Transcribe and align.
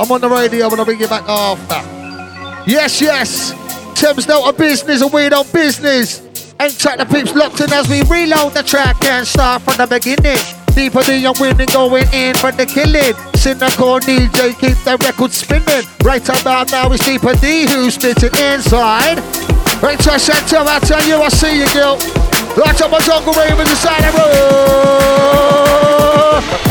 I'm 0.00 0.10
on 0.10 0.20
the 0.22 0.30
radio, 0.30 0.64
I'm 0.64 0.70
gonna 0.70 0.86
bring 0.86 0.98
you 0.98 1.08
back 1.08 1.28
after. 1.28 1.84
Yes, 2.64 3.02
yes. 3.02 3.52
Tim's 3.94 4.26
not 4.26 4.48
a 4.48 4.56
business, 4.56 5.02
and 5.02 5.12
we 5.12 5.28
don't 5.28 5.52
business. 5.52 6.22
Ain't 6.58 6.78
track 6.78 6.96
the 6.96 7.04
peeps 7.04 7.34
locked 7.34 7.60
in 7.60 7.70
as 7.70 7.86
we 7.86 8.00
reload 8.08 8.54
the 8.54 8.62
track 8.62 8.96
and 9.04 9.26
start 9.26 9.60
from 9.60 9.76
the 9.76 9.86
beginning. 9.86 10.40
Deeper 10.74 11.02
the 11.02 11.18
young 11.18 11.34
winning, 11.38 11.66
going 11.66 12.08
in 12.14 12.34
for 12.36 12.50
the 12.50 12.64
killing. 12.64 13.12
Cynical 13.36 14.00
DJ, 14.00 14.58
keep 14.58 14.78
the 14.88 14.96
record 15.04 15.32
spinning. 15.32 15.84
Right 16.02 16.26
about 16.40 16.72
now, 16.72 16.90
it's 16.92 17.06
Deepa 17.06 17.38
Dee 17.38 17.68
who's 17.68 17.92
spitting 17.96 18.32
inside. 18.40 19.20
Right 19.82 20.00
to 20.00 20.18
center, 20.18 20.64
I 20.64 20.78
tell 20.80 21.04
you, 21.04 21.20
I 21.20 21.28
see 21.28 21.60
you, 21.60 21.68
girl. 21.74 21.98
Right 22.56 22.80
up 22.80 22.90
my 22.90 23.00
jungle 23.00 23.34
ravens 23.34 23.68
inside 23.68 24.00
the 24.00 24.16
room. 24.16 25.60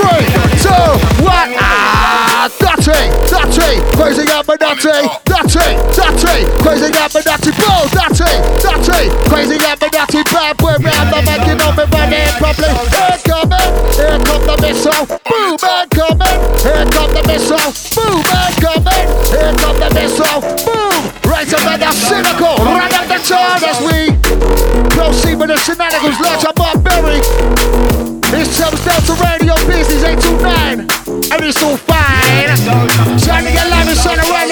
Three, 0.01 0.25
two, 0.65 0.89
one. 1.21 1.53
Ah, 1.61 2.28
dirty, 2.89 3.09
dirty, 3.29 3.77
crazy 3.93 4.25
up 4.33 4.47
my 4.47 4.57
dirty, 4.57 4.89
dirty, 5.25 5.77
dirty, 5.93 6.41
crazy 6.61 6.89
up 6.97 7.13
my 7.13 7.21
dirty, 7.21 7.51
blow, 7.53 7.85
dirty, 7.93 8.31
dirty, 8.61 9.09
crazy 9.29 9.57
up 9.61 9.77
my 9.81 9.89
dirty, 9.89 10.23
bad 10.33 10.57
boy 10.57 10.73
round 10.81 11.09
the 11.13 11.21
back, 11.21 11.45
you 11.45 11.55
know 11.55 11.71
me 11.77 11.85
running 11.93 12.33
properly. 12.41 12.73
Here 12.89 13.19
coming, 13.29 13.69
here 13.93 14.19
come 14.25 14.43
the 14.45 14.55
missile, 14.61 15.05
boom, 15.05 15.57
man 15.61 15.85
coming, 15.93 16.37
here 16.65 16.85
come 16.89 17.13
the 17.13 17.21
missile, 17.29 17.69
boom, 17.93 18.23
man 18.25 18.51
coming, 18.57 19.05
here 19.29 19.53
come 19.61 19.77
the 19.77 19.89
missile, 19.93 20.41
boom. 20.65 21.01
Right 21.29 21.47
about 21.47 21.79
that 21.79 21.93
cynical, 21.93 22.57
run 22.65 22.89
up 22.89 23.05
the 23.05 23.19
chart 23.21 23.61
as 23.61 23.77
we 23.85 24.17
proceed 24.89 25.37
with 25.37 25.49
the 25.53 25.57
shenanigans, 25.61 26.17
launch 26.19 26.43
a 26.43 26.53
Bob 26.53 26.81
Berry. 26.83 27.21
It's 28.31 28.57
Thames 28.57 28.81
Delta 28.85 29.13
Radio 29.25 29.55
Business 29.65 30.03
829, 30.03 30.85
life 31.39 31.49
is 31.49 31.55
so 31.55 31.77
fine. 31.77 33.19
Trying 33.19 33.45
to 33.45 33.51
get 33.51 33.69
life 33.69 33.89
is 33.89 34.03
so 34.03 34.13
right. 34.13 34.48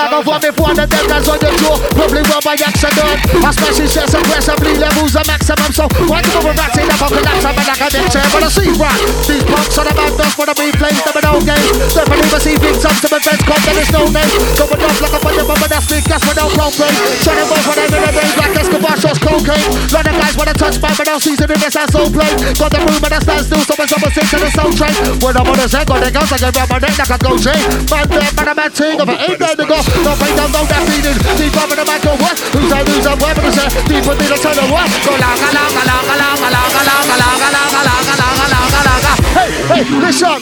Bag 0.00 0.12
of 0.16 0.24
one 0.24 0.40
before 0.40 0.72
the 0.72 0.86
dead 0.88 1.06
that's 1.08 1.28
on 1.28 1.38
your 1.44 1.54
jaw. 1.60 1.76
Probably 1.92 2.22
run 2.24 2.40
by 2.40 2.56
accident. 2.56 3.16
I 3.44 3.50
smash 3.52 3.76
his 3.76 3.92
chest 3.92 4.16
aggressively, 4.16 4.72
levels 4.80 5.12
are 5.16 5.26
maximum. 5.28 5.70
So 5.76 5.84
why 6.08 6.24
do 6.24 6.32
over 6.40 6.56
the 6.56 6.64
fucking 6.64 7.20
collapse? 7.20 7.44
I'm 7.44 7.56
like 7.56 7.82
a 7.84 7.88
dead 7.92 8.06
chair, 8.08 8.24
but 8.32 8.44
I 8.44 8.48
see 8.48 8.70
right. 8.80 9.00
These 9.28 9.44
punks 9.44 9.76
on 9.76 9.84
the 9.84 9.94
dust 10.16 10.34
for 10.36 10.46
the 10.48 10.54
replays, 10.56 10.96
them 11.04 11.16
in 11.20 11.24
no 11.28 11.32
games. 11.44 11.76
Definitely 11.92 12.28
receive 12.32 12.58
big 12.60 12.76
sums 12.80 13.00
to 13.04 13.08
events, 13.12 13.44
come 13.44 13.60
there 13.66 13.76
is 13.76 13.90
no 13.92 14.02
name. 14.08 14.40
Going 14.56 14.80
off 14.80 14.98
like 15.04 15.14
a 15.16 15.20
fire 15.20 15.44
bomb, 15.44 15.64
that's 15.68 15.86
big, 15.90 16.04
that's 16.08 16.24
without 16.24 16.50
propane. 16.56 16.96
Trying 17.20 17.40
to 17.40 17.44
move 17.50 17.64
for 17.64 17.74
them 17.76 17.90
in 17.92 18.00
the 18.00 18.12
days 18.16 18.34
like 18.40 18.54
Escobar 18.56 18.96
shots 18.96 19.20
cocaine. 19.20 19.68
Lot 19.92 20.06
of 20.08 20.14
guys 20.16 20.34
wanna 20.38 20.56
touch 20.56 20.76
my 20.80 20.90
but 20.96 21.06
now 21.06 21.18
season 21.20 21.48
in 21.50 21.58
this 21.60 21.76
ass 21.76 21.92
so 21.92 22.08
plain. 22.08 22.34
Got 22.56 22.72
the 22.72 22.80
room 22.80 23.02
and 23.04 23.14
I 23.14 23.20
stand 23.20 23.44
still, 23.44 23.62
so 23.68 23.74
much 23.76 23.92
a 23.92 24.08
six 24.16 24.26
and 24.32 24.44
a 24.44 24.50
soul 24.52 24.72
train. 24.72 24.94
When 25.20 25.36
I'm 25.36 25.44
on 25.44 25.56
the 25.60 25.68
set, 25.68 25.84
got 25.84 26.00
the 26.00 26.10
guns, 26.10 26.32
I 26.32 26.38
get 26.40 26.56
around 26.56 26.70
my 26.72 26.78
neck 26.80 26.96
like 26.96 27.12
a 27.12 27.18
gold 27.20 27.40
chain. 27.44 27.60
Man, 27.92 28.04
there, 28.08 28.30
man, 28.36 28.48
a 28.48 28.54
man, 28.54 28.70
ting 28.72 29.00
of 29.00 29.08
it, 29.08 29.20
ain't 29.28 29.38
there 29.38 29.56
to 29.56 29.66
go. 29.66 29.89
No 30.06 30.14
pain, 30.14 30.34
no, 30.38 30.46
no, 30.54 30.62
that 30.70 30.82
feeling. 30.86 31.18
Deep 31.34 31.54
up 31.58 31.70
in 31.70 31.78
the 31.78 31.86
back 31.86 32.02
of 32.06 32.16
what? 32.22 32.38
Who's 32.54 32.70
that, 32.70 32.86
who's 32.86 33.04
that, 33.04 33.18
weapon 33.18 33.44
is 33.50 33.56
that? 33.58 33.70
Deep 33.90 34.04
within 34.06 34.30
the 34.30 34.38
tunnel, 34.38 34.66
what? 34.70 34.86
Go 35.02 35.12
la, 35.18 35.30
la, 35.34 35.48
la, 35.50 35.64
la, 35.66 35.82
la, 35.82 36.14
la, 36.14 36.30
la, 36.46 36.62
la, 36.70 36.94
la, 37.00 37.18
la, 37.18 37.30
la, 37.30 37.62
la, 37.62 37.94
la, 38.00 38.28
la, 38.30 38.60
la, 38.70 38.80
la, 38.86 38.94
la. 39.04 39.12
Hey, 39.34 39.50
hey, 39.68 39.84
listen. 39.98 40.38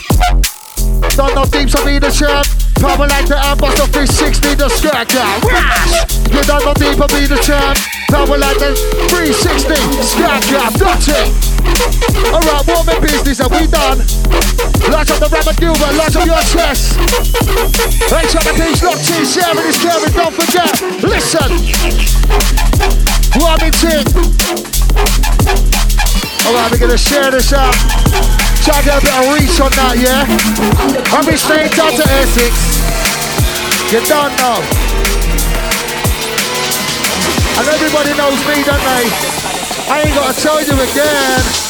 Don't 1.16 1.34
know 1.34 1.44
deeps 1.46 1.74
of 1.74 1.84
the 1.84 2.10
shirt. 2.10 2.46
Probably 2.78 3.08
like 3.08 3.26
the 3.26 3.34
Airbus 3.34 3.82
of 3.82 3.90
360, 3.90 4.54
the 4.54 4.68
skirt 4.68 5.08
guy. 5.08 6.17
You 6.28 6.42
know 6.44 6.74
deep 6.74 7.00
of 7.00 7.10
the 7.10 7.38
champ. 7.42 7.78
Probably 8.08 8.38
like 8.38 8.58
the 8.58 8.72
360, 9.08 9.74
skirt 10.00 10.42
guy. 10.48 10.68
That's 10.76 11.08
it. 11.08 11.28
Alright, 12.32 12.64
warming 12.68 13.00
business, 13.00 13.40
and 13.40 13.52
we 13.52 13.66
done. 13.68 14.04
Launch 14.92 15.10
up 15.12 15.20
the 15.20 15.28
Rabbit 15.28 15.56
Gilbert, 15.60 15.92
launch 15.96 16.16
up 16.16 16.24
your 16.24 16.40
chest. 16.48 16.96
Right, 18.08 18.28
shot 18.28 18.44
the 18.44 18.56
piece, 18.56 18.80
locked 18.80 19.08
in, 19.12 19.24
sharing 19.24 19.68
is 19.68 19.76
caring, 19.80 20.12
don't 20.12 20.32
forget. 20.32 20.72
Listen. 21.04 21.48
Warming 23.36 23.76
ting. 23.76 24.04
Alright, 26.48 26.72
we're 26.72 26.80
gonna 26.80 26.96
share 26.96 27.30
this 27.30 27.52
out. 27.52 27.76
Try 28.64 28.80
to 28.80 28.84
get 28.84 28.96
a 28.96 29.04
bit 29.04 29.16
of 29.16 29.32
reach 29.36 29.60
on 29.60 29.72
that, 29.76 29.96
yeah? 29.96 30.24
I'll 31.12 31.24
be 31.24 31.36
staying 31.36 31.72
down 31.72 31.92
to 31.92 32.04
Essex. 32.20 32.52
You 33.92 34.00
don't 34.08 34.36
know. 34.36 34.87
And 37.58 37.66
everybody 37.66 38.14
knows 38.14 38.38
me, 38.46 38.62
don't 38.62 38.78
they? 38.78 39.04
I 39.90 40.02
ain't 40.06 40.14
gotta 40.14 40.40
tell 40.40 40.62
you 40.62 40.74
again. 40.80 41.67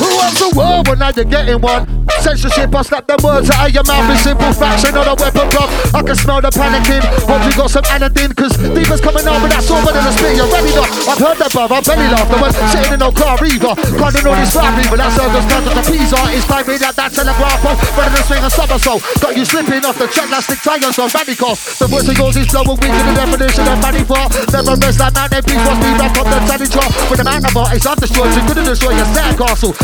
Who 0.00 0.08
wants 0.16 0.40
a 0.40 0.48
war 0.56 0.82
when 0.88 0.98
now 0.98 1.12
you're 1.14 1.28
getting 1.28 1.60
one? 1.60 1.84
Censorship, 2.20 2.74
I 2.74 2.82
slap 2.82 3.06
the 3.08 3.16
words 3.24 3.48
out 3.48 3.68
of 3.68 3.72
your 3.72 3.84
mouth 3.88 4.08
in 4.12 4.18
simple 4.20 4.52
facts, 4.52 4.84
another 4.84 5.16
weapon 5.16 5.48
block. 5.52 5.68
I 5.96 6.00
can 6.04 6.16
smell 6.16 6.40
the 6.40 6.52
panicking. 6.52 7.00
Hope 7.24 7.40
you 7.48 7.54
got 7.56 7.70
some 7.72 7.86
anodyne, 7.88 8.36
cause 8.36 8.52
Diva's 8.60 9.00
coming 9.00 9.24
over 9.24 9.48
that 9.48 9.64
sword 9.64 9.88
in 9.88 10.04
the 10.04 10.12
spit. 10.12 10.36
You're 10.36 10.50
ready 10.52 10.72
not? 10.76 10.88
I've 11.08 11.20
heard 11.20 11.38
that, 11.40 11.48
bruv. 11.52 11.72
I 11.72 11.80
belly 11.80 12.08
laughed. 12.12 12.32
I 12.32 12.36
was 12.40 12.52
sitting 12.72 12.92
in 12.92 13.00
no 13.00 13.08
car 13.08 13.40
either. 13.40 13.72
Can't 13.72 14.20
know 14.20 14.36
this 14.36 14.52
fire 14.52 14.72
people. 14.76 15.00
That 15.00 15.12
circumstance 15.16 15.64
of 15.64 15.74
the 15.80 15.96
are 16.12 16.28
is 16.32 16.44
me 16.44 16.76
that 16.80 16.94
that 16.96 17.10
telegraph 17.12 17.64
on. 17.64 17.76
Better 17.96 18.12
than 18.12 18.24
swing 18.28 18.44
a 18.44 18.50
somersault. 18.52 19.00
Got 19.20 19.32
you 19.36 19.44
slipping 19.48 19.84
off 19.88 19.96
the 19.96 20.08
track 20.08 20.28
like 20.28 20.44
stick 20.44 20.60
tires 20.60 20.96
on 21.00 21.08
Randy. 21.08 21.36
The 21.40 21.86
voice 21.88 22.04
of 22.04 22.16
yours 22.20 22.36
is 22.36 22.48
blowing 22.52 22.76
weak 22.84 22.92
in 22.92 23.04
the 23.08 23.14
definition 23.16 23.64
of 23.64 23.80
money 23.80 24.04
for. 24.04 24.20
Never 24.52 24.76
rest 24.76 25.00
like 25.00 25.16
mountain 25.16 25.40
peace 25.40 25.62
must 25.64 25.80
be 25.80 25.88
rap 25.96 26.12
on 26.20 26.26
the 26.28 26.38
tally 26.44 26.68
chart. 26.68 26.90
With 27.08 27.16
the 27.16 27.24
man 27.24 27.40
of 27.40 27.56
art, 27.56 27.72
it's 27.72 27.88
undestroyed. 27.88 28.28
So 28.36 28.40
couldn't 28.44 28.68
destroy 28.68 28.92
your 28.92 29.08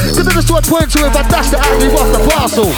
sand 0.07 0.15
castle. 0.15 0.15
Couldn't 0.15 0.37
destroy 0.37 0.61
point 0.63 0.91
to 0.93 0.99
it, 1.07 1.13
but 1.13 1.27
that's 1.29 1.51
the 1.51 1.59
alley 1.59 1.89
off 1.95 2.11
the 2.13 2.23
parcel. 2.31 2.71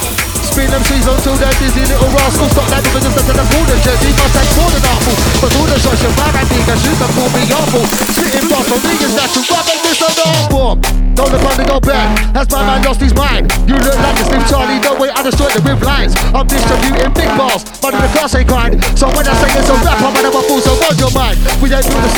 Spin 0.48 0.70
them 0.70 0.82
seas 0.88 1.06
until 1.06 1.36
they're 1.36 1.52
dizzy 1.60 1.84
little 1.84 2.08
rascal. 2.08 2.48
Stop 2.48 2.68
that 2.72 2.82
because 2.82 3.04
instead 3.04 3.28
of 3.28 3.36
the 3.36 3.46
border 3.52 3.78
jersey, 3.84 4.10
must 4.16 4.32
take 4.32 4.52
more 4.56 4.70
than 4.72 4.84
awful. 4.88 5.14
But 5.44 5.50
all 5.60 5.68
the 5.68 5.78
shots 5.78 6.02
you 6.02 6.10
fire 6.16 6.34
and 6.34 6.48
nigga 6.48 6.74
shoot 6.80 6.98
them 6.98 7.10
for 7.12 7.28
me 7.36 7.42
awful. 7.52 7.84
Spitting 8.16 8.48
fast 8.48 8.66
from 8.68 8.80
niggas 8.80 9.14
that 9.14 9.30
you 9.36 9.42
rub 9.44 9.68
and 9.68 9.80
miss 9.84 10.00
on 10.02 10.12
the 10.16 10.24
awful. 10.24 10.98
Don't 11.18 11.30
look 11.34 11.44
on 11.44 11.56
the 11.58 11.66
go 11.66 11.78
back. 11.82 12.08
Has 12.32 12.46
my 12.48 12.62
man 12.62 12.80
lost 12.86 13.02
his 13.02 13.12
mind? 13.12 13.50
You 13.66 13.76
look 13.76 13.98
like 13.98 14.16
a 14.16 14.24
Slim 14.24 14.44
Charlie, 14.46 14.78
no 14.80 14.94
way 14.96 15.10
I 15.10 15.20
destroyed 15.26 15.50
it 15.50 15.62
with 15.66 15.82
lines. 15.82 16.14
I'm 16.30 16.46
distributing 16.46 17.10
big 17.10 17.30
balls, 17.34 17.66
but 17.82 17.92
in 17.92 18.00
the 18.00 18.10
class 18.14 18.38
ain't 18.38 18.48
kind. 18.48 18.78
So 18.94 19.10
when 19.12 19.26
I 19.26 19.34
say 19.42 19.50
it's 19.58 19.68
a 19.68 19.76
rap, 19.82 19.98
I'm 19.98 20.14
another 20.14 20.46
fool, 20.46 20.62
so 20.62 20.78
hold 20.78 20.94
your 20.94 21.10
mind. 21.10 21.36
We 21.58 21.74
ain't 21.74 21.84
do 21.90 21.98
the 21.98 22.12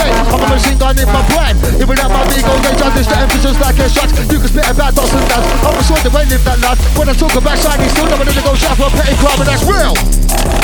gun 0.91 1.07
in 1.07 1.13
my 1.15 1.23
prime. 1.31 1.57
Even 1.79 1.95
at 1.99 2.11
my 2.11 2.23
ego, 2.35 2.51
they 2.67 2.75
judge 2.75 2.95
this 2.99 3.07
to 3.07 3.17
emphasis 3.17 3.57
like 3.61 3.79
a 3.79 3.87
shot. 3.89 4.11
You 4.27 4.39
can 4.43 4.49
spit 4.51 4.67
about 4.67 4.95
dots 4.95 5.15
and 5.15 5.27
dance. 5.31 5.47
I'm 5.63 5.79
a 5.79 6.03
the 6.03 6.11
way 6.11 6.25
live 6.27 6.45
that 6.45 6.59
lad. 6.59 6.79
When 6.99 7.09
I 7.09 7.15
talk 7.15 7.35
about 7.35 7.59
shiny, 7.59 7.87
still 7.95 8.07
never 8.11 8.27
to 8.27 8.43
go 8.43 8.55
shop 8.59 8.77
for 8.77 8.91
a 8.91 8.91
petty 8.91 9.15
crime, 9.23 9.39
and 9.39 9.49
that's 9.49 9.65
real. 9.67 9.95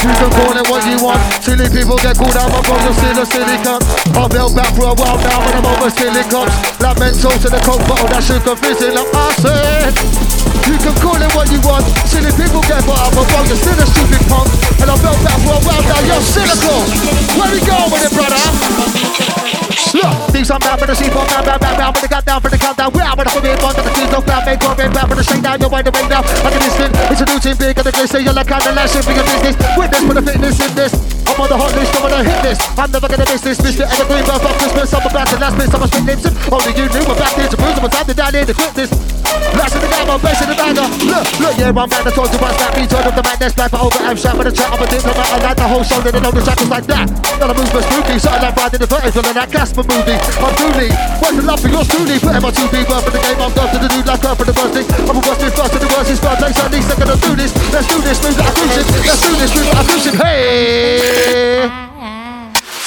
You 0.03 0.13
can 0.19 0.31
call 0.35 0.55
it 0.57 0.67
what 0.67 0.83
you 0.87 0.99
want. 1.03 1.21
Silly 1.43 1.69
people 1.71 1.99
get 2.03 2.19
called 2.19 2.35
out, 2.35 2.51
my 2.51 2.61
brother 2.63 2.93
still 2.95 3.23
a 3.23 3.27
silly 3.27 3.59
cunt. 3.63 3.83
I've 4.19 4.33
held 4.33 4.55
back 4.57 4.75
for 4.75 4.91
a 4.91 4.95
while 4.99 5.19
now, 5.23 5.39
when 5.47 5.55
I'm 5.63 5.67
over 5.67 5.91
silly 5.91 6.25
cops. 6.27 6.55
Like 6.83 6.99
mental 6.99 7.31
to 7.31 7.49
the 7.49 7.61
coke 7.63 7.85
bottle, 7.87 8.11
that 8.11 8.23
shit 8.23 8.43
confusing 8.43 8.95
like 8.95 9.11
I 9.15 9.27
said. 9.39 10.56
You 10.65 10.77
can 10.81 10.97
call 11.05 11.21
it 11.21 11.31
what 11.37 11.47
you 11.53 11.61
want. 11.61 11.85
Silly 12.09 12.33
people 12.33 12.65
get 12.65 12.81
bought 12.89 13.13
up, 13.13 13.13
but 13.13 13.29
you're 13.45 13.61
still 13.61 13.77
a 13.77 13.87
stupid 13.87 14.23
punk. 14.33 14.49
And 14.81 14.89
I've 14.89 15.03
held 15.05 15.21
back 15.21 15.39
for 15.45 15.55
a 15.57 15.63
while 15.63 15.85
now, 15.85 16.01
you're 16.09 16.25
cynical. 16.25 16.81
Where 17.37 17.53
we 17.53 17.61
going 17.61 17.91
with 17.93 18.07
it, 18.09 18.13
brother? 18.17 18.41
Look, 19.97 20.13
these 20.29 20.51
I'm 20.53 20.61
down 20.61 20.77
for 20.77 20.85
the 20.85 20.93
sheep, 20.93 21.15
I'm 21.15 21.25
down, 21.25 21.57
down, 21.57 21.61
down, 21.61 21.91
when 21.97 22.03
they 22.05 22.13
got 22.13 22.25
down 22.29 22.41
for 22.45 22.53
the 22.53 22.61
countdown. 22.61 22.93
We're 22.93 23.07
out 23.07 23.17
with 23.17 23.33
the 23.33 23.41
big 23.41 23.57
one, 23.65 23.73
the 23.73 23.89
keys, 23.97 24.13
no 24.13 24.21
crowd, 24.21 24.45
make 24.45 24.61
one, 24.61 24.77
back 24.77 25.09
for 25.09 25.17
the 25.17 25.25
shake 25.25 25.41
down, 25.41 25.57
you're 25.57 25.73
wide 25.73 25.89
awake 25.89 26.11
now. 26.13 26.21
I 26.21 26.53
can 26.53 26.61
listen, 26.61 26.91
it's 27.09 27.23
a 27.23 27.27
new 27.27 27.41
team, 27.41 27.57
big, 27.57 27.81
and 27.81 27.87
the 27.87 27.93
glitz, 27.97 28.13
say 28.13 28.21
you're 28.21 28.37
like 28.37 28.45
kind 28.45 28.61
of 28.61 28.77
last 28.77 28.93
shit 28.93 29.05
for 29.09 29.17
your 29.17 29.25
business. 29.25 29.57
Witness 29.73 30.03
for 30.05 30.13
the 30.13 30.21
fitness 30.21 30.61
in 30.61 30.73
this. 30.77 30.93
I'm 31.25 31.41
on 31.41 31.49
the 31.49 31.57
hot 31.57 31.73
list, 31.73 31.97
I'm 31.97 32.05
on 32.05 32.13
the 32.13 32.21
hit 32.29 32.41
list. 32.45 32.61
I'm 32.77 32.91
never 32.93 33.09
gonna 33.09 33.25
miss 33.25 33.41
this, 33.41 33.57
it, 33.57 33.89
evergreen, 33.89 34.25
birth 34.29 34.45
of 34.45 34.55
Christmas. 34.61 34.93
I'm 34.93 35.07
about 35.09 35.27
to 35.33 35.37
last 35.41 35.57
miss, 35.57 35.73
I'm 35.73 35.81
a 35.81 35.89
spit 35.89 36.05
lips. 36.05 36.25
Only 36.53 36.73
you 36.77 36.87
knew, 36.93 37.05
back 37.17 37.33
here 37.41 37.49
to 37.49 37.57
bruise, 37.57 37.79
I'm 37.81 37.89
time 37.89 38.07
to 38.07 38.15
down 38.15 38.33
to 38.37 38.53
quit 38.53 38.75
this. 38.77 38.91
Last 39.57 39.73
in 39.73 39.81
the 39.81 39.89
game, 39.89 40.11
I'm 40.13 40.21
bass 40.21 40.45
in 40.47 40.75
the. 40.77 40.87
Look, 41.07 41.27
look, 41.43 41.55
yeah, 41.59 41.75
I'm 41.75 41.89
back, 41.89 42.07
I 42.07 42.11
told 42.15 42.31
you 42.31 42.39
once 42.39 42.57
that 42.59 42.71
me, 42.77 42.87
turn 42.87 43.03
up 43.03 43.15
the 43.15 43.23
back, 43.23 43.39
but 43.41 43.81
over, 43.81 44.01
I'm 44.03 44.17
for 44.17 44.45
the 44.45 44.53
chat, 44.53 44.71
I'm 44.71 44.83
a 44.83 44.87
diplomat, 44.87 45.27
I 45.27 45.39
like 45.43 45.57
the 45.57 45.67
whole 45.67 45.83
show, 45.83 46.01
they 46.01 46.13
know 46.15 46.31
the 46.31 46.43
track 46.43 46.61
is 46.61 46.71
like 46.71 46.87
that. 46.87 47.07
Now 47.41 47.51
the 47.51 47.55
move's 47.55 47.73
spooky, 47.73 48.17
something 48.19 48.43
like 48.43 48.57
riding 48.57 48.81
the 48.81 48.87
vertical 48.87 49.27
and 49.27 49.37
that 49.37 49.49
Casper 49.51 49.85
movie. 49.87 50.19
I'm 50.39 50.53
Dooley, 50.57 50.91
what's 51.19 51.37
the 51.37 51.43
love 51.43 51.61
for 51.61 51.71
your 51.71 51.85
stoolie? 51.87 52.19
Put 52.23 52.39
my 52.39 52.51
2B 52.51 52.75
birth 52.87 53.05
for 53.05 53.13
the 53.13 53.21
game, 53.23 53.39
I'm 53.41 53.53
going 53.55 53.71
to 53.71 53.79
the 53.81 53.89
dude 53.91 54.07
like 54.07 54.23
her 54.23 54.35
for 54.35 54.47
the 54.47 54.55
first 54.55 54.73
thing. 54.75 54.87
I'm 55.07 55.17
a 55.17 55.23
busting 55.23 55.55
first 55.55 55.73
to 55.73 55.79
the 55.79 55.89
worst, 55.91 56.11
it's 56.11 56.21
first 56.23 56.39
place, 56.39 56.59
I 56.59 56.67
need 56.71 56.85
second 56.85 57.09
to 57.11 57.17
do 57.17 57.33
this. 57.37 57.53
Let's 57.73 57.87
do 57.91 57.99
this, 58.03 58.19
move 58.23 58.37
that 58.39 58.53
fusion. 58.55 58.85
Let's 59.03 59.21
do 59.23 59.33
this, 59.37 59.51
move 59.55 59.69
that 59.75 59.85
fusion. 59.87 60.15
Hey! 60.21 61.86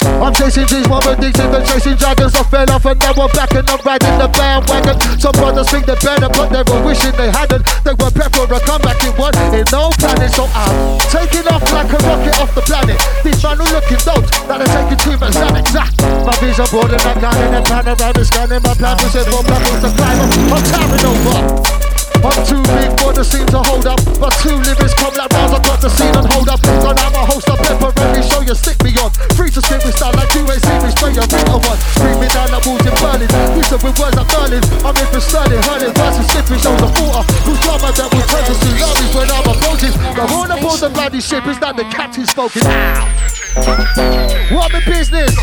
I'm 0.05 0.33
chasing 0.33 0.65
dreams, 0.65 0.87
my 0.87 0.99
addicted 1.03 1.51
to 1.51 1.59
chasing 1.65 1.95
dragons. 1.95 2.35
I 2.35 2.43
fell 2.43 2.69
off 2.71 2.85
and 2.85 2.99
now 2.99 3.11
I'm 3.11 3.31
back 3.35 3.51
and 3.51 3.67
I'm 3.67 3.79
riding 3.83 4.17
the 4.19 4.27
bandwagon. 4.31 4.95
Some 5.19 5.35
brothers 5.35 5.69
think 5.69 5.85
they're 5.85 5.99
better, 5.99 6.29
but 6.31 6.47
they 6.49 6.63
were 6.63 6.81
wishing 6.85 7.11
they 7.19 7.31
hadn't. 7.31 7.65
They 7.83 7.91
were 7.99 8.11
prepared 8.11 8.31
for 8.31 8.47
a 8.47 8.59
comeback 8.63 8.99
in 9.03 9.11
one, 9.19 9.35
in 9.51 9.65
no 9.71 9.91
planning. 9.99 10.31
So 10.31 10.47
I'm 10.55 10.99
taking 11.11 11.47
off 11.51 11.63
like 11.71 11.91
a 11.91 11.99
rocket 12.03 12.35
off 12.39 12.51
the 12.55 12.63
planet. 12.63 12.99
These 13.23 13.43
man 13.43 13.59
are 13.59 13.71
looking 13.75 13.99
dope, 14.07 14.27
that 14.47 14.63
are 14.63 14.71
taking 14.71 14.99
too 15.03 15.15
much 15.19 15.35
Xanax. 15.35 15.67
My 16.23 16.33
vision 16.39 16.67
broader 16.71 16.99
than 16.99 17.17
gun 17.19 17.37
in 17.43 17.53
a 17.55 17.61
panorama, 17.61 18.23
scanning 18.23 18.63
my 18.63 18.73
plan, 18.75 18.95
is 19.03 19.27
for 19.27 19.43
pebbles 19.43 19.81
to 19.83 19.89
climb 19.99 20.19
up. 20.23 20.31
I'm 20.55 20.63
towering 20.63 21.05
over. 21.05 21.98
I'm 22.19 22.35
too 22.43 22.59
big 22.75 22.91
for 22.99 23.15
the 23.15 23.23
scene 23.23 23.47
to 23.55 23.59
hold 23.63 23.87
up. 23.87 23.99
But 24.19 24.35
two 24.43 24.55
lyrics 24.59 24.93
come 24.95 25.15
like 25.15 25.31
rounds, 25.31 25.55
got 25.63 25.79
the 25.79 25.89
scene 25.89 26.11
on 26.15 26.27
hold 26.27 26.49
up. 26.49 26.59
Gone 26.83 26.99
out 26.99 27.11
my 27.15 27.23
host 27.23 27.47
of 27.47 27.57
pepperoni, 27.63 28.21
show 28.27 28.41
you 28.43 28.55
stick 28.55 28.75
me 28.83 28.91
on. 28.99 29.11
Free 29.39 29.49
to 29.51 29.61
skip 29.61 29.83
me 29.85 29.91
style 29.95 30.11
like 30.13 30.31
you 30.35 30.43
ain't 30.43 30.59
seen 30.59 30.79
me 30.83 30.89
spray 30.91 31.15
a 31.15 31.23
meter 31.23 31.59
one. 31.59 31.79
Bring 31.95 32.19
me 32.19 32.27
down 32.27 32.51
like 32.51 32.65
walls 32.67 32.83
in 32.83 32.95
Berlin. 32.99 33.29
Listen 33.55 33.79
with 33.79 33.95
words 33.95 34.17
I'm 34.19 34.27
burning. 34.27 34.63
I'm 34.83 34.95
in 34.99 35.07
for 35.07 35.23
sterling, 35.23 35.63
hurling 35.63 35.93
versus 35.95 36.27
slipping 36.27 36.59
shows 36.59 36.81
a 36.83 36.89
quarter. 36.91 37.23
Who's 37.47 37.59
drama 37.63 37.89
that 37.95 38.07
will 38.11 38.27
turn 38.27 38.43
to 38.43 38.53
tsunamis 38.57 39.11
when 39.15 39.27
I'm 39.31 39.47
approaching. 39.47 39.93
The 40.15 40.25
horn 40.27 40.51
aboard 40.51 40.79
the 40.83 40.89
bloody 40.91 41.21
ship 41.23 41.47
is 41.47 41.59
that 41.63 41.79
the 41.79 41.87
captain 41.87 42.27
spoken. 42.27 42.67
What 44.51 44.73
in 44.75 44.83
business? 44.83 45.35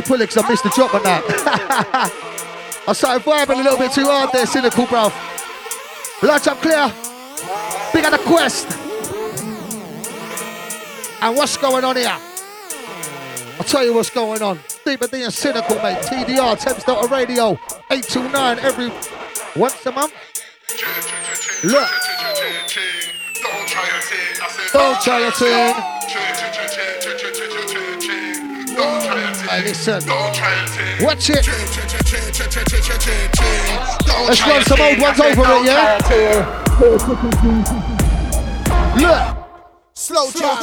To 0.00 0.06
pull 0.06 0.22
it 0.22 0.30
because 0.30 0.42
I 0.42 0.48
missed 0.48 0.62
the 0.62 0.70
drop 0.70 0.94
on 0.94 1.02
that. 1.02 1.22
I 2.88 2.92
started 2.94 3.22
vibing 3.22 3.60
a 3.60 3.62
little 3.62 3.76
bit 3.76 3.92
too 3.92 4.04
hard 4.04 4.30
there, 4.32 4.46
cynical, 4.46 4.86
bro. 4.86 5.12
Lunch 6.22 6.46
up 6.46 6.56
clear. 6.62 6.90
Big 7.92 8.06
on 8.06 8.12
the 8.12 8.18
quest. 8.24 8.66
And 11.20 11.36
what's 11.36 11.58
going 11.58 11.84
on 11.84 11.96
here? 11.96 12.16
I'll 13.58 13.66
tell 13.66 13.84
you 13.84 13.92
what's 13.92 14.08
going 14.08 14.40
on. 14.40 14.58
Deeper 14.86 15.06
than 15.06 15.30
cynical, 15.30 15.76
mate. 15.76 15.98
TDR, 15.98 16.58
Thames 16.58 16.84
Delta 16.84 17.06
Radio, 17.08 17.52
829 17.90 18.58
every 18.60 18.90
once 19.54 19.84
a 19.84 19.92
month. 19.92 20.14
Look. 21.62 21.90
Don't 23.42 23.68
try 23.68 23.84
your 23.84 24.00
thing. 24.00 24.34
Don't 24.72 25.00
try 25.02 25.20
your 25.20 25.32
thing. 25.32 25.74
Listen. 29.64 30.00
Watch 31.00 31.30
it. 31.30 31.46
Let's 34.26 34.40
run 34.46 34.64
some 34.64 34.80
old 34.80 34.98
ones 34.98 35.20
over 35.20 35.42
it, 35.42 35.64
yeah? 35.66 35.98
Look. 38.96 39.39
Slow 40.10 40.26
jam. 40.34 40.58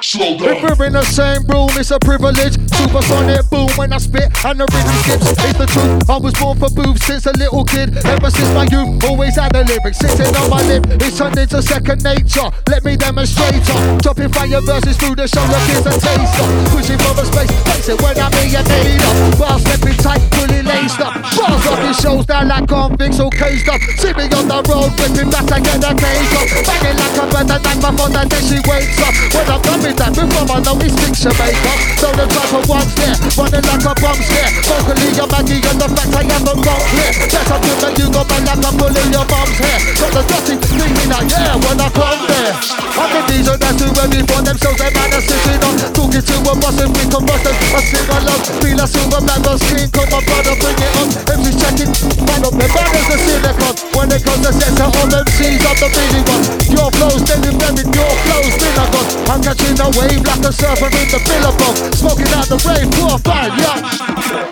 Slow 0.00 0.38
down. 0.40 0.56
If 0.56 0.78
we're 0.78 0.86
in 0.86 0.96
the 0.96 1.04
same 1.04 1.44
room, 1.52 1.68
it's 1.76 1.92
a 1.92 2.00
privilege. 2.00 2.56
Supersonic 2.80 3.44
boom 3.52 3.68
when 3.76 3.92
I 3.92 4.00
spit 4.00 4.32
and 4.40 4.56
the 4.56 4.64
rhythm 4.72 4.96
skips. 5.04 5.36
It's 5.36 5.58
the 5.60 5.68
truth. 5.68 6.08
I 6.08 6.16
was 6.16 6.32
born 6.40 6.56
for 6.56 6.72
booth 6.72 6.96
since 7.04 7.28
a 7.28 7.36
little 7.36 7.60
kid. 7.60 7.92
Ever 8.08 8.32
since 8.32 8.48
my 8.56 8.64
youth, 8.72 9.04
always 9.04 9.36
had 9.36 9.52
the 9.52 9.68
lyrics 9.68 10.00
sitting 10.00 10.32
on 10.32 10.48
my 10.48 10.64
lip. 10.64 10.88
It's 10.96 11.20
turned 11.20 11.36
into 11.36 11.60
second 11.60 12.00
nature. 12.00 12.48
Let 12.72 12.80
me 12.80 12.96
demonstrate 12.96 13.60
her. 13.68 14.00
Dropping 14.00 14.32
fire 14.32 14.64
verses 14.64 14.96
through 14.96 15.20
the 15.20 15.28
show. 15.28 15.44
shoulder, 15.44 15.60
kids 15.68 15.84
and 15.84 16.00
taster. 16.00 16.48
Pushing 16.72 17.00
from 17.04 17.20
a 17.20 17.24
space, 17.28 17.52
face 17.68 17.88
it 17.92 18.00
when 18.00 18.16
I'm 18.16 18.32
in 18.40 18.48
your 18.48 18.64
nader. 18.64 19.12
Bars 19.36 19.60
stepping 19.60 20.00
tight, 20.00 20.24
fully 20.32 20.64
laced 20.64 21.04
up. 21.04 21.20
Bars 21.36 21.68
off 21.68 21.84
your 21.84 21.96
shows 22.00 22.24
down 22.24 22.48
like 22.48 22.64
convicts 22.64 23.20
all 23.20 23.28
cased 23.28 23.68
up. 23.68 23.76
See 24.00 24.16
me 24.16 24.24
on 24.32 24.48
the 24.48 24.64
road, 24.72 24.88
whipping 24.96 25.28
back 25.28 25.44
like 25.52 25.68
a 25.68 25.76
cage 25.76 26.32
up. 26.32 26.48
Banging 26.64 26.96
like 26.96 27.16
a 27.20 27.24
bird 27.28 27.44
and 27.44 27.60
like 27.60 27.80
my 27.84 27.92
phone, 27.92 28.16
and 28.16 28.24
then 28.24 28.42
she 28.48 28.56
wakes 28.70 29.02
up. 29.02 29.14
When 29.34 29.46
I'm 29.50 29.60
done 29.66 29.82
with 29.82 29.98
that, 29.98 30.12
before 30.14 30.46
I 30.46 30.56
know 30.62 30.78
it's 30.78 30.94
picture 30.94 31.34
makeup. 31.34 31.78
So 31.98 32.08
the 32.14 32.24
type 32.30 32.54
of 32.54 32.64
one's 32.70 32.94
there, 32.94 33.16
running 33.34 33.66
like 33.66 33.84
a 33.84 33.92
bomb 33.98 34.20
scare. 34.22 34.50
Vocally, 34.64 35.10
you're 35.18 35.30
Maggie 35.30 35.60
and 35.60 35.78
the 35.82 35.88
fact 35.90 36.14
I 36.14 36.22
a 36.22 36.38
wrong 36.46 36.62
clear. 36.62 37.10
Yes, 37.26 37.50
I'm 37.50 37.58
good, 37.60 37.78
but 37.82 37.92
you 37.98 38.06
go 38.14 38.22
back 38.22 38.42
like 38.46 38.62
I'm 38.62 38.74
pulling 38.78 39.10
your 39.10 39.26
mom's 39.26 39.58
hair. 39.58 39.78
Got 39.98 40.10
the 40.14 40.22
dirty 40.30 40.54
screaming 40.62 41.10
out, 41.10 41.26
yeah, 41.26 41.58
when 41.58 41.82
I 41.82 41.88
come 41.90 42.22
there. 42.30 42.54
I'm 43.00 43.08
the 43.10 43.20
these 43.30 43.48
and 43.48 43.60
that's 43.60 43.80
who 43.80 43.88
ready 43.96 44.20
for 44.26 44.40
themselves, 44.44 44.78
they 44.78 44.90
man 44.94 45.10
are 45.14 45.24
sitting 45.24 45.60
on. 45.66 45.74
Talking 45.90 46.22
to 46.22 46.34
a 46.46 46.52
boss 46.54 46.78
and 46.78 46.90
we 46.94 47.04
combustion. 47.10 47.54
I 47.74 47.80
sing 47.82 48.08
along, 48.10 48.42
feel 48.62 48.80
a 48.80 48.86
silver 48.86 49.22
man, 49.24 49.40
but 49.42 49.56
screen, 49.58 49.88
come 49.90 50.10
my 50.10 50.20
brother, 50.22 50.54
bring 50.60 50.78
it 50.78 50.92
on. 51.00 51.08
MC's 51.26 51.56
checking, 51.58 51.90
man 52.22 52.44
up, 52.46 52.54
the 52.54 52.66
is 52.68 53.06
the 53.08 53.16
silicon. 53.18 53.74
When 53.96 54.08
it 54.14 54.22
comes 54.22 54.42
to 54.46 54.52
center 54.54 54.88
of 54.88 55.08
MCs, 55.10 55.62
I'm 55.64 55.76
the 55.80 55.88
busy 55.90 56.20
one. 56.28 56.44
Your 56.70 56.88
flows, 56.94 57.22
then 57.24 57.40
you 57.44 57.52
buried 57.56 57.90
your 57.90 58.12
flows, 58.26 58.54
synagogue. 58.60 59.08
I'm 59.32 59.40
catching 59.40 59.80
a 59.80 59.88
wave 59.96 60.20
like 60.20 60.44
a 60.44 60.52
surfer 60.52 60.92
in 60.92 61.08
the 61.08 61.20
billabong. 61.24 61.76
Smoking 61.96 62.28
out 62.36 62.46
the 62.52 62.60
rave, 62.68 62.88
four, 63.00 63.16
five, 63.24 63.56
yeah. 63.56 63.80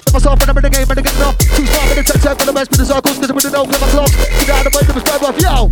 Myself 0.09 0.41
and 0.41 0.49
I'm 0.49 0.57
in 0.57 0.65
the 0.65 0.73
game 0.73 0.89
and 0.89 0.99
I 0.99 1.03
get 1.05 1.21
off. 1.21 1.37
Too 1.37 1.67
smart 1.69 1.93
in 1.93 2.01
the 2.01 2.17
tech, 2.17 2.37
for 2.41 2.47
the 2.49 2.57
best 2.57 2.73
with 2.73 2.81
the 2.81 2.89
circles, 2.89 3.21
cause 3.21 3.29
I'm 3.29 3.37
in 3.37 3.45
the 3.45 3.53
know, 3.53 3.69
my 3.69 3.89
clock. 3.93 4.13
Get 4.41 4.49
out 4.49 4.65
of 4.65 4.73
the 4.73 4.81
way, 4.81 4.85
to 4.89 4.93
the 4.97 5.03
off, 5.29 5.37
yo. 5.37 5.69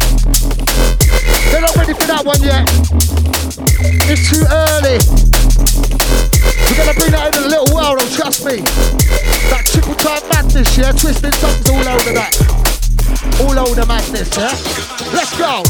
They're 1.51 1.65
not 1.65 1.75
ready 1.81 1.95
for 1.97 2.07
that 2.11 2.23
one 2.29 2.43
yet. 2.45 2.69
It's 4.05 4.29
too 4.29 4.45
early. 4.45 5.01
We're 6.69 6.77
gonna 6.77 6.99
bring 6.99 7.13
that 7.17 7.33
in 7.33 7.45
a 7.45 7.49
little 7.49 7.71
while, 7.73 7.97
though, 7.97 8.11
trust 8.13 8.45
me. 8.45 8.61
That 9.49 9.65
triple 9.65 9.97
time 9.97 10.21
madness, 10.29 10.77
yeah, 10.77 10.93
twisting 10.93 11.33
tongues 11.41 11.71
all 11.73 11.89
over 11.89 12.13
that. 12.13 12.37
All 13.41 13.57
over 13.57 13.75
the 13.75 13.87
madness, 13.87 14.29
yeah? 14.37 14.53
Let's 15.17 15.33
go. 15.39 15.65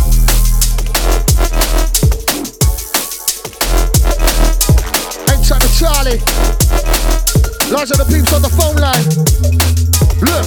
Charlie. 5.78 6.18
Lots 7.70 7.90
of 7.90 7.98
the 7.98 8.06
peeps 8.08 8.32
on 8.32 8.40
the 8.40 8.48
phone 8.48 8.76
line. 8.76 9.04
Look. 10.22 10.46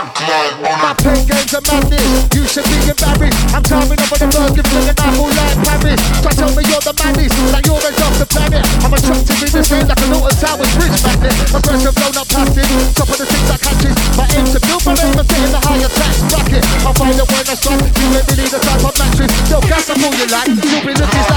My 0.00 0.96
pain 0.96 1.28
games 1.28 1.52
are 1.52 1.60
madness. 1.68 2.24
You 2.32 2.48
should 2.48 2.64
be 2.64 2.88
embarrassed. 2.88 3.36
I'm 3.52 3.60
climbing 3.60 4.00
up 4.00 4.08
on 4.08 4.32
the 4.32 4.48
giving 4.56 4.88
an 4.88 4.96
apple 4.96 5.28
like 5.28 5.60
Paris. 5.60 6.00
Try 6.24 6.32
tell 6.40 6.48
me 6.56 6.64
you're 6.64 6.80
the 6.80 6.96
maddest, 6.96 7.36
like 7.52 7.68
you're 7.68 7.76
an 7.76 7.92
off 8.00 8.16
the 8.16 8.24
planet. 8.24 8.64
I'm 8.80 8.96
attractive 8.96 9.44
in 9.44 9.50
this 9.52 9.68
game 9.68 9.84
like 9.84 10.00
a 10.00 10.06
Norton 10.08 10.32
Towers 10.40 10.72
bridge 10.80 10.96
magnet. 11.04 11.36
Aggressive, 11.52 11.92
blown 11.92 12.16
up 12.16 12.28
plastic. 12.32 12.64
Top 12.96 13.12
of 13.12 13.16
the 13.20 13.28
things 13.28 13.48
that 13.52 13.60
catches. 13.60 13.94
My 14.16 14.24
aim's 14.40 14.56
to 14.56 14.60
build 14.64 14.88
my 14.88 14.96
name 14.96 15.20
and 15.20 15.28
fit 15.28 15.44
in 15.44 15.52
the 15.52 15.60
higher 15.60 15.92
tax 15.92 16.16
bracket. 16.32 16.64
I'll 16.80 16.96
find 16.96 17.20
a 17.20 17.24
when 17.28 17.44
I 17.44 17.56
strike. 17.60 17.84
You 17.84 18.08
ain't 18.16 18.24
really 18.24 18.48
the 18.48 18.60
type 18.64 18.80
of 18.80 18.96
mattress. 18.96 19.32
Yo, 19.52 19.60
gas 19.68 19.84
up 19.92 20.00
all 20.00 20.16
you 20.16 20.28
like. 20.32 20.48
You'll 20.48 20.80
be 20.80 20.96
looking 20.96 21.28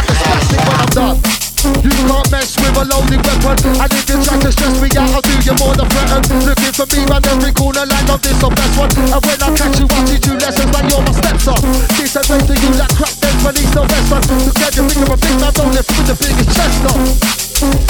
a 2.83 2.85
loaded 2.91 3.23
weapon. 3.23 3.55
And 3.79 3.91
if 3.95 4.05
you 4.11 4.19
try 4.19 4.35
to 4.35 4.51
stress 4.51 4.75
me 4.83 4.91
out, 4.99 5.07
I'll 5.15 5.23
do 5.23 5.33
you 5.39 5.55
more 5.55 5.73
than 5.73 5.87
threaten. 5.87 6.21
Looking 6.43 6.73
for 6.75 6.87
me 6.91 6.99
round 7.07 7.25
every 7.31 7.55
corner 7.55 7.87
like 7.87 8.07
I'm 8.11 8.19
this 8.19 8.43
or 8.43 8.51
best 8.51 8.75
one. 8.75 8.91
And 8.91 9.21
when 9.23 9.39
I 9.39 9.49
catch 9.55 9.79
you, 9.79 9.87
I'll 9.87 10.03
teach 10.03 10.27
you 10.27 10.35
lessons 10.35 10.71
like 10.75 10.87
you're 10.91 11.03
my 11.03 11.13
stepson. 11.15 11.59
This 11.95 12.15
ain't 12.19 12.27
way 12.27 12.39
to 12.43 12.55
you 12.59 12.71
like 12.75 12.93
crap, 12.99 13.15
then 13.23 13.55
these 13.55 13.73
no 13.73 13.87
rest 13.87 14.07
one. 14.11 14.23
To 14.23 14.51
get 14.59 14.75
you 14.75 14.83
think 14.91 15.01
of 15.07 15.15
a 15.15 15.17
big 15.17 15.35
man, 15.39 15.53
don't 15.55 15.71
lift 15.71 15.89
with 15.95 16.07
the 16.11 16.15
biggest 16.19 16.51
chest 16.51 16.83
on. 16.91 16.99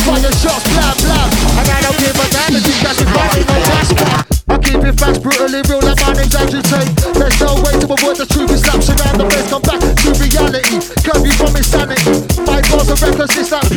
Fire 0.05 0.33
shots, 0.37 0.65
blah 0.77 0.93
blah. 1.01 1.25
And 1.57 1.67
I 1.73 1.79
don't 1.81 1.97
give 1.97 2.13
a 2.13 2.25
damn 2.29 2.53
if 2.53 2.61
you 2.61 2.75
catch 2.85 2.99
me 3.01 3.07
fighting 3.09 3.47
no 3.49 3.57
flashback. 3.65 4.33
I 4.53 4.55
keep 4.61 4.83
it 4.85 4.95
fast, 4.99 5.23
brutally 5.23 5.65
real 5.65 5.81
like 5.81 5.97
my 6.05 6.13
name's 6.13 6.35
agitate. 6.35 6.93
There's 6.93 7.02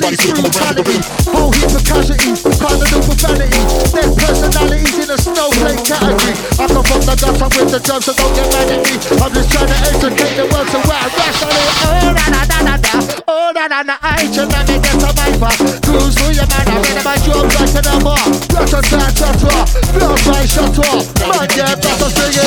like 0.06 0.18
police 0.22 0.40
brutality. 0.40 0.98
Whole 1.34 1.50
heap 1.50 1.70
of 1.74 1.82
casualties, 1.82 2.40
kind 2.46 2.78
of 2.78 2.88
new 2.90 3.02
profanity. 3.02 3.62
There's 3.90 4.14
personalities 4.14 4.96
in 5.02 5.08
a 5.10 5.18
snowflake 5.18 5.82
category. 5.82 6.34
I 6.62 6.64
come 6.70 6.86
from 6.86 7.02
the 7.02 7.14
some 7.18 7.50
with 7.58 7.70
the 7.74 7.80
drums, 7.82 8.06
so 8.06 8.12
don't 8.14 8.34
get 8.34 8.46
mad 8.54 8.70
at 8.70 8.80
me. 8.86 8.94
I'm 9.18 9.32
just 9.34 9.50
trying 9.50 9.70
to 9.70 9.78
educate 9.90 10.34
the 10.38 10.46
world 10.46 10.68
so 10.70 10.78
I 10.78 11.10
rush 11.10 11.42
on 11.42 11.50
it. 11.50 11.66
Oh, 11.86 12.14
na 12.14 12.24
na 12.30 12.42
na 12.46 12.58
na 12.62 12.74
na. 12.78 12.92
Oh, 13.26 13.50
na 13.54 13.66
na 13.66 13.82
na. 13.82 13.94
I 14.02 14.30
let 14.30 14.68
me 14.70 14.78
get 14.78 14.94
some 15.00 15.16
mic 15.18 15.34
Cruise 15.82 16.14
through 16.14 16.38
your 16.38 16.46
man, 16.46 16.66
I'm 16.70 16.82
ready 16.82 17.02
my 17.02 17.16
drum 17.26 17.46
right 17.58 17.70
to 17.74 17.80
the 17.82 17.94
bar. 18.02 18.22
Shut 18.66 18.86
up, 18.94 19.10
shut 19.18 19.42
up. 19.42 19.66
Blood 19.90 20.20
by 20.22 20.46
shut 20.46 20.78
up. 20.86 21.02
Man, 21.18 21.48
yeah, 21.58 21.74
that's 21.74 22.02
a 22.02 22.08
singing. 22.14 22.45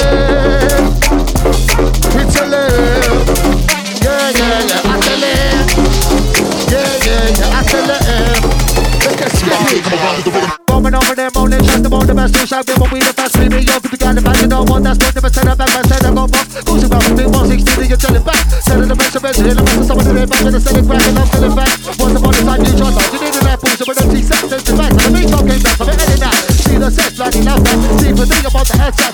The 12.49 12.63
the 12.63 12.65
best, 12.65 12.67
give 12.67 12.81
a 12.81 12.93
weed, 12.93 13.05
the 13.05 13.13
fast, 13.13 13.33
baby, 13.37 13.61
yo, 13.61 13.77
if 13.77 13.91
you 13.91 13.97
got 13.97 14.15
the 14.17 14.21
back, 14.25 14.41
you 14.41 14.49
don't 14.49 14.65
want 14.69 14.83
that, 14.83 14.97
split, 14.97 15.13
never 15.13 15.29
send 15.29 15.49
it 15.49 15.57
back, 15.57 15.69
I 15.69 15.81
said 15.85 16.01
I 16.01 16.09
go 16.09 16.25
fuck, 16.25 16.47
who's 16.65 16.83
about 16.83 17.05
to 17.05 17.13
be 17.13 17.25
160, 17.29 17.85
you're 17.85 17.97
telling 17.97 18.25
back, 18.25 18.41
send 18.65 18.81
it 18.81 18.89
the 18.89 18.95
the 18.97 19.19
best, 19.21 19.37
hit 19.37 19.53
the 19.53 19.61
best, 19.61 19.85
someone 19.85 20.05
to 20.09 20.13
the 20.17 20.25
back, 20.25 20.41
with 20.41 20.57
a 20.57 20.61
selling 20.61 20.87
crack, 20.89 21.05
and 21.05 21.19
I'm 21.19 21.29
still 21.29 21.53
back, 21.53 21.77
once 22.01 22.17
upon 22.17 22.33
a 22.33 22.41
time, 22.41 22.61
you 22.65 22.73
trust, 22.73 23.13
you 23.13 23.19
need 23.21 23.37
a 23.37 23.41
rap, 23.45 23.59
push, 23.61 23.81
but 23.85 23.97
see 24.01 24.23
sex, 24.25 24.41
sense, 24.49 24.65
the 24.65 24.73
back, 24.73 24.91
the 24.97 25.05
beat, 25.13 25.29
okay, 25.29 25.59
back, 25.61 25.77
I'm 25.77 25.93
heading 25.93 26.23
out, 26.25 26.37
see 26.49 26.77
the 26.81 26.89
sex, 26.89 27.09
lighting 27.21 27.45
out, 27.45 27.61
that, 27.61 27.77
see 28.01 28.11
the 28.17 28.25
thing 28.25 28.45
about 28.49 28.65
the 28.65 28.75
headset, 28.81 29.13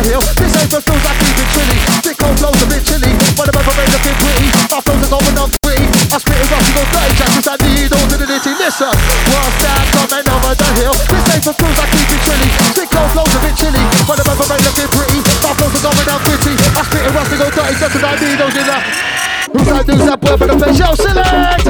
the 0.00 0.16
hill? 0.16 0.24
This 0.40 0.52
ain't 0.56 0.70
for 0.72 0.80
feels 0.80 1.04
like 1.04 1.18
keeping 1.20 1.48
chilly. 1.52 1.78
Thick 2.00 2.16
cold 2.16 2.36
flows 2.40 2.60
a 2.62 2.66
bit 2.68 2.82
chilly. 2.84 3.12
One 3.36 3.48
of 3.48 3.54
my 3.54 3.62
friends 3.64 3.92
looking 3.92 4.16
pretty. 4.16 4.48
Our 4.72 4.80
flows 4.80 5.02
are 5.04 5.12
going 5.12 5.36
on 5.36 5.50
pretty. 5.60 5.86
I 6.10 6.16
spit 6.18 6.40
it 6.40 6.48
rough, 6.50 6.64
you 6.64 6.74
go 6.74 6.84
dirty 6.88 7.14
jack, 7.20 7.30
I 7.46 7.54
need 7.60 7.92
all 7.92 8.06
to 8.08 8.16
the 8.16 8.26
nitty. 8.26 8.52
Listen, 8.56 8.94
what's 9.30 9.56
that 9.62 9.84
coming 9.94 10.26
over 10.26 10.52
the 10.56 10.68
hill? 10.80 10.96
This 11.10 11.24
ain't 11.30 11.44
for 11.44 11.54
feels 11.54 11.76
like 11.76 11.90
keeping 11.92 12.22
chilly. 12.24 12.48
Thick 12.74 12.88
cold 12.90 13.10
flows 13.12 13.32
a 13.34 13.38
bit 13.44 13.54
chilly. 13.56 13.84
One 14.08 14.18
of 14.18 14.26
my 14.26 14.34
friends 14.40 14.64
looking 14.64 14.90
pretty. 14.90 15.20
Our 15.44 15.54
flows 15.54 15.74
are 15.76 15.84
going 15.84 16.08
on 16.08 16.20
pretty. 16.24 16.54
I 16.56 16.82
spit 16.86 17.02
it 17.04 17.12
rough, 17.12 17.30
you 17.30 17.38
go 17.38 17.48
dirty 17.52 17.74
jack, 17.76 17.92
I 17.94 18.12
need 18.16 18.38
those 18.40 18.56
in 18.56 18.66
that. 18.66 18.82
Who's 19.50 19.66
that 19.66 19.84
dude's 19.86 20.06
that 20.06 20.18
boy 20.20 20.36
for 20.38 20.46
the 20.46 20.56
face? 20.58 20.78
Yo, 20.78 20.94
selector! 20.94 21.69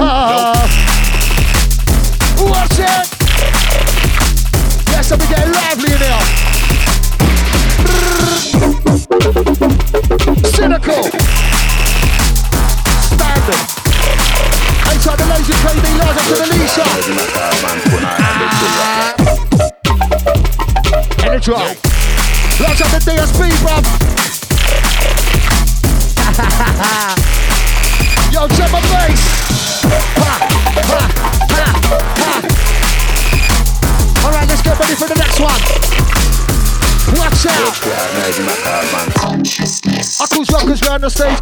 Drop. 21.51 21.67
Lights 22.63 22.79
up 22.81 22.95
the 22.95 23.03
DSP, 23.03 23.51
bruv. 23.59 23.83
Yo, 28.33 28.47
check 28.55 28.71
my 28.71 28.79
face. 28.79 29.83
Ha, 29.83 30.47
ha, 30.47 31.11
ha. 32.21 32.39
Alright, 34.25 34.47
let's 34.49 34.63
get 34.63 34.79
ready 34.79 34.95
for 34.95 35.09
the 35.09 35.17
next 35.19 35.41
one. 35.41 35.61
Watch 37.19 37.47
out! 37.51 37.75
I 40.21 40.27
cruise 40.31 40.51
rockers 40.53 40.83
round 40.87 41.03
the 41.03 41.11
stage, 41.11 41.40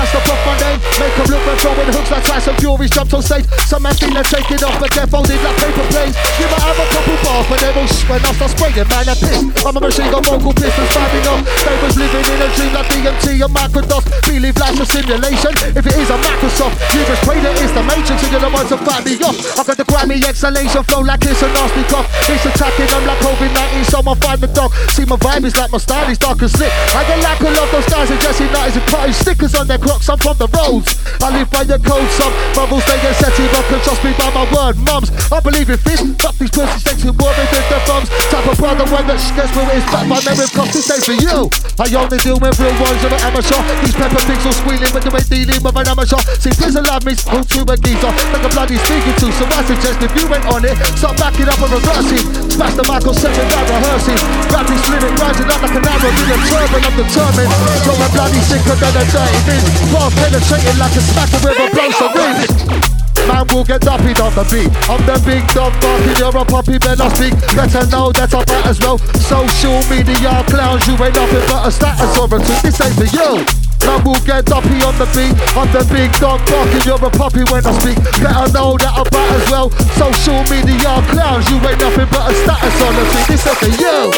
gassed 0.00 0.16
up 0.16 0.28
off 0.32 0.40
my 0.48 0.56
name. 0.64 0.80
Make 0.96 1.12
them 1.12 1.28
look 1.28 1.44
and 1.44 1.58
throwing 1.60 1.92
hooks 1.92 2.10
like 2.10 2.24
Tyson 2.24 2.56
Fury's 2.56 2.90
jumped 2.90 3.12
on 3.12 3.22
stage. 3.22 3.44
Some 3.68 3.84
man 3.84 3.92
think 3.92 4.16
they're 4.16 4.24
taking 4.24 4.60
off, 4.64 4.80
but 4.80 4.90
they're 4.96 5.06
folded 5.06 5.36
like 5.44 5.56
paper 5.60 5.84
planes. 5.92 6.16
You 6.40 6.48
might 6.48 6.64
have 6.64 6.80
a 6.80 6.88
couple 6.88 7.16
bars, 7.20 7.44
but 7.52 7.58
they 7.60 7.72
won't 7.76 7.92
when 8.08 8.20
I 8.24 8.32
start 8.32 8.50
spraying, 8.56 8.88
man, 8.88 9.04
they're. 9.04 9.18
I'm 9.60 9.76
a 9.76 9.80
machine 9.80 10.08
gun 10.08 10.24
vocal 10.24 10.56
pistons 10.56 10.88
firing 10.96 11.26
off. 11.28 11.44
They 11.44 11.76
was 11.84 11.94
living 12.00 12.24
in 12.32 12.38
a 12.40 12.48
dream 12.56 12.72
like 12.72 12.88
DMT 12.88 13.26
and 13.44 13.52
Microdot. 13.52 14.04
Believe 14.24 14.56
life's 14.56 14.80
a 14.80 14.86
simulation. 14.88 15.52
If 15.76 15.84
it 15.84 15.96
is 16.00 16.08
a 16.08 16.16
Microsoft, 16.16 16.80
you 16.96 17.04
just 17.04 17.22
pray 17.28 17.38
that 17.44 17.54
it's 17.60 17.74
the 17.76 17.84
Matrix 17.84 18.24
and 18.24 18.32
you're 18.32 18.40
the 18.40 18.50
ones 18.50 18.72
to 18.72 18.78
fight 18.80 19.04
me 19.04 19.20
off. 19.20 19.36
I 19.60 19.62
got 19.68 19.76
the 19.76 19.84
Grammy 19.84 20.16
exhalation 20.24 20.82
flow 20.88 21.04
like 21.04 21.20
it's 21.28 21.44
a 21.44 21.48
nasty 21.52 21.84
cough. 21.92 22.08
It's 22.24 22.46
attacking 22.48 22.88
them 22.88 23.04
like 23.04 23.20
COVID-19, 23.20 23.84
so 23.84 24.00
I 24.00 24.14
find 24.16 24.40
the 24.40 24.48
dog. 24.48 24.72
See 24.96 25.04
my 25.04 25.20
vibe 25.20 25.44
is 25.44 25.56
like 25.60 25.70
my 25.70 25.78
style 25.78 26.08
is 26.08 26.18
dark 26.18 26.40
and 26.40 26.50
slick. 26.50 26.72
I 26.96 27.04
get 27.04 27.20
like 27.20 27.40
a 27.44 27.50
lot 27.52 27.68
those 27.68 27.86
guys 27.86 28.08
and 28.10 28.20
Jesse 28.20 28.48
Knights 28.48 28.76
and 28.80 28.86
cutting 28.88 29.12
stickers 29.12 29.54
on 29.54 29.66
their 29.66 29.78
I'm 29.90 30.18
from 30.18 30.38
the 30.38 30.46
roads. 30.54 30.94
I 31.18 31.34
live 31.34 31.50
by 31.50 31.66
the 31.66 31.78
code. 31.82 32.06
Some 32.14 32.30
bubbles 32.54 32.86
they 32.86 32.98
get 33.02 33.14
set 33.18 33.34
up 33.34 33.66
and 33.70 33.82
trust 33.82 34.02
me 34.06 34.14
by 34.14 34.30
my 34.30 34.46
word. 34.54 34.78
Mums, 34.86 35.10
I 35.30 35.42
believe 35.42 35.66
in 35.66 35.78
fish. 35.82 35.98
Fuck 36.22 36.38
these 36.38 36.50
pussy 36.54 36.78
sexy 36.78 37.10
words. 37.10 37.34
me 37.38 37.46
with 37.50 37.66
the 37.66 37.78
thumbs. 37.86 38.08
Type 38.30 38.46
of 38.46 38.56
brother 38.58 38.86
when 38.86 39.04
that 39.10 39.18
gets 39.34 39.50
me 39.50 39.62
his 39.74 39.86
back. 39.90 40.06
My 40.06 40.22
memory 40.22 40.46
cost 40.54 40.70
this 40.74 40.86
day 40.86 41.00
for 41.02 41.16
you. 41.18 41.50
I 41.82 41.90
only 41.98 42.18
deal 42.22 42.38
with 42.38 42.54
real 42.62 42.74
ones 42.78 43.02
of 43.02 43.10
an 43.10 43.22
amateur. 43.26 43.58
These 43.82 43.96
pepper 43.98 44.22
pigs 44.30 44.44
all 44.46 44.54
squealing 44.54 44.90
when 44.94 45.02
they 45.02 45.10
ain't 45.10 45.30
dealing 45.30 45.60
with 45.62 45.74
an 45.74 45.86
amateur. 45.90 46.20
See, 46.38 46.54
prison 46.54 46.84
love 46.86 47.02
me, 47.02 47.18
who 47.26 47.38
to 47.42 47.60
a 47.66 47.74
geezer. 47.74 48.12
Like 48.30 48.46
a 48.46 48.50
bloody 48.54 48.78
speaking 48.86 49.16
to. 49.20 49.26
So 49.34 49.44
I 49.50 49.60
suggest 49.66 49.98
if 50.06 50.12
you 50.14 50.24
went 50.30 50.46
on 50.50 50.62
it, 50.62 50.76
start 50.94 51.18
backing 51.18 51.50
up 51.50 51.58
and 51.58 51.72
reversing. 51.74 52.24
Smash 52.46 52.74
the 52.78 52.84
mic 52.86 53.02
on 53.02 53.14
set 53.16 53.34
without 53.34 53.66
rehearsing. 53.66 54.20
Rap 54.54 54.64
this 54.70 54.82
lyric 54.86 55.14
rising 55.18 55.50
up 55.50 55.60
like 55.60 55.74
an 55.74 55.82
arrow. 55.82 56.10
Be 56.14 56.24
a 56.30 56.36
turban, 56.46 56.82
I'm 56.84 56.94
determined. 56.94 57.50
Throw 57.82 57.96
a 57.98 58.08
bloody 58.14 58.40
sicker 58.46 58.76
than 58.78 58.94
a 58.94 59.04
dirty 59.08 59.40
bin. 59.48 59.79
Bar 59.88 60.10
penetrating 60.12 60.78
like 60.78 60.92
a 60.92 61.02
smack 61.02 61.32
of 61.32 61.44
river 61.44 61.68
blows 61.72 62.00
a 62.04 62.08
ring. 62.12 62.90
Man 63.28 63.46
will 63.52 63.64
get 63.64 63.80
doppied 63.82 64.20
on 64.20 64.32
the 64.34 64.44
beat. 64.48 64.70
I'm 64.88 65.00
the 65.04 65.16
big 65.24 65.46
dog 65.52 65.72
barking, 65.80 66.16
you're 66.16 66.36
a 66.36 66.44
puppy, 66.44 66.78
better 66.78 67.08
speak. 67.16 67.34
Better 67.56 67.84
know 67.88 68.12
that 68.12 68.32
I'm 68.32 68.44
right 68.48 68.66
as 68.66 68.80
well. 68.80 68.98
Social 69.28 69.80
media 69.92 70.44
clowns, 70.48 70.86
you 70.88 70.96
ain't 71.00 71.14
nothing 71.14 71.44
but 71.48 71.68
a 71.68 71.70
status 71.70 72.16
or 72.16 72.26
a 72.26 72.38
tweet. 72.40 72.62
This 72.64 72.80
ain't 72.80 72.96
for 72.96 73.08
you. 73.08 73.44
Man 73.86 74.04
will 74.04 74.20
get 74.24 74.44
doppy 74.46 74.82
on 74.84 74.96
the 74.98 75.06
beat. 75.12 75.32
I'm 75.56 75.68
the 75.72 75.84
big 75.92 76.12
dog 76.20 76.40
barking, 76.48 76.84
you're 76.84 77.00
a 77.00 77.10
puppy 77.10 77.44
when 77.48 77.64
I 77.64 77.72
speak. 77.80 77.98
Better 78.20 78.48
know 78.52 78.76
that 78.80 78.92
I'm 78.96 79.08
right 79.08 79.32
as 79.36 79.46
well. 79.50 79.70
Social 79.96 80.40
media 80.48 81.00
clowns, 81.12 81.48
you 81.50 81.56
ain't 81.60 81.80
nothing 81.80 82.08
but 82.08 82.30
a 82.30 82.34
status 82.44 82.76
on 82.82 82.92
the 82.96 83.04
tweet. 83.14 83.26
This 83.30 83.46
ain't 83.46 83.58
for 83.58 83.70
you. 83.78 84.10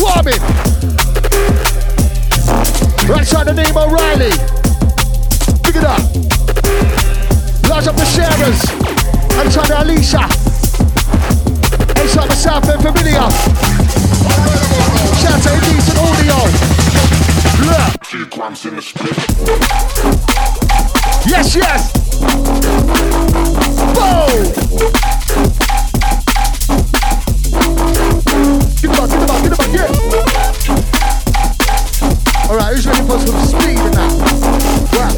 Warming. 0.00 0.40
Right 3.10 3.26
side 3.26 3.46
the 3.48 3.52
name 3.52 3.76
O'Reilly. 3.76 4.30
Pick 5.66 5.74
it 5.74 5.82
up. 5.82 5.98
Large 7.68 7.88
up 7.88 7.96
the 7.96 8.06
sharers. 8.06 8.62
And 9.34 9.50
try 9.50 9.64
to 9.66 9.82
Alicia. 9.82 10.22
Inside 12.00 12.30
the 12.30 12.36
South 12.36 12.68
End 12.70 12.80
Familiar. 12.80 13.26
Shout 15.18 15.34
out 15.34 15.42
to 15.42 15.50
Decent 15.66 15.98
Audio. 15.98 16.38
Look. 17.66 17.90
Yes, 21.26 21.56
yes. 21.56 21.92
Whoa. 23.98 24.70
Get 28.80 28.84
him 28.84 29.02
up, 29.02 29.10
get 29.10 29.18
him 29.18 29.30
up, 29.30 29.42
get 29.42 29.50
him 29.50 29.58
up, 29.58 29.70
yeah. 29.74 30.29
Alright, 32.50 32.74
who's 32.74 32.82
ready 32.82 33.06
for 33.06 33.14
some 33.14 33.38
speed 33.46 33.78
in 33.78 33.94
that? 33.94 34.10
Wow. 34.90 35.14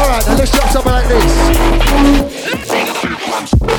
Alright, 0.00 0.24
now 0.24 0.40
let's 0.40 0.48
drop 0.56 0.72
something 0.72 0.88
like 0.88 1.04
this. 1.04 1.20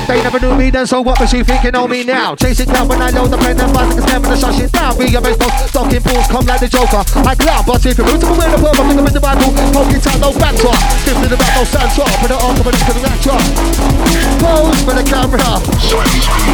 They 0.06 0.22
never 0.22 0.38
knew 0.38 0.54
me 0.54 0.70
then, 0.70 0.86
so 0.86 1.02
what 1.02 1.18
was 1.18 1.34
she 1.34 1.42
thinking 1.42 1.74
on 1.74 1.90
me 1.90 2.06
now? 2.06 2.38
Chasing 2.38 2.70
cloud 2.70 2.86
when 2.88 3.02
I 3.02 3.10
load 3.10 3.34
the 3.34 3.38
plane 3.42 3.58
and 3.58 3.74
buzz 3.74 3.90
like 3.90 3.98
a 3.98 4.02
stem 4.06 4.22
and 4.30 4.38
shut 4.38 4.54
shit 4.54 4.70
down. 4.70 4.94
Be 4.94 5.10
a 5.10 5.18
baseball, 5.18 5.50
stocking 5.66 6.06
balls, 6.06 6.30
come 6.30 6.46
like 6.46 6.62
the 6.62 6.70
Joker. 6.70 7.02
I 7.26 7.34
cloud, 7.34 7.66
but 7.66 7.82
if 7.82 7.98
you're 7.98 8.06
rooted 8.06 8.30
with 8.30 8.46
the 8.46 8.62
purple, 8.62 8.86
I'm 8.86 9.02
in 9.02 9.10
the 9.10 9.18
Bible. 9.18 9.50
Poking 9.74 9.98
tight, 9.98 10.22
no 10.22 10.30
back 10.38 10.54
talk. 10.62 10.78
Stiff 11.02 11.18
the 11.18 11.34
back, 11.34 11.50
no 11.58 11.66
sand 11.66 11.90
talk. 11.98 12.14
Put 12.22 12.30
it 12.30 12.38
on, 12.38 12.54
come 12.62 12.70
and 12.70 12.78
look 12.78 12.86
at 12.86 12.94
the 12.94 13.10
Pose 14.38 14.78
for 14.86 14.94
the 14.94 15.02
camera. 15.02 15.58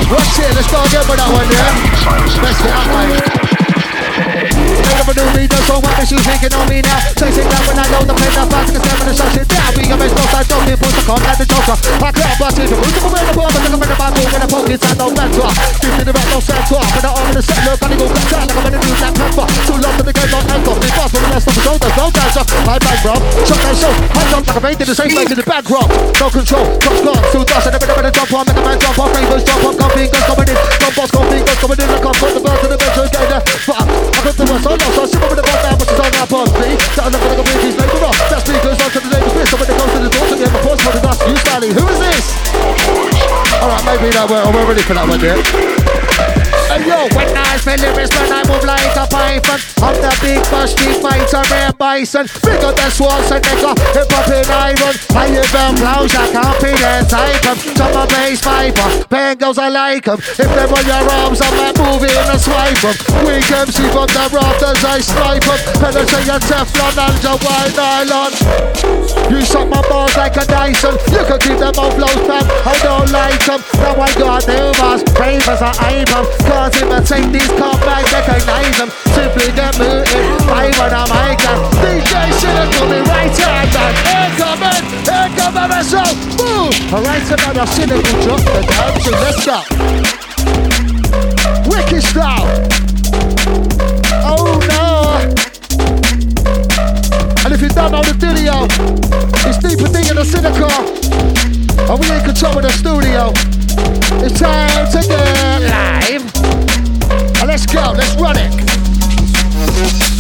Watch 0.08 0.40
it, 0.40 0.56
let's 0.56 0.72
go 0.72 0.80
again 0.88 1.04
with 1.04 1.20
that 1.20 1.28
one, 1.28 1.52
yeah? 1.52 1.68
Let's 2.40 2.64
get 2.64 2.72
out, 2.72 2.88
mate. 2.96 3.52
Never 4.82 5.14
knew 5.14 5.28
me, 5.34 5.44
no 5.46 5.58
so 5.66 5.74
what 5.82 5.94
is 6.02 6.10
you 6.10 6.18
thinking 6.22 6.52
on 6.54 6.66
me 6.70 6.82
now? 6.82 6.98
Chasing 7.18 7.46
down 7.46 7.62
when 7.66 7.78
I 7.78 7.86
know 7.90 8.02
the 8.06 8.14
pain, 8.14 8.32
the 8.34 8.42
fast, 8.46 8.68
cause 8.74 8.82
never 8.82 9.04
the 9.06 9.14
shut 9.14 9.30
shit 9.34 9.46
down. 9.46 9.70
We 9.74 9.82
got 9.86 9.98
my 9.98 10.08
smoke, 10.10 10.34
I 10.34 10.42
don't 10.46 10.64
need 10.66 10.78
push 10.78 10.94
the 10.94 11.02
con 11.06 11.18
like 11.22 11.38
the 11.38 11.46
joker. 11.46 11.76
I 12.02 12.10
can't 12.14 12.36
bust 12.38 12.58
it, 12.58 12.70
the 12.70 12.76
way 12.78 12.90
the 12.92 13.32
ball, 13.34 13.50
but 13.50 13.62
look 13.66 13.82
at 13.82 13.90
the 13.90 13.98
Bible, 13.98 14.26
when 14.30 14.42
I 14.42 14.46
poke 14.46 14.70
inside, 14.70 14.98
no 14.98 15.06
mentor. 15.10 15.50
Give 15.82 15.94
me 15.98 16.02
the 16.06 16.12
right, 16.12 16.28
no 16.30 16.38
center. 16.38 16.82
Put 16.82 17.02
it 17.02 17.06
on 17.06 17.24
in 17.26 17.34
the 17.34 17.42
set, 17.42 17.60
look, 17.66 17.80
I 17.82 17.94
go 17.98 18.06
back 18.12 18.26
down, 18.30 18.44
like 18.46 18.58
I'm 18.58 18.62
gonna 18.62 18.80
do 18.82 18.90
that 19.02 19.12
pepper. 19.16 19.46
Too 19.66 19.78
long 19.82 19.94
to 19.98 20.02
the 20.06 20.12
game, 20.14 20.30
don't 20.30 20.46
end 20.52 20.68
off. 20.70 20.78
Be 20.78 20.88
fast, 20.92 21.10
when 21.14 21.22
the 21.22 21.30
rest 21.34 21.46
of 21.48 21.54
the 21.56 21.62
shoulders, 21.66 21.94
no 21.98 22.04
dancer. 22.12 22.44
My 22.62 22.76
back, 22.78 22.98
bro. 23.02 23.14
Shot 23.42 23.58
that 23.64 23.74
show, 23.74 23.90
I 23.90 24.22
jump 24.30 24.44
like 24.46 24.58
a 24.58 24.62
paint 24.62 24.78
in 24.82 24.86
the 24.86 24.94
same 24.94 25.10
place 25.10 25.30
in 25.32 25.38
the 25.40 25.46
back, 25.48 25.64
bro. 25.66 25.82
No 26.20 26.26
control, 26.30 26.66
drop 26.78 26.96
guns, 27.02 27.26
two 27.32 27.42
dust, 27.48 27.66
and 27.66 27.74
a 27.74 27.78
bit 27.80 27.90
of 27.90 27.98
a 27.98 28.10
jump 28.12 28.30
on, 28.36 28.44
make 28.46 28.58
a 28.58 28.62
man 28.62 28.76
jump 28.78 28.98
on, 29.02 29.08
fingers 29.10 29.42
jump 29.42 29.66
on, 29.66 29.74
come 29.74 29.92
fingers 29.96 30.24
coming 30.30 30.48
in, 30.52 30.58
come 30.78 30.94
boss, 30.94 31.10
come 31.10 31.26
fingers 31.26 31.58
coming 31.58 31.80
in, 31.80 31.88
like 31.90 32.06
I'm 32.06 32.14
put 32.20 32.30
the 32.36 32.40
bird 32.44 32.60
to 32.60 32.68
the. 32.68 32.76
Fuck, 32.82 32.91
The 34.62 34.70
I 34.70 34.78
lost, 34.78 34.94
I 34.94 35.06
shimmer 35.10 35.26
with 35.26 35.42
the 35.42 35.42
ball 35.42 35.58
down, 35.58 35.74
but 35.74 35.90
she's 35.90 35.98
on 35.98 36.06
that 36.14 36.28
pause, 36.30 36.52
B. 36.54 36.62
Shutting 36.94 37.18
up 37.18 37.22
like 37.26 37.34
a 37.34 37.42
bitch, 37.42 37.66
he's 37.66 37.74
labour 37.74 38.06
off. 38.06 38.14
That 38.30 38.46
speaker's 38.46 38.78
on 38.78 38.90
to 38.94 39.00
the 39.02 39.10
neighbor's 39.10 39.34
piss. 39.34 39.50
So 39.50 39.58
when 39.58 39.66
it 39.66 39.74
comes 39.74 39.90
to 39.90 39.98
the 39.98 40.10
door, 40.14 40.22
to 40.22 40.36
the 40.38 40.46
the 40.46 41.02
you 41.26 41.36
Sally. 41.50 41.70
Who 41.74 41.82
is 41.90 41.98
this? 41.98 42.26
Alright, 43.58 43.82
maybe 43.82 44.14
that 44.14 44.30
we're, 44.30 44.38
oh, 44.38 44.54
we're 44.54 44.62
ready 44.62 44.86
for 44.86 44.94
that 44.94 45.02
one, 45.10 45.18
yeah? 45.18 45.34
Hey 46.70 46.86
yo, 46.86 47.10
I 48.32 48.42
move 48.48 48.64
like 48.64 48.96
a 48.96 49.04
python. 49.06 49.60
I'm 49.84 49.94
the 50.00 50.12
big 50.24 50.40
busty 50.48 50.96
fighter, 51.04 51.44
rare 51.52 51.72
bison. 51.72 52.26
Bigger 52.40 52.72
than 52.72 52.90
Schwarzenegger, 52.90 53.76
hip 53.92 54.08
hop 54.08 54.28
in 54.32 54.48
iron. 54.48 54.96
I 55.12 55.28
even 55.28 55.76
blows, 55.76 56.14
I 56.16 56.32
can't 56.32 56.56
be 56.64 56.72
their 56.80 57.04
type 57.04 57.44
of 57.44 57.58
Some 57.76 57.92
a 57.92 58.06
bass 58.08 58.40
viper, 58.40 59.04
bangles 59.08 59.58
I 59.58 59.68
like 59.68 60.04
them 60.04 60.18
If 60.18 60.48
they 60.48 60.64
on 60.64 60.84
your 60.88 61.04
arms, 61.20 61.40
I 61.44 61.50
might 61.52 61.76
move 61.76 62.02
in 62.02 62.16
and 62.16 62.40
swipe 62.40 62.80
them 62.80 62.96
Weak 63.28 63.44
MC 63.44 63.84
from 63.92 64.08
the 64.08 64.24
rafters, 64.32 64.80
I 64.80 64.98
snipe 65.04 65.44
them 65.44 65.60
Penetrate 65.76 66.26
your 66.26 66.40
Teflon 66.40 66.96
and 66.96 67.18
your 67.20 67.36
white 67.44 67.74
nylon. 67.76 68.32
You 69.28 69.44
suck 69.44 69.68
my 69.68 69.82
balls 69.88 70.16
like 70.16 70.36
a 70.36 70.44
Dyson. 70.48 70.96
You 71.12 71.22
can 71.28 71.38
keep 71.38 71.58
them 71.60 71.76
all 71.76 71.92
flows, 71.92 72.22
fam, 72.24 72.48
I 72.64 72.74
don't 72.80 73.10
like 73.12 73.44
them 73.44 73.60
Now 73.76 74.00
I 74.00 74.08
got 74.16 74.48
new 74.48 74.72
bars, 74.80 75.04
ravers 75.20 75.60
are 75.60 75.76
aim 75.92 76.06
Cause 76.12 76.76
if 76.76 76.90
I 76.90 77.00
these 77.42 77.58
come 77.58 77.78
back, 77.80 78.04
recognize 78.12 78.78
them. 78.78 78.90
Simply 79.14 79.50
get 79.52 79.74
moving. 79.78 80.06
I 80.46 80.70
wanna 80.78 81.04
make 81.10 81.40
them. 81.42 81.58
DJ 81.82 82.30
should 82.38 82.56
have 82.56 82.70
told 82.76 82.90
me 82.90 83.00
right 83.10 83.34
hand 83.34 83.70
back. 83.74 83.94
Here 84.06 84.30
coming, 84.38 84.82
here 85.02 85.30
coming, 85.36 85.70
let's 85.70 85.90
go. 85.92 86.04
Move. 86.38 86.74
Alright, 86.92 87.22
so 87.26 87.34
now 87.36 87.62
I 87.62 87.66
cynical 87.66 88.16
drop 88.22 88.40
the. 88.46 88.62
So 89.02 89.10
let's 89.24 89.44
go. 89.46 89.58
Wicked 91.66 92.02
style. 92.02 92.46
Oh 94.24 94.58
no. 94.70 94.82
And 97.44 97.52
if 97.54 97.60
you 97.60 97.68
don't 97.70 97.92
know 97.92 98.02
the 98.02 98.14
video, 98.14 98.66
it's 99.48 99.58
deeper 99.58 99.88
thing 99.88 100.06
in 100.08 100.16
the 100.16 100.24
cynical. 100.24 100.70
And 101.90 101.98
we 101.98 102.06
in 102.14 102.24
control 102.24 102.56
of 102.58 102.62
the 102.62 102.70
studio. 102.70 103.32
It's 104.24 104.38
time 104.38 104.86
to 104.92 105.08
get 105.08 105.60
live. 105.62 106.11
Let's 107.52 107.66
go, 107.66 107.92
let's 107.92 108.14
run 108.14 108.36
it. 108.38 110.11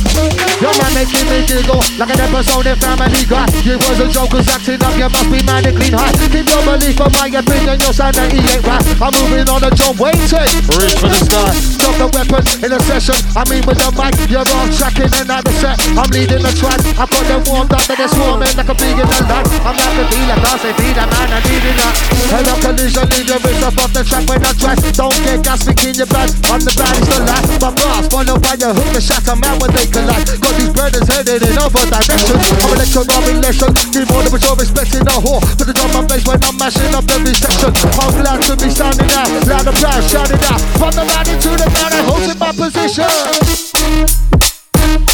Your 0.62 0.70
man 0.78 0.94
making 0.94 1.26
me 1.26 1.42
giggle 1.42 1.82
like 1.98 2.14
an 2.14 2.22
episode 2.22 2.70
in 2.70 2.78
Family 2.78 3.26
Guy. 3.26 3.50
You 3.66 3.82
was 3.82 3.98
a 3.98 4.06
joker's 4.06 4.46
acting 4.46 4.78
up, 4.78 4.94
you 4.94 5.10
must 5.10 5.26
be 5.26 5.42
mad 5.42 5.66
and 5.66 5.74
clean 5.74 5.90
high. 5.90 6.14
Keep 6.30 6.46
your 6.46 6.62
belief, 6.62 6.94
for 6.94 7.10
my 7.18 7.26
opinion, 7.26 7.82
your 7.82 7.90
sanity 7.90 8.38
ain't 8.38 8.62
right. 8.62 8.78
I'm 9.02 9.10
moving 9.10 9.50
on 9.50 9.58
a 9.66 9.74
John 9.74 9.98
Wayne 9.98 10.22
tape. 10.30 10.54
Reach 10.78 11.02
for 11.02 11.10
the 11.10 11.18
sky. 11.18 11.50
Drop 11.82 11.94
the 11.98 12.06
weapons 12.14 12.62
in 12.62 12.70
a 12.70 12.78
session. 12.86 13.18
I 13.34 13.42
mean 13.50 13.66
with 13.66 13.82
the 13.82 13.90
mic, 13.98 14.14
you're 14.30 14.46
off 14.46 14.70
tracking 14.78 15.10
and 15.10 15.34
out 15.34 15.42
the 15.42 15.50
set. 15.58 15.82
I'm 15.98 16.06
leading 16.14 16.46
the 16.46 16.54
track. 16.54 16.78
I've 16.94 17.10
got 17.10 17.26
them 17.26 17.42
warmed 17.50 17.74
up 17.74 17.82
and 17.82 17.98
they're 17.98 18.14
swarming 18.14 18.54
like 18.54 18.70
a 18.70 18.74
in 18.78 19.02
the 19.02 19.18
night. 19.26 19.46
I'm 19.66 19.74
like 19.74 19.94
the 19.98 20.06
dealer, 20.14 20.38
I 20.46 20.54
say 20.62 20.72
be 20.78 20.94
the 20.94 21.04
man, 21.10 21.26
I 21.26 21.38
need 21.42 21.66
it 21.66 21.82
up. 21.82 21.94
Head 22.30 22.46
up 22.46 22.58
collision, 22.62 23.06
leave 23.10 23.26
your 23.26 23.42
wrist 23.42 23.66
up 23.66 23.82
off 23.82 23.90
the 23.90 24.06
track 24.06 24.30
when 24.30 24.38
I 24.38 24.54
track. 24.54 24.78
Don't 24.94 25.18
get 25.26 25.42
gas, 25.42 25.66
in 25.66 25.98
your 25.98 26.06
back. 26.06 26.30
I'm 26.46 26.62
the 26.62 26.70
baddest 26.78 27.10
alive. 27.18 27.50
My 27.58 27.74
boss, 27.74 28.06
follow 28.06 28.38
by 28.38 28.54
your 28.62 28.70
hook, 28.78 28.90
the 28.94 29.02
shots, 29.02 29.26
I'm 29.26 29.42
out 29.42 29.58
when 29.58 29.74
they 29.74 29.90
collide. 29.90 30.30
Got 30.38 30.51
Got 30.52 30.60
these 30.60 30.72
brothers 30.76 31.08
headed 31.08 31.42
in 31.48 31.56
other 31.56 31.88
directions. 31.88 32.28
I'm 32.60 32.76
electron, 32.76 33.08
I'm 33.08 33.24
in 33.24 33.40
lesson. 33.40 33.72
Give 33.88 34.04
more 34.12 34.22
than 34.22 34.36
sure 34.36 34.56
respecting 34.56 35.00
the 35.00 35.16
whore. 35.16 35.40
To 35.56 35.64
the 35.64 35.72
drum 35.72 35.96
and 35.96 36.08
bass 36.08 36.28
when 36.28 36.44
I'm 36.44 36.56
mashing 36.60 36.92
up 36.92 37.08
every 37.08 37.32
section. 37.32 37.72
I'm 37.72 38.12
glad 38.20 38.42
to 38.44 38.56
be 38.60 38.68
standing 38.68 39.08
out. 39.16 39.32
Loud 39.48 39.66
and 39.66 39.76
proud, 39.80 40.04
shouting 40.04 40.44
out. 40.44 40.60
From 40.76 40.92
the 40.92 41.08
line 41.08 41.28
into 41.32 41.56
the 41.56 41.64
ground, 41.72 41.94
I 41.96 42.04
hold 42.04 42.28
in 42.28 42.36
my 42.36 42.52
position. 42.52 43.08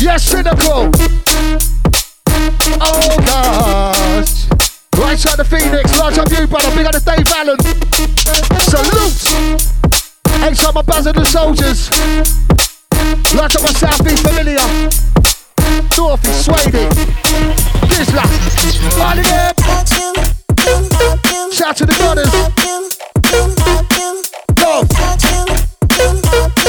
Yes, 0.02 0.26
cynical. 0.26 0.90
Oh 2.82 3.14
gosh. 3.22 4.50
Right 4.98 5.18
side 5.18 5.38
the 5.38 5.46
Phoenix, 5.46 5.86
large 5.98 6.18
up 6.18 6.30
you, 6.34 6.50
brother. 6.50 6.74
Big 6.74 6.86
on 6.86 6.98
the 6.98 7.02
Dave 7.06 7.30
Allen. 7.38 7.58
Salute. 8.66 9.22
H 10.42 10.58
my 10.74 10.82
buzzard 10.82 11.16
and 11.16 11.26
soldiers. 11.26 11.90
Large 13.34 13.54
up 13.54 13.62
my 13.62 13.70
Southeast 13.70 14.26
familiar. 14.26 14.98
Dorothy, 15.94 16.32
Swady, 16.32 16.88
Gizla, 17.88 18.24
Party 18.96 19.22
them. 19.22 19.54
Shout 21.52 21.76
to 21.76 21.84
the 21.86 21.92
gunners. 21.98 22.32
Love. 24.62 24.88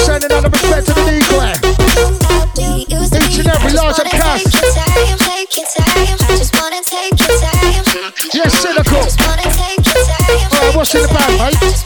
Sending 0.06 0.32
out 0.32 0.42
the 0.44 0.50
respect 0.50 0.88
to 0.88 0.94
the 0.94 1.04
decoy. 1.06 1.54
Each 2.60 3.40
and 3.40 3.48
every 3.48 3.72
large 3.74 4.00
and 4.00 4.10
cast. 4.10 4.54
Yes, 8.34 8.54
cynical. 8.62 9.04
Alright, 10.60 10.76
what's 10.76 10.96
in 10.96 11.02
the 11.02 11.08
bag, 11.08 11.54
mate? 11.54 11.79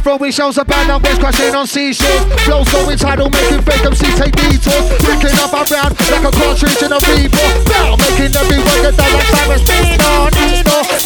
Throw 0.00 0.16
in 0.24 0.32
shows 0.32 0.56
about 0.56 0.88
and 0.88 1.02
waves 1.04 1.18
crashing 1.18 1.54
on 1.54 1.66
seashore. 1.66 2.08
Flows 2.48 2.72
going 2.72 2.96
tidal, 2.96 3.28
making 3.28 3.60
fake 3.60 3.84
MCs 3.84 4.16
take 4.16 4.32
detours. 4.32 4.84
Picking 5.04 5.36
up 5.44 5.52
around 5.52 5.92
like 6.08 6.24
a 6.24 6.32
cartridge 6.32 6.80
in 6.80 6.88
a 6.88 6.98
reborn. 7.04 7.52
Bow, 7.68 8.00
making 8.00 8.32
everyone 8.32 8.80
get 8.80 8.96
down 8.96 9.12
like 9.12 9.28
Cyrus. 9.28 9.62
Nino. 9.68 10.30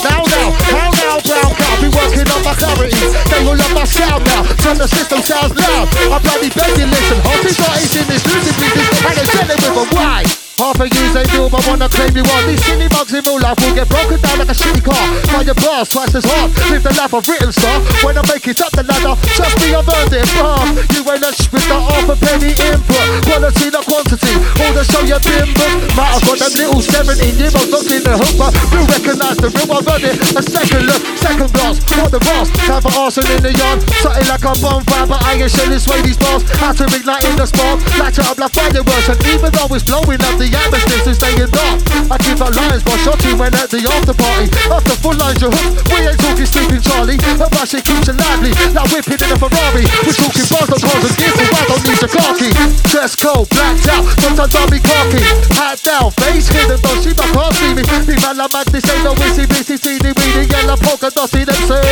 Now, 0.06 0.22
now, 0.30 0.48
how 0.70 0.90
now, 0.94 1.18
brown 1.26 1.50
cow. 1.58 1.74
Be 1.82 1.90
working 1.90 2.30
on 2.30 2.40
my 2.46 2.54
clarity. 2.54 3.02
They 3.34 3.42
will 3.42 3.58
love 3.58 3.74
my 3.74 3.84
sound 3.84 4.22
now. 4.30 4.46
Turn 4.62 4.78
the 4.78 4.86
system 4.86 5.18
sounds 5.26 5.58
loud. 5.58 5.90
I 5.90 6.18
bloody 6.22 6.54
beg 6.54 6.78
you 6.78 6.86
listen. 6.86 7.18
Hotties 7.26 7.58
are 7.66 7.74
in 7.74 8.06
this 8.06 8.22
music 8.22 8.54
business. 8.62 8.94
And 9.10 9.26
telling 9.26 9.58
with 9.58 9.90
a 9.90 9.94
why. 9.94 10.43
Half 10.54 10.78
a 10.78 10.86
years 10.86 11.10
they 11.10 11.26
do, 11.34 11.50
but 11.50 11.66
wanna 11.66 11.90
claim 11.90 12.14
you 12.14 12.22
on. 12.22 12.46
These 12.46 12.62
silly 12.62 12.86
mugs 12.94 13.10
in 13.10 13.26
real 13.26 13.42
life 13.42 13.58
will 13.58 13.74
get 13.74 13.90
broken 13.90 14.22
down 14.22 14.38
like 14.38 14.54
a 14.54 14.54
shitty 14.54 14.86
car. 14.86 15.02
Find 15.34 15.50
your 15.50 15.58
bars 15.58 15.90
twice 15.90 16.14
as 16.14 16.22
hard. 16.22 16.54
Live 16.70 16.86
the 16.86 16.94
life 16.94 17.10
of 17.10 17.26
written 17.26 17.50
star. 17.50 17.82
When 18.06 18.14
I 18.14 18.22
make 18.30 18.46
it 18.46 18.62
up 18.62 18.70
the 18.70 18.86
ladder, 18.86 19.18
trust 19.34 19.58
me, 19.58 19.74
I've 19.74 19.82
earned 19.82 20.14
it. 20.14 20.22
Bruh, 20.38 20.62
you 20.94 21.02
ain't 21.10 21.26
lunch 21.26 21.50
with 21.50 21.66
the 21.66 21.74
half 21.74 22.06
a 22.06 22.14
penny 22.14 22.54
input. 22.54 23.06
Quality, 23.26 23.66
not 23.74 23.82
quantity. 23.82 24.34
All 24.62 24.72
the 24.78 24.86
show 24.86 25.02
you 25.02 25.18
been 25.26 25.50
booked. 25.58 25.90
Might 25.98 26.14
have 26.14 26.22
got 26.22 26.38
them 26.38 26.54
little 26.54 26.82
17 26.86 27.34
year 27.34 27.50
olds 27.50 27.70
locked 27.74 27.90
in 27.90 28.02
the 28.06 28.14
hook, 28.14 28.34
but 28.38 28.54
you 28.70 28.80
recognise 28.86 29.38
the 29.42 29.50
real, 29.50 29.74
I've 29.74 29.90
earned 29.90 30.06
it. 30.06 30.22
A 30.38 30.42
second 30.42 30.86
look, 30.86 31.02
second 31.18 31.50
glass, 31.50 31.82
what 31.98 32.14
the 32.14 32.22
boss. 32.22 32.46
Time 32.62 32.78
for 32.78 32.94
arson 32.94 33.26
in 33.26 33.42
the 33.42 33.50
yard. 33.50 33.82
Something 33.98 34.30
like 34.30 34.46
a 34.46 34.54
bonfire, 34.62 35.06
but 35.10 35.18
I 35.18 35.34
ain't 35.34 35.50
shelling 35.50 35.82
sway 35.82 35.98
these 36.06 36.20
bars. 36.22 36.46
How 36.62 36.70
to 36.70 36.86
ignite 36.94 37.26
in 37.26 37.34
the 37.34 37.46
spark. 37.50 37.82
Light 37.98 38.14
it 38.14 38.22
up 38.22 38.38
like 38.38 38.54
fireworks, 38.54 39.10
and 39.10 39.18
even 39.26 39.50
though 39.50 39.66
it's 39.74 39.82
blowing 39.82 40.22
up 40.22 40.38
the 40.38 40.43
atmosphere 40.52 41.02
to 41.04 41.12
staying 41.14 41.50
dark. 41.52 41.80
I 42.10 42.16
keep 42.20 42.40
a 42.40 42.48
lions 42.52 42.84
while 42.84 43.00
shotty 43.00 43.32
when 43.38 43.54
at 43.54 43.70
the 43.70 43.80
after 43.88 44.12
party. 44.12 44.50
After 44.68 44.96
full 45.00 45.16
lines 45.16 45.40
you 45.40 45.48
hook, 45.48 45.80
we 45.88 46.04
ain't 46.04 46.20
talking 46.20 46.44
sleeping 46.44 46.82
Charlie. 46.84 47.16
Her 47.40 47.48
bash 47.48 47.72
it 47.72 47.84
keeps 47.84 48.08
you 48.10 48.16
lively, 48.18 48.52
like 48.76 48.88
whipping 48.92 49.20
in 49.24 49.30
a 49.32 49.38
Ferrari. 49.40 49.84
We're 50.04 50.12
talking 50.12 50.46
bars, 50.52 50.68
not 50.68 50.80
cars 50.84 51.04
and 51.04 51.16
gifts, 51.16 51.38
so 51.40 51.44
I 51.48 51.62
don't 51.64 51.82
need 51.88 52.00
car 52.12 52.32
key. 52.36 52.52
Dress 52.90 53.12
code, 53.16 53.48
blacked 53.48 53.88
out, 53.88 54.04
sometimes 54.20 54.54
I'll 54.54 54.68
be 54.68 54.80
cocky. 54.80 55.22
Hat 55.56 55.80
down, 55.80 56.10
face 56.20 56.48
hidden, 56.50 56.78
don't 56.82 57.00
she 57.00 57.16
my 57.16 57.26
can't 57.32 57.54
see 57.56 57.72
me. 57.72 57.82
Be 58.04 58.14
man 58.20 58.36
like 58.36 58.52
madness, 58.52 58.84
ain't 58.90 59.04
no 59.04 59.14
wissy, 59.16 59.44
wissy, 59.48 59.76
teeny, 59.80 60.12
weedy, 60.12 60.44
yellow 60.50 60.76
polka 60.76 61.08
see 61.28 61.44
them 61.44 61.60
say. 61.64 61.82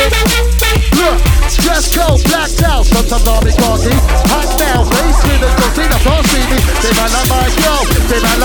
Look, 0.99 1.17
dress 1.57 1.89
code, 1.89 2.21
blacked 2.29 2.61
out, 2.63 2.85
sometimes 2.85 3.25
I'll 3.25 3.41
be 3.41 3.51
cocky. 3.55 3.95
Hat 4.29 4.49
down, 4.61 4.85
face 4.85 5.21
hidden, 5.25 5.51
don't 5.57 5.73
see, 5.73 5.87
they 5.89 6.01
can't 6.05 6.25
see 6.29 6.43
me. 6.51 6.57
They 6.83 6.93
man 6.95 7.09
like 7.11 7.29
my 7.31 7.47
girl, 7.57 7.81
they 8.07 8.19
man 8.21 8.37
like 8.39 8.42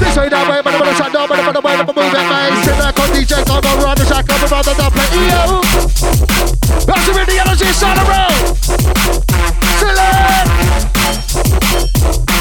This 0.00 0.16
way 0.16 0.28
that 0.28 0.48
way, 0.50 0.58
but 0.64 0.74
I'm 0.74 0.80
gonna 0.82 0.96
shut 0.96 1.12
down, 1.12 1.28
but 1.28 1.38
I'm 1.38 1.52
gonna 1.54 1.86
move 1.86 1.94
that 1.94 2.26
way. 2.26 2.50
Sit 2.66 2.74
on 2.98 3.08
DJ, 3.14 3.46
come 3.46 3.62
on, 3.62 3.78
run 3.78 3.94
the 3.94 4.04
track, 4.04 4.26
come 4.26 4.42
on, 4.42 4.62
the 4.66 4.74
double 4.74 4.90
play. 4.90 5.06
Yo! 5.30 5.62
That's 6.90 7.06
the 7.06 7.12
the 7.14 7.38
energy, 7.38 7.70
son 7.70 7.94
of 7.94 8.10
road. 8.10 8.42
Select! 9.78 10.50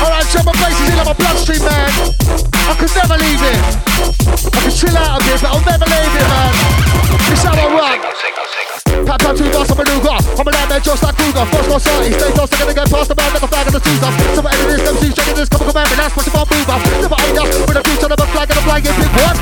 Alright, 0.02 0.26
check 0.34 0.46
my 0.46 0.54
in 0.58 1.06
my 1.06 1.14
bloodstream, 1.14 1.62
man. 1.62 1.94
I 2.66 2.74
could 2.74 2.90
never 2.98 3.18
leave 3.22 3.44
it. 3.46 3.62
I 4.50 4.60
can 4.66 4.72
chill 4.74 4.98
out 4.98 5.22
a 5.22 5.24
bit, 5.24 5.38
but 5.42 5.54
I'll 5.54 5.62
never 5.62 5.86
leave 5.86 6.16
it, 6.18 6.26
man. 6.26 6.79
Two 9.30 9.46
bars, 9.54 9.70
I'm 9.70 9.78
a 9.78 9.86
nougat. 9.86 10.26
I'm 10.42 10.48
a 10.48 10.50
nightmare 10.50 10.82
just 10.82 11.06
like 11.06 11.14
Kruger. 11.14 11.46
First 11.54 11.70
one 11.70 11.80
sorry, 11.80 12.10
stay 12.10 12.32
close, 12.34 12.50
they're 12.50 12.66
gonna 12.66 12.74
get 12.74 12.90
past 12.90 13.08
the 13.10 13.16
man 13.16 13.30
a 13.30 13.46
flag 13.46 13.68
of 13.70 13.74
the 13.78 13.82
twos 13.86 14.02
up. 14.02 14.14
So 14.34 14.42
I 14.42 14.58
edit 14.58 14.74
this, 14.74 14.90
MC, 14.90 15.14
checking 15.14 15.38
this, 15.38 15.50
couple 15.54 15.70
commandment, 15.70 16.02
that's 16.02 16.18
what 16.18 16.26
you 16.26 16.34
want 16.34 16.50
move 16.50 16.66
up. 16.66 16.82
Never 16.98 17.20
ain't 17.22 17.38
up, 17.38 17.50
with 17.70 17.78
a 17.78 17.84
future 17.86 18.10
a 18.10 18.28
flag 18.34 18.50
and 18.50 18.58
a 18.58 18.64
in 18.90 18.96
big 18.98 19.14
one. 19.22 19.38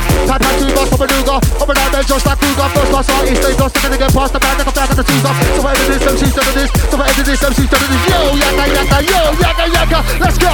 Two 0.60 0.72
bars, 0.76 0.92
I'm 0.92 1.00
a 1.00 1.08
nougat. 1.08 1.40
I'm 1.56 1.70
a 1.72 1.74
nightmare 1.74 2.04
just 2.04 2.26
like 2.28 2.36
Kruger. 2.36 2.68
First 2.68 2.92
one 2.92 3.06
sorry, 3.08 3.32
stay 3.32 3.54
close, 3.56 3.72
they're 3.72 3.84
gonna 3.88 3.96
get 3.96 4.12
past 4.12 4.32
the 4.36 4.40
man 4.44 4.60
a 4.60 4.72
flag 4.76 4.90
of 4.92 4.98
the 5.00 5.06
twos 5.08 5.24
up. 5.24 5.36
So 5.56 5.62
edit 5.72 5.88
this, 5.88 6.04
MC, 6.04 6.24
checking 6.36 6.58
this, 6.60 6.72
so 6.92 6.96
edit 7.00 7.24
this, 7.24 7.40
MC, 7.48 7.60
checking 7.64 7.92
this. 7.96 8.04
Yo, 8.12 8.20
yakka, 8.44 8.66
yakka, 8.76 8.98
yo, 9.08 9.22
yakka, 9.40 9.66
yakka. 9.72 10.00
Let's 10.20 10.36
go. 10.36 10.52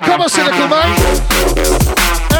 Come 0.00 0.20
on, 0.24 0.28
cynical 0.32 0.68
man. 0.72 1.83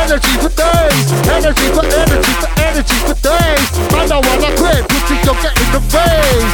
Energy 0.05 0.37
for 0.37 0.53
days, 0.53 1.13
energy 1.33 1.69
for 1.73 1.81
energy 1.81 2.33
for 2.37 2.51
energy 2.61 2.99
for 3.09 3.17
days. 3.25 3.69
I 3.89 4.05
don't 4.07 4.21
wanna 4.21 4.53
quit, 4.61 4.85
putting 4.85 5.17
get 5.41 5.57
in 5.57 5.73
the 5.73 5.81
face. 5.89 6.45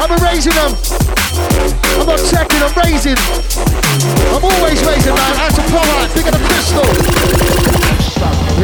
I'm 0.00 0.16
raising 0.16 0.56
them. 0.56 0.72
I'm 2.00 2.06
not 2.08 2.24
checking, 2.24 2.62
I'm 2.64 2.72
raising. 2.80 3.20
I'm 4.32 4.42
always 4.42 4.80
raising, 4.80 5.14
man. 5.14 5.32
That's 5.36 5.58
a 5.58 5.64
product, 5.68 6.14
bigger 6.14 6.30
than 6.30 6.40
a 6.40 6.48
crystal. 6.48 6.88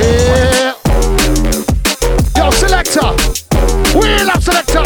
Yeah. 0.00 0.72
Yo, 2.40 2.50
selector. 2.50 3.12
Wheel 3.98 4.30
up, 4.30 4.40
selector. 4.40 4.84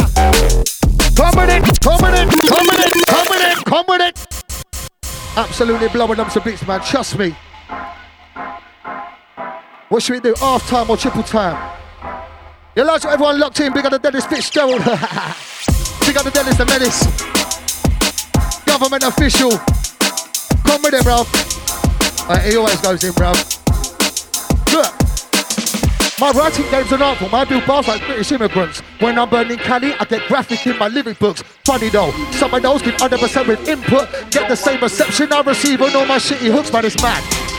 Come 1.15 1.35
with 1.39 1.55
it, 1.55 1.63
come 1.79 2.01
with 2.03 2.19
it, 2.19 2.27
come 2.51 2.67
with 2.67 2.83
it, 2.83 2.91
come 3.07 3.27
with 3.29 3.43
it, 3.47 3.65
come 3.65 3.85
with 3.87 4.01
it. 4.01 4.15
Absolutely 5.37 5.87
blowing 5.87 6.19
up 6.19 6.31
some 6.31 6.43
bits, 6.43 6.67
man. 6.67 6.81
Trust 6.81 7.17
me. 7.17 7.33
What 9.93 10.01
should 10.01 10.13
we 10.13 10.19
do? 10.21 10.33
Half 10.39 10.67
time 10.69 10.89
or 10.89 10.97
triple 10.97 11.21
time? 11.21 11.77
You 12.75 12.83
like 12.83 13.05
everyone 13.05 13.39
locked 13.39 13.59
in, 13.59 13.71
big 13.73 13.85
on 13.85 13.91
the 13.91 13.99
Dennis 13.99 14.25
Fitzgerald. 14.25 14.79
big 14.79 16.17
on 16.17 16.25
the 16.25 16.31
Dennis 16.33 16.57
the 16.57 16.65
Menace. 16.65 17.05
Government 18.65 19.03
official. 19.03 19.51
Come 20.65 20.81
with 20.81 20.95
it, 20.95 21.03
bro. 21.03 21.21
Uh, 22.27 22.39
he 22.39 22.57
always 22.57 22.81
goes 22.81 23.03
in, 23.03 23.13
bro. 23.13 23.33
Look. 24.73 24.89
My 26.19 26.31
writing 26.31 26.65
game's 26.71 26.91
an 26.91 27.03
art 27.03 27.19
form. 27.19 27.35
I 27.35 27.45
do 27.45 27.63
bars 27.63 27.87
like 27.87 28.03
British 28.03 28.31
immigrants. 28.31 28.79
When 28.97 29.19
I'm 29.19 29.29
burning 29.29 29.59
Cali, 29.59 29.93
I 29.93 30.05
get 30.05 30.27
graphic 30.27 30.65
in 30.65 30.79
my 30.79 30.87
lyric 30.87 31.19
books. 31.19 31.43
Funny 31.65 31.89
though, 31.89 32.09
some 32.31 32.51
of 32.51 32.63
those 32.63 32.81
give 32.81 32.95
100% 32.95 33.47
with 33.47 33.67
input. 33.67 34.09
Get 34.31 34.49
the 34.49 34.55
same 34.55 34.81
reception 34.81 35.31
I 35.31 35.41
receive 35.41 35.83
on 35.83 35.95
all 35.95 36.07
my 36.07 36.17
shitty 36.17 36.51
hooks, 36.51 36.73
man, 36.73 36.83
it's 36.83 36.99
mad. 36.99 37.52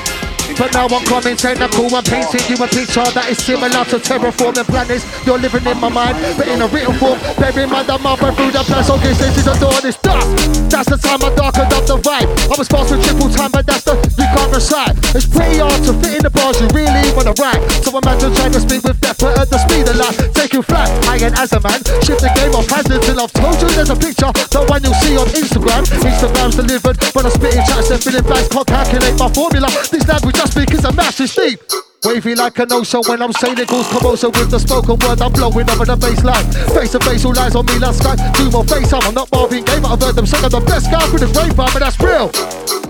But 0.58 0.72
now 0.72 0.86
I'm 0.86 1.04
coming 1.04 1.36
technical, 1.36 1.88
I'm 1.88 1.88
cool. 1.88 1.96
I 1.96 2.02
painting 2.02 2.44
you 2.48 2.56
a 2.60 2.68
picture 2.68 3.08
that 3.16 3.26
is 3.32 3.38
similar 3.38 3.84
to 3.88 3.96
terraforming 3.96 4.68
planets. 4.68 5.04
You're 5.24 5.38
living 5.38 5.64
in 5.64 5.78
my 5.80 5.88
mind, 5.88 6.16
but 6.36 6.46
in 6.48 6.60
a 6.60 6.68
written 6.68 6.94
form. 7.00 7.18
Bear 7.40 7.56
in 7.56 7.70
mind 7.70 7.88
that 7.88 8.00
my 8.00 8.14
through 8.14 8.52
the 8.52 8.62
place, 8.64 8.86
so 8.86 8.96
this 9.00 9.20
is 9.20 9.46
a 9.46 9.54
door, 9.58 9.74
this 9.80 9.96
dust. 9.98 10.28
That's 10.68 10.88
the 10.90 10.98
time 11.00 11.24
I 11.24 11.32
darkened 11.34 11.72
up 11.72 11.84
the 11.86 11.96
vibe. 11.96 12.28
I 12.50 12.54
was 12.58 12.68
fast 12.68 12.92
with 12.92 13.02
triple 13.02 13.30
time, 13.32 13.50
but 13.50 13.64
that's 13.66 13.84
the 13.84 13.96
you 13.96 14.28
can't 14.28 14.50
recite. 14.52 14.94
It's 15.16 15.26
pretty 15.26 15.58
hard 15.58 15.80
to 15.88 15.92
fit 16.02 16.18
in 16.18 16.22
the 16.22 16.30
bars 16.30 16.60
you 16.60 16.68
really 16.76 17.02
wanna 17.16 17.34
write. 17.40 17.62
So 17.80 17.94
imagine 17.96 18.34
trying 18.34 18.52
to 18.52 18.60
speak 18.60 18.82
with 18.84 19.00
depth, 19.00 19.24
but 19.24 19.38
at 19.38 19.48
the 19.48 19.58
speed 19.58 19.88
of 19.88 19.96
light, 19.96 20.16
taking 20.34 20.62
flat. 20.62 20.90
I 21.08 21.18
ain't 21.18 21.38
as 21.38 21.52
a 21.54 21.60
man, 21.60 21.80
shift 22.02 22.20
the 22.20 22.30
game 22.36 22.54
off 22.54 22.68
hands 22.68 22.90
until 22.90 23.22
I've 23.22 23.32
told 23.32 23.56
you 23.62 23.70
there's 23.72 23.90
a 23.90 23.96
picture. 23.96 24.30
The 24.52 24.60
one 24.68 24.82
you'll 24.84 24.98
see 25.00 25.16
on 25.16 25.28
Instagram. 25.32 25.82
Instagram's 26.04 26.56
delivered, 26.58 26.96
when 27.14 27.26
I'm 27.26 27.34
spitting 27.34 27.64
chats 27.64 27.90
and 27.90 28.00
filling 28.02 28.26
bags, 28.26 28.48
can't 28.50 28.66
calculate 28.66 29.16
my 29.18 29.30
formula. 29.30 29.70
This 29.90 30.06
language 30.06 30.33
I 30.34 30.46
because 30.54 30.78
is 30.78 30.84
a 30.84 30.92
massive 30.92 31.30
steep. 31.30 31.60
Wavy 32.04 32.34
like 32.34 32.58
an 32.58 32.70
ocean 32.70 33.00
when 33.08 33.22
I'm 33.22 33.32
saying 33.32 33.56
it 33.58 33.68
goes 33.68 33.88
commotion 33.88 34.30
with 34.32 34.50
the 34.50 34.58
spoken 34.60 34.98
word. 35.00 35.22
I'm 35.22 35.32
blowing 35.32 35.70
over 35.70 35.86
the 35.88 35.96
baseline. 35.96 36.44
Face 36.76 36.92
to 36.92 37.00
face, 37.00 37.24
all 37.24 37.38
eyes 37.38 37.56
on 37.56 37.64
me 37.64 37.78
last 37.78 38.00
sky. 38.04 38.14
Do 38.36 38.50
more 38.50 38.64
face, 38.64 38.92
I'm 38.92 39.14
not 39.14 39.32
Marvin 39.32 39.64
Gaye, 39.64 39.80
but 39.80 39.92
I've 39.92 40.02
heard 40.02 40.14
them 40.14 40.26
say 40.26 40.36
I'm 40.44 40.50
the 40.50 40.60
best 40.60 40.90
guy 40.90 41.00
with 41.10 41.22
the 41.24 41.32
grapevine, 41.32 41.72
but 41.72 41.80
that's 41.80 41.98
real. 42.04 42.28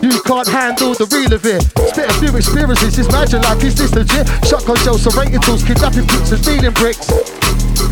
You 0.02 0.20
can't 0.26 0.48
handle 0.48 0.94
the 0.94 1.06
real 1.14 1.32
of 1.32 1.46
it. 1.46 1.62
Spit 1.94 2.10
a 2.10 2.14
few 2.18 2.34
experiences, 2.34 2.98
it's 2.98 3.06
magic 3.12 3.40
like 3.42 3.62
is 3.62 3.76
this 3.78 3.94
legit? 3.94 4.26
Shotgun 4.42 4.76
shells, 4.82 5.06
serrating 5.06 5.38
tools, 5.46 5.62
kidnapping 5.62 6.06
bricks 6.10 6.34
and 6.34 6.42
stealing 6.42 6.74
bricks. 6.74 7.06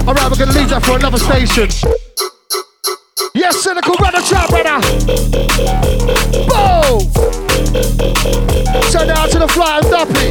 Alright, 0.02 0.26
we're 0.26 0.42
gonna 0.42 0.58
leave 0.58 0.74
that 0.74 0.82
for 0.82 0.98
another 0.98 1.22
station. 1.22 1.70
Yes, 3.34 3.62
cynical 3.62 3.94
brother, 3.94 4.22
trap 4.26 4.50
brother. 4.50 4.82
Boom! 6.50 7.06
The 9.42 9.48
fly 9.48 9.78
and 9.78 9.90
duppy. 9.90 10.31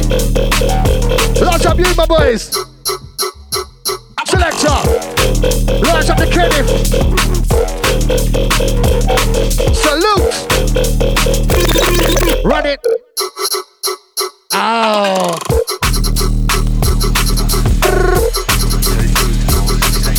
Launch 1.44 1.66
up 1.66 1.76
you, 1.76 1.94
my 1.94 2.06
boys. 2.06 2.44
Selector. 4.24 4.80
Launch 5.84 6.08
up 6.08 6.16
the 6.16 6.26
Kenneth. 6.32 6.68
Salute. 9.76 10.32
Run 12.42 12.64
it. 12.64 12.80
Ow. 14.54 15.36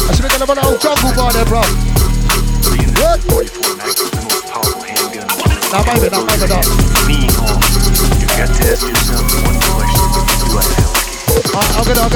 I 0.04 0.14
should 0.14 0.26
have 0.26 0.40
done 0.40 0.52
an 0.56 0.66
old 0.66 0.80
jungle 0.80 1.14
bar 1.16 1.34
there, 1.34 1.46
bro. 1.46 1.64
What? 3.02 3.20
Now, 5.72 5.82
maybe, 5.92 6.10
now, 6.12 6.24
maybe 6.26 6.48
not. 6.48 7.83
Got 8.38 8.48
to 8.48 8.88
yourself 8.88 9.22
one 9.46 9.60
question. 9.62 10.10
Do 10.42 10.58
I 10.58 10.66
feel 10.66 10.90
lucky? 10.90 11.78
I'm 11.78 11.86
gonna, 11.86 12.02
I'm 12.02 12.10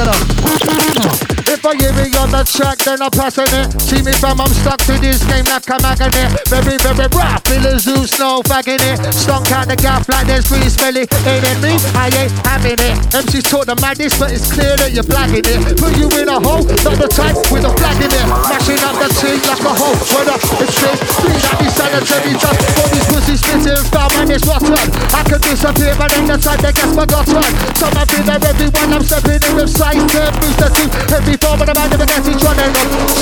gonna. 1.24 1.37
If 1.48 1.64
I 1.64 1.72
hear 1.80 1.96
me 1.96 2.12
on 2.20 2.28
the 2.28 2.44
track, 2.44 2.76
then 2.84 3.00
I'm 3.00 3.08
passing 3.08 3.48
it. 3.48 3.72
See 3.80 4.04
me 4.04 4.12
fam, 4.20 4.36
I'm 4.36 4.52
stuck 4.52 4.84
to 4.84 5.00
this 5.00 5.24
game 5.24 5.48
like 5.48 5.64
a 5.64 5.80
magnet. 5.80 6.12
Very, 6.52 6.76
very 6.76 7.08
rough, 7.16 7.40
feel 7.48 7.64
a 7.64 7.80
zoo, 7.80 8.04
snow 8.04 8.44
fagging 8.44 8.76
it. 8.84 9.00
Stunk 9.16 9.48
out 9.56 9.64
the 9.64 9.76
gap 9.80 10.04
like 10.12 10.28
there's 10.28 10.44
free 10.44 10.68
smelly. 10.68 11.08
Ain't 11.24 11.48
it 11.48 11.58
me? 11.64 11.80
I 11.96 12.12
ain't 12.20 12.32
having 12.44 12.76
it. 12.76 13.00
MC's 13.16 13.48
taught 13.48 13.64
the 13.64 13.80
madness, 13.80 14.12
but 14.20 14.28
it's 14.28 14.52
clear 14.52 14.76
that 14.76 14.92
you're 14.92 15.08
blagging 15.08 15.48
it. 15.48 15.56
Put 15.80 15.96
you 15.96 16.12
in 16.20 16.28
a 16.28 16.36
hole, 16.36 16.68
not 16.84 17.00
the 17.00 17.08
type 17.08 17.40
with 17.48 17.64
a 17.64 17.72
flag 17.80 17.96
in 17.96 18.12
it. 18.12 18.26
Mashing 18.52 18.84
up 18.84 19.00
the 19.00 19.08
team 19.16 19.40
like 19.48 19.64
a 19.64 19.72
hole. 19.72 19.96
Whether 20.12 20.36
it's 20.36 20.76
straight, 20.76 21.00
clean 21.16 21.40
out 21.48 21.56
these 21.64 21.72
sanitary 21.72 22.36
dust. 22.36 22.60
All 22.76 22.88
these 22.92 23.08
pussies 23.08 23.40
spitting 23.40 23.88
foul 23.88 24.12
man, 24.20 24.28
it's 24.28 24.44
rotten. 24.44 24.76
I 25.16 25.24
can 25.24 25.40
disappear, 25.40 25.96
but 25.96 26.12
then 26.12 26.28
the 26.28 26.36
time 26.36 26.60
they 26.60 26.76
get 26.76 26.92
forgotten. 26.92 27.40
Some 27.72 27.96
have 27.96 28.04
been 28.12 28.28
there, 28.28 28.36
everyone 28.36 29.00
I'm 29.00 29.00
stepping 29.00 29.40
in 29.40 29.52
with 29.56 29.72
sight. 29.72 29.96
Booster 30.44 30.68
two, 30.76 30.88
every 31.16 31.37
form 31.38 31.60
of 31.60 31.66
the 31.66 31.74
man 31.74 31.90
never 31.90 32.06
gets 32.06 32.28
each 32.28 32.42
one. 32.42 32.58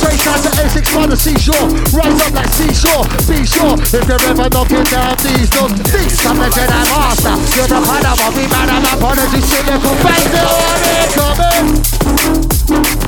Straight 0.01 0.27
out 0.27 0.41
to 0.45 0.51
A6 0.57 0.85
by 0.95 1.07
the 1.07 1.17
seashore. 1.17 1.67
Rise 1.93 2.21
up 2.25 2.33
like 2.33 2.53
seashore. 2.53 3.05
Be 3.29 3.45
sure 3.45 3.77
if 3.77 4.05
you're 4.09 4.21
ever 4.31 4.49
knocking 4.51 4.85
down 4.89 5.17
these 5.21 5.49
doors. 5.53 5.73
These 5.91 6.21
come 6.21 6.39
the 6.41 6.49
Jedi 6.53 6.83
Master. 6.93 7.37
You're 7.57 7.69
the 7.69 7.79
of 7.81 8.33
me, 8.37 8.45
man. 8.49 8.69
I'm 8.73 8.85
apology. 8.85 9.41
Silicon 9.41 9.97
Bang 10.05 10.29
on 10.39 10.81
it, 10.87 11.11
coming. 11.13 11.67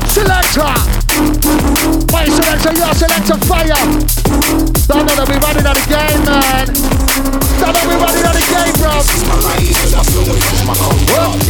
Selector. 0.08 0.72
My 2.12 2.24
selector, 2.28 2.72
your 2.76 2.92
selector, 2.94 3.38
fire. 3.48 3.82
Don't 4.88 5.04
know 5.04 5.14
that 5.16 5.26
we 5.28 5.36
running 5.40 5.66
out 5.66 5.76
of 5.78 5.86
game, 5.88 6.22
man. 6.24 6.66
Don't 7.60 7.72
know 7.74 7.84
we 7.88 7.96
running 7.96 8.24
out 8.24 8.36
of 8.36 8.44
game, 8.44 8.74
bro. 8.78 8.92
I'm 8.92 9.04
spin 9.04 9.30
on 9.30 9.68
this 9.68 9.90
stuff. 9.90 10.08
Boom! 11.06 11.48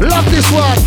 Love 0.00 0.30
this 0.30 0.50
one. 0.50 0.81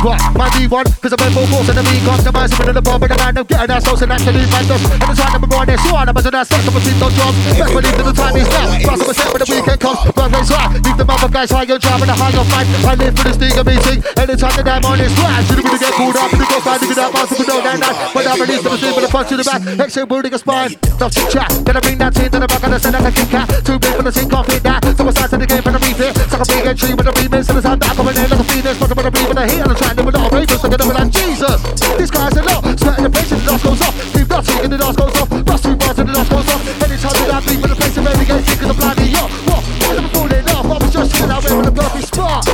D1, 0.00 0.16
my 0.32 0.48
D1, 0.56 0.84
cause 1.04 1.12
I'm 1.12 1.28
full 1.28 1.44
force 1.52 1.68
and 1.68 1.76
the 1.76 1.84
beat 1.84 2.00
customized. 2.08 2.56
I'm 2.56 2.72
in 2.72 2.74
the 2.74 2.80
bar, 2.80 2.96
but 2.96 3.12
the 3.12 3.20
I'm 3.20 3.36
out 3.36 3.44
getting 3.44 3.68
our 3.68 3.80
souls 3.84 4.00
and 4.00 4.08
actually 4.08 4.48
random. 4.48 4.80
And 4.96 5.04
the 5.04 5.12
time 5.12 5.32
number 5.36 5.52
one 5.52 5.68
is 5.68 5.76
so 5.84 5.92
on, 5.92 6.08
I'm 6.08 6.16
as 6.16 6.24
an 6.24 6.40
I'm 6.40 6.40
a 6.40 6.80
feet 6.80 7.04
on 7.04 7.12
job. 7.12 7.32
Best 7.52 7.68
believe 7.68 7.96
that 8.00 8.06
the 8.08 8.16
time 8.16 8.36
is 8.40 8.48
now. 8.48 8.80
Cross 8.80 9.00
up 9.04 9.12
a 9.12 9.14
step 9.14 9.28
when 9.28 9.40
the 9.44 9.48
weekend 9.52 9.80
comes. 9.84 10.00
Run 10.16 10.32
race 10.32 10.48
high, 10.48 10.72
leave 10.72 10.96
the 10.96 11.04
mother 11.04 11.28
guys 11.28 11.52
high, 11.52 11.68
you're 11.68 11.76
driving 11.76 12.08
a 12.08 12.16
high 12.16 12.32
on 12.32 12.48
fight. 12.48 12.64
I 12.80 12.96
live 12.96 13.12
for 13.12 13.24
this 13.28 13.36
thing 13.36 13.52
of 13.60 13.64
meeting, 13.68 14.00
and 14.00 14.24
the 14.24 14.36
time 14.40 14.56
that 14.56 14.68
I'm 14.72 14.84
on 14.88 15.04
is 15.04 15.12
right. 15.20 15.44
Should 15.44 15.60
we 15.60 15.68
get 15.68 15.92
pulled 15.92 16.16
up, 16.16 16.32
and 16.32 16.40
the 16.40 16.46
ghost 16.48 16.64
fight, 16.64 16.80
leave 16.80 16.96
that 16.96 17.10
monster, 17.12 17.36
we 17.36 17.44
know 17.44 17.60
that 17.60 17.76
night. 17.76 17.96
But 18.16 18.24
I'm 18.24 18.40
released 18.40 18.64
to 18.64 18.70
the 18.72 18.78
scene 18.80 18.96
with 18.96 19.04
a 19.04 19.12
punch 19.12 19.28
to 19.28 19.36
the 19.36 19.44
back. 19.44 19.60
Exit, 19.84 20.08
wounding 20.08 20.32
a 20.32 20.40
spine. 20.40 20.80
Don't 20.96 21.12
chit 21.12 21.28
chat, 21.28 21.52
then 21.60 21.76
I 21.76 21.80
bring 21.84 22.00
that 22.00 22.16
team 22.16 22.32
to 22.32 22.40
the 22.40 22.48
back, 22.48 22.64
and 22.64 22.72
I 22.72 22.78
send 22.80 22.96
that 22.96 23.04
I 23.04 23.12
can 23.12 23.28
cat. 23.28 23.52
Too 23.68 23.76
big 23.76 23.92
for 24.00 24.04
the 24.08 24.12
scene, 24.16 24.32
can't 24.32 24.48
fit 24.48 24.64
that. 24.64 24.80
So 24.96 25.04
I'm 25.04 25.12
sizing 25.12 25.44
the 25.44 25.48
game, 25.48 25.60
and 25.60 25.76
I 25.76 25.80
read 25.84 26.00
it. 26.00 26.16
Suck 26.32 26.40
a 26.40 26.46
big 26.48 26.64
entry 26.64 26.96
with 26.96 27.04
a 27.04 27.12
remix, 27.20 27.52
and 27.52 27.60
it's 27.60 27.68
time 27.68 27.76
back, 27.76 28.00
I'm 28.00 28.08
in 28.08 28.16
there 28.16 28.32
like 28.32 28.40
a 28.40 28.46
phoenix, 28.48 28.80
fucking 28.80 28.96
with 28.96 29.04
a 29.04 29.12
beat, 29.12 29.28
with 29.28 29.36
a 29.36 29.44
hit, 29.44 29.60
and 29.60 29.72
a 29.72 29.76
track. 29.76 29.89
I'm 29.90 29.96
trying 29.96 30.06
to 30.06 30.12
with 30.14 30.22
all 30.22 30.30
ravers. 30.30 30.62
I'm 30.62 30.70
gonna 30.70 30.94
like 30.94 31.10
Jesus. 31.10 31.58
This 31.98 32.10
guy's 32.14 32.36
a 32.36 32.42
lot. 32.46 32.62
Sweating 32.78 33.02
the 33.02 33.10
face 33.10 33.32
and 33.32 33.40
the 33.42 33.46
dust 33.50 33.64
goes 33.64 33.82
off. 33.82 33.94
Keep 34.14 34.28
nothing 34.30 34.58
and 34.62 34.72
the 34.72 34.78
dust 34.78 34.98
goes 34.98 35.16
off. 35.18 35.28
Bust 35.44 35.64
two 35.64 35.74
bars 35.74 35.98
and 35.98 36.08
the 36.08 36.12
dust 36.14 36.30
goes 36.30 36.46
off. 36.46 36.62
Anytime 36.78 37.16
that 37.18 37.34
I 37.34 37.40
bleed 37.42 37.60
for 37.60 37.68
the 37.68 37.74
place 37.74 37.96
of 37.98 38.06
every 38.06 38.24
game, 38.24 38.38
cause 38.38 38.70
I'm 38.70 38.76
blinding 38.78 39.14
up. 39.18 39.30
What? 39.50 39.98
Am 39.98 40.06
I 40.06 40.10
falling 40.14 40.46
off? 40.46 40.66
I 40.70 40.76
was 40.78 40.92
just 40.94 41.10
chilling 41.16 41.34
out 41.34 41.42
with 41.42 41.66
a 41.66 41.74
perfect 41.74 42.06
spot. 42.06 42.46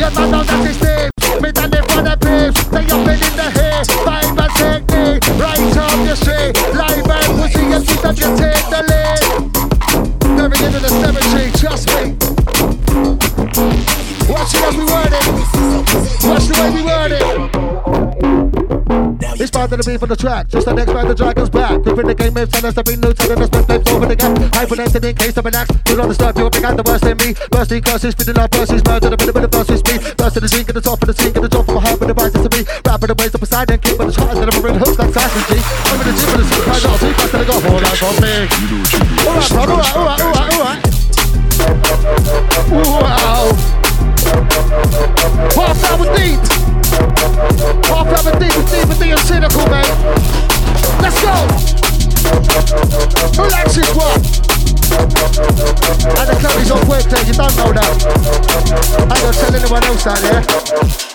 Yeah, 0.00 0.08
man, 0.16 0.30
now 0.32 0.42
that's 0.48 0.64
his 0.64 0.80
name. 0.80 1.10
Me 1.44 1.52
done 1.52 1.72
it 1.76 1.84
for 1.84 2.00
the 2.00 2.16
babes. 2.16 2.56
They 2.72 2.88
up 2.88 3.08
and 3.12 3.20
in 3.20 3.34
the 3.36 3.48
hair. 3.52 3.84
Vibe 3.84 4.32
and 4.32 4.52
technique. 4.56 5.24
Right 5.36 5.76
up 5.76 6.00
your 6.08 6.16
street. 6.16 6.56
Live 6.72 7.04
and 7.04 7.32
pussy 7.36 7.68
and 7.68 7.84
sit 7.84 8.00
up 8.00 8.16
you 8.16 8.32
take 8.40 8.51
part 19.72 19.84
the 19.84 19.90
beat 19.90 20.00
for 20.00 20.06
the 20.06 20.16
track. 20.16 20.48
Just 20.48 20.66
the 20.66 20.74
next 20.74 20.92
man, 20.92 21.08
the 21.08 21.14
dragon's 21.14 21.48
back. 21.48 21.80
Gripping 21.80 22.06
the 22.06 22.14
game, 22.14 22.34
moves, 22.34 22.52
and 22.52 22.62
there's 22.64 22.74
something 22.74 23.00
new. 23.00 23.12
Telling 23.16 23.40
us 23.40 23.48
flips 23.48 23.88
over 23.88 24.04
the 24.04 24.16
gap. 24.16 24.36
Hypervented 24.52 25.00
in 25.00 25.16
case 25.16 25.36
of 25.36 25.46
an 25.46 25.54
axe. 25.54 25.72
Do 25.84 25.96
not 25.96 26.08
disturb 26.08 26.36
you, 26.36 26.50
began 26.50 26.76
the 26.76 26.84
worst 26.84 27.04
in 27.08 27.16
me. 27.16 27.32
Bursting 27.48 27.82
curses, 27.82 28.12
spitting 28.12 28.36
out 28.36 28.52
verses, 28.52 28.84
murder, 28.84 29.08
the 29.08 29.16
middle 29.16 29.36
of 29.36 29.42
the 29.48 29.48
verses, 29.48 29.80
speed. 29.80 30.00
Burst 30.16 30.34
to 30.34 30.40
the 30.40 30.48
drink, 30.48 30.68
at 30.68 30.74
the 30.74 30.84
top 30.84 31.00
of 31.00 31.08
the 31.08 31.14
sink, 31.16 31.36
at 31.36 31.42
the 31.42 31.48
top 31.48 31.64
of 31.68 31.74
my 31.74 31.80
heart, 31.80 32.00
with 32.00 32.08
the 32.08 32.14
bites 32.14 32.36
to 32.36 32.50
me. 32.52 32.68
Rapping 32.84 33.08
the 33.08 33.16
ways 33.16 33.32
up 33.32 33.40
beside 33.40 33.70
and 33.72 33.80
keep 33.80 33.96
on 33.96 34.06
the 34.08 34.12
charts, 34.12 34.36
and 34.36 34.50
I'm 34.52 34.60
in 34.60 34.76
hooks 34.76 34.98
like 35.00 35.12
Tyson 35.12 35.42
G. 35.48 35.56
I'm 35.56 36.00
in 36.04 36.06
the 36.08 36.20
gym 36.20 36.28
with 36.36 36.48
the 36.52 36.60
I'll 36.68 37.00
see 37.00 37.12
fast 37.16 37.32
and 37.32 37.40
I 37.40 37.48
go 37.48 37.56
for 37.56 37.80
that 37.80 37.96
for 37.96 38.12
me. 38.20 38.44
Alright, 39.24 39.48
bro, 39.56 39.64
alright, 39.72 39.96
alright, 39.96 40.20
alright, 40.20 40.52
alright. 40.52 40.84
Wow. 42.68 43.56
Half 45.56 45.80
hour 45.88 46.04
deep. 46.16 46.71
Half 47.88 48.26
hour 48.26 48.38
deep 48.38 48.52
cynical, 49.32 49.66
man. 49.70 49.88
Let's 51.00 51.22
go. 51.22 51.32
And 56.18 56.28
the 56.28 56.36
club 56.40 56.60
is 56.60 56.70
on 56.70 56.86
work 56.88 57.04
day, 57.08 57.16
eh? 57.16 57.26
you 57.26 57.32
don't 57.32 57.56
know 57.56 57.72
that. 57.72 57.88
I 58.98 59.14
ain't 59.14 59.22
gonna 59.22 59.32
tell 59.32 59.54
anyone 59.54 59.84
else 59.84 60.06
out 60.06 60.18
there. 60.18 61.11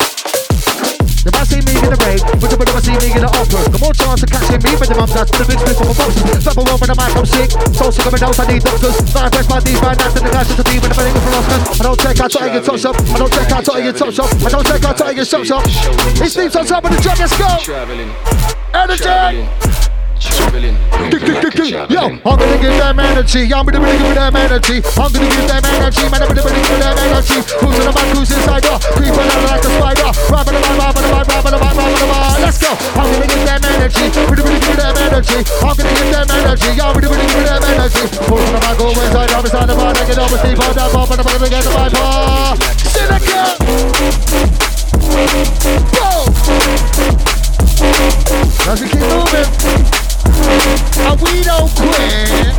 If 1.27 1.35
I 1.35 1.43
see 1.43 1.59
me 1.59 1.75
in 1.75 1.91
the 1.91 1.99
rain, 2.07 2.23
which 2.39 2.55
I 2.55 2.57
never 2.63 2.79
see 2.79 2.95
me 3.03 3.11
in 3.11 3.19
the 3.19 3.27
opera. 3.27 3.59
The 3.67 3.79
more 3.83 3.91
chance 3.91 4.23
of 4.23 4.31
catching 4.31 4.63
me, 4.63 4.71
but 4.79 4.87
the 4.87 4.95
mum's 4.95 5.11
ass 5.11 5.27
with 5.27 5.43
a 5.43 5.47
big 5.51 5.59
split 5.59 5.75
from 5.75 5.91
a 5.91 5.95
box. 5.99 6.15
Slap 6.39 6.55
a 6.55 6.63
for 6.79 6.87
the 6.87 6.95
mic, 6.95 7.11
I'm 7.19 7.27
sick. 7.27 7.51
So 7.75 7.91
sick 7.91 8.07
of 8.07 8.15
my 8.15 8.19
nose, 8.23 8.39
I 8.39 8.47
need 8.47 8.63
doctors. 8.63 8.95
Not 9.11 9.27
impressed 9.27 9.49
my 9.51 9.59
these 9.59 9.81
bad 9.83 9.99
nuts 9.99 10.15
and 10.15 10.23
the 10.23 10.31
guys 10.31 10.47
with 10.47 10.59
the 10.63 10.67
team 10.71 10.79
and 10.79 10.87
the 10.87 10.95
for 10.95 11.35
Oscars. 11.35 11.63
I 11.67 11.83
don't 11.83 11.99
check 11.99 12.19
out 12.23 12.31
Tottenham 12.31 12.63
top 12.63 12.79
shop. 12.79 12.95
I 12.95 13.17
don't 13.19 13.33
check 13.35 13.51
out 13.51 13.63
Tottenham 13.67 13.95
top 13.99 14.13
shop. 14.15 14.29
I 14.39 14.49
don't 14.55 14.67
check 14.71 14.83
out 14.87 14.95
Tottenham 14.95 15.27
shop 15.27 15.43
shop. 15.43 15.63
His 16.15 16.31
team's 16.31 16.55
on 16.55 16.63
top 16.63 16.85
of 16.87 16.95
the 16.95 17.01
job, 17.03 17.19
let's 17.19 17.35
go. 17.35 17.51
Energy. 18.71 19.96
Yo, 21.87 22.09
I'm 22.09 22.21
gonna 22.23 22.57
give 22.57 22.73
them 22.73 22.99
energy. 22.99 23.53
I'm 23.53 23.65
gonna 23.65 23.79
give 23.79 24.15
them 24.15 24.35
energy. 24.35 24.81
I'm 24.97 25.11
gonna 25.13 25.29
give 25.29 25.45
them 25.45 25.61
energy. 25.61 26.09
Man, 26.09 26.21
I'm 26.21 26.33
gonna 26.33 26.41
give 26.41 26.79
them 26.81 26.97
energy. 26.97 27.37
Who's 27.61 27.77
in 27.77 27.85
the 27.85 27.93
back? 27.93 28.07
Who's 28.17 28.31
inside? 28.31 28.65
Oh, 28.65 28.79
creeping 28.97 29.13
out 29.13 29.45
like 29.45 29.61
a 29.61 29.71
spider. 29.77 30.09
Rapping 30.31 30.57
about, 30.57 30.73
rapping 30.77 31.05
about, 31.05 31.27
rapping 31.27 31.53
about, 31.53 31.75
rapping 31.77 32.01
about. 32.01 32.39
Let's 32.41 32.57
go. 32.57 32.73
I'm 32.97 33.07
gonna 33.13 33.27
give 33.27 33.45
them 33.45 33.61
energy. 33.61 34.09
I'm 34.09 34.33
gonna 34.33 34.57
give 34.57 34.77
them 34.77 34.97
energy. 34.97 35.39
I'm 35.61 35.77
gonna 35.77 35.93
give 35.93 36.09
them 36.09 36.29
energy. 36.33 36.71
I'm 36.81 36.97
gonna 36.97 37.13
give 37.13 37.45
them 37.45 37.61
energy. 37.61 38.03
Who's 38.25 38.41
in 38.41 38.53
the 38.53 38.61
back? 38.63 38.77
Who's 38.81 38.97
inside? 38.97 39.31
I'm 39.37 39.45
inside 39.45 39.67
the 39.69 39.75
bar. 39.75 39.93
They 39.93 40.05
get 40.07 40.17
over 40.17 40.37
Steve. 40.41 40.59
I'm 40.59 40.73
down, 40.73 40.89
pop, 40.97 41.11
and 41.13 41.21
I'm 41.21 41.27
gonna 41.29 41.49
get 41.49 41.61
the 41.61 41.71
vibe. 41.77 41.93
Boom. 45.93 46.31
As 48.65 48.81
we 48.81 48.87
keep 48.89 49.05
moving. 49.13 50.06
And 50.27 51.21
we 51.21 51.43
don't 51.43 51.69
quit. 51.75 52.55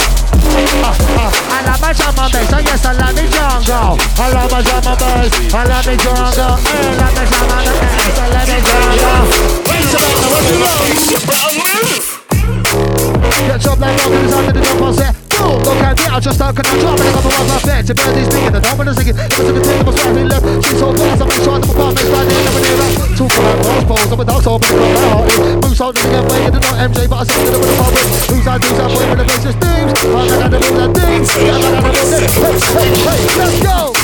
I 0.58 1.62
love 1.66 1.80
my 1.80 1.92
drama 1.92 2.28
bass, 2.32 2.52
oh 2.52 2.58
yes, 2.58 2.84
I 2.84 2.92
love 2.92 3.14
me 3.14 3.28
jungle. 3.28 3.98
I 4.16 4.32
love 4.32 4.50
my 4.50 4.62
drama 4.62 4.96
bass, 4.96 5.32
I 5.52 5.64
love 5.64 5.86
me 5.86 5.96
jungle. 5.96 6.56
I 6.56 6.96
love 6.96 7.14
my 7.14 7.24
drama 7.28 7.58
bass, 7.66 8.18
I 8.18 8.28
love 8.32 8.48
me 8.48 8.58
jungle. 8.64 9.28
Wait 9.68 9.92
a 9.92 10.00
minute, 10.00 10.28
what 10.32 10.44
you 10.48 10.58
want? 10.62 10.88
Get 13.48 13.66
up 13.66 13.78
like 13.78 13.96
rockers 13.98 14.32
under 14.32 14.52
the 14.52 14.62
on 14.84 14.94
set. 14.94 15.27
Look 15.38 15.78
me, 15.78 16.06
I 16.10 16.18
just 16.18 16.36
stuck 16.36 16.58
and 16.58 16.66
I'm 16.66 16.78
dropping 16.82 17.06
a 17.06 17.12
couple 17.14 17.30
ones 17.30 17.50
I 17.50 17.62
bet. 17.62 17.86
To 17.86 17.94
bear 17.94 18.10
these 18.10 18.26
bigger, 18.26 18.50
the 18.50 18.60
dumb 18.60 18.80
and 18.80 18.88
the 18.90 18.94
singing. 18.94 19.14
It 19.14 19.30
was 19.38 19.48
a 19.48 19.52
good 19.54 19.62
thing, 19.62 19.78
I 19.78 19.90
driving 19.94 20.26
left. 20.26 20.42
She's 20.66 20.78
so 20.78 20.90
fast, 20.90 21.22
I'm 21.22 21.30
trying 21.46 21.62
to 21.62 21.68
perform, 21.68 21.94
it's 21.94 22.10
right 22.10 22.26
there, 22.26 22.42
never 22.42 22.58
near 22.58 22.82
up. 22.82 22.92
Talk 23.14 23.30
about 23.38 23.58
cross 23.62 23.84
poles, 23.86 24.10
I'm 24.10 24.18
a 24.18 24.24
dog, 24.26 24.42
so 24.42 24.58
I'm 24.58 24.62
gonna 24.66 24.90
my 24.98 25.08
heart 25.14 25.30
is. 25.30 25.38
Moves 25.62 25.80
on 25.80 25.94
to 25.94 26.02
the 26.02 26.22
way, 26.26 26.42
it's 26.50 26.58
not 26.58 26.74
MJ, 26.90 27.06
but 27.06 27.22
I 27.22 27.24
said 27.24 27.38
it 27.38 27.54
with 27.54 27.70
a 27.70 27.76
public. 27.78 28.02
Who's 28.28 28.46
I 28.48 28.58
do, 28.58 28.68
that 28.74 28.88
boy 28.90 29.06
with 29.06 29.18
the 29.18 29.26
basis 29.30 29.54
things. 29.62 29.94
I'm 30.10 30.26
gonna 30.26 30.50
do 30.50 30.58
that 30.58 30.90
I'm 30.90 31.86
gonna 31.86 31.94
do 31.94 32.18
that. 32.18 32.34
Hey, 32.34 32.58
hey, 32.74 32.90
hey, 33.06 33.22
let's 33.38 33.62
go. 33.62 33.94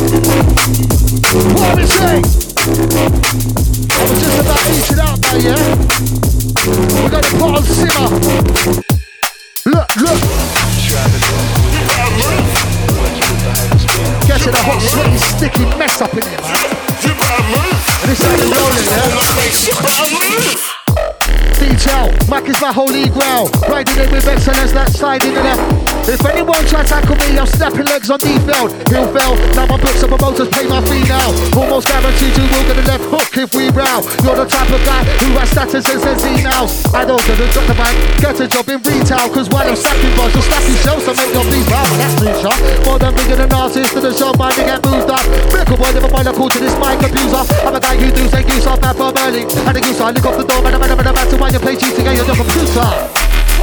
My 22.65 22.73
holy 22.73 23.13
grail. 23.13 23.45
Riding 23.69 24.01
it 24.01 24.11
with 24.11 24.25
excellence, 24.25 24.73
that's 24.73 24.97
sliding 24.97 25.37
in 25.37 25.45
it. 25.45 25.61
If 26.09 26.25
anyone 26.25 26.65
try 26.65 26.81
to 26.81 26.89
tackle 26.89 27.17
me, 27.21 27.37
I'm 27.37 27.45
snapping 27.45 27.85
legs 27.85 28.09
on 28.09 28.17
defeld. 28.21 28.73
He'll 28.89 29.09
fail. 29.13 29.37
Now 29.53 29.69
my 29.69 29.77
books 29.77 30.01
and 30.01 30.09
promoters 30.09 30.49
pay 30.49 30.65
my 30.65 30.81
fee 30.89 31.05
now. 31.05 31.29
Almost 31.53 31.89
guaranteed 31.89 32.33
you 32.33 32.45
will 32.49 32.65
get 32.65 32.81
a 32.81 32.85
left 32.89 33.05
hook 33.13 33.33
if 33.37 33.53
we 33.53 33.69
row. 33.69 34.01
You're 34.25 34.37
the 34.41 34.49
type 34.49 34.69
of 34.73 34.81
guy 34.85 35.05
who 35.21 35.37
has 35.37 35.49
status 35.53 35.85
and 35.93 36.17
emails. 36.25 36.89
I 36.97 37.05
a 37.05 37.17
drop 37.53 37.69
the 37.69 37.77
bank, 37.77 37.97
get 38.21 38.41
a 38.41 38.49
job 38.49 38.69
in 38.69 38.81
retail. 38.81 39.29
Cause 39.29 39.49
while 39.53 39.69
I'm 39.69 39.77
stacking 39.77 40.13
bars, 40.17 40.33
you'll 40.33 40.49
stack 40.49 40.65
yourself 40.65 41.01
to 41.05 41.13
make 41.21 41.33
your 41.37 41.45
please 41.45 41.69
wow. 41.69 41.85
That's 42.01 42.17
too 42.17 42.33
shot. 42.41 42.59
More 42.89 42.97
than 42.97 43.13
bigger 43.13 43.37
than 43.37 43.53
artist 43.53 43.93
to 43.93 44.01
the 44.01 44.13
show, 44.13 44.33
mind 44.41 44.57
get 44.57 44.81
moved 44.85 45.09
up. 45.13 45.25
Miracle 45.53 45.77
boy, 45.77 45.93
never 45.93 46.09
mind 46.09 46.29
a 46.29 46.33
call 46.33 46.49
to 46.49 46.61
this 46.61 46.77
mic 46.81 47.01
abuser. 47.01 47.45
I'm 47.65 47.77
a 47.77 47.81
guy 47.81 47.97
who 47.97 48.09
do 48.09 48.25
say 48.29 48.45
use 48.45 48.65
off 48.65 48.81
man 48.81 48.97
from 48.97 49.13
early. 49.21 49.45
And 49.45 49.73
the 49.77 49.81
use 49.85 50.01
I 50.01 50.17
look 50.17 50.25
off 50.25 50.37
the 50.37 50.49
door, 50.49 50.61
man, 50.65 50.77
I'm 50.77 50.85
a 50.85 50.89
man, 50.89 51.29
to 51.29 51.37
why 51.37 51.49
you 51.49 51.61
play 51.61 51.77
cheating 51.77 52.09
on 52.09 52.17
your 52.17 52.29
computer. 52.55 53.11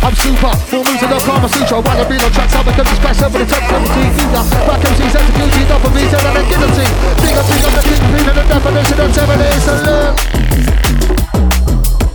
I'm 0.04 0.16
super, 0.16 0.52
full 0.68 0.84
moves 0.84 1.04
in 1.04 1.10
the 1.10 1.20
Kama 1.24 1.48
Sutra 1.48 1.80
wanna 1.80 2.10
be 2.10 2.18
on 2.18 2.32
tracks, 2.34 2.56
I'm 2.56 2.68
a 2.68 2.74
country 2.74 2.96
special 2.98 3.30
for 3.30 3.38
the 3.38 3.46
top 3.46 3.62
17 3.70 4.12
Future, 4.18 4.46
back 4.66 4.82
MCs, 4.82 5.16
execution, 5.16 5.68
double 5.70 5.90
V, 5.94 6.10
tell 6.10 6.26
them 6.26 6.42
guillotine 6.50 6.90
Big 7.22 7.38
up, 7.38 7.46
big 7.46 7.62
up, 7.62 7.72
the 7.78 7.82
kingpin 7.86 8.26
and 8.28 8.38
the 8.38 8.46
definition 8.50 9.00
of 9.00 9.14
seven 9.14 9.38
days 9.38 9.64
to 9.64 9.74
look 9.86 10.18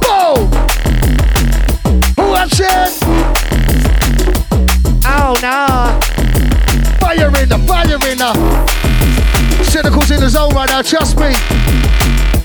Whoa! 0.03 0.51
Who 2.19 2.27
shit? 2.51 2.93
Oh 5.07 5.39
no! 5.39 5.95
Fire 6.99 7.31
in 7.41 7.49
the, 7.49 7.59
fire 7.71 8.03
in 8.11 8.19
the 8.19 8.35
Cynical's 9.71 10.11
in 10.11 10.19
the 10.19 10.29
zone 10.29 10.53
right 10.55 10.69
now, 10.69 10.83
trust 10.83 11.17
me 11.21 12.36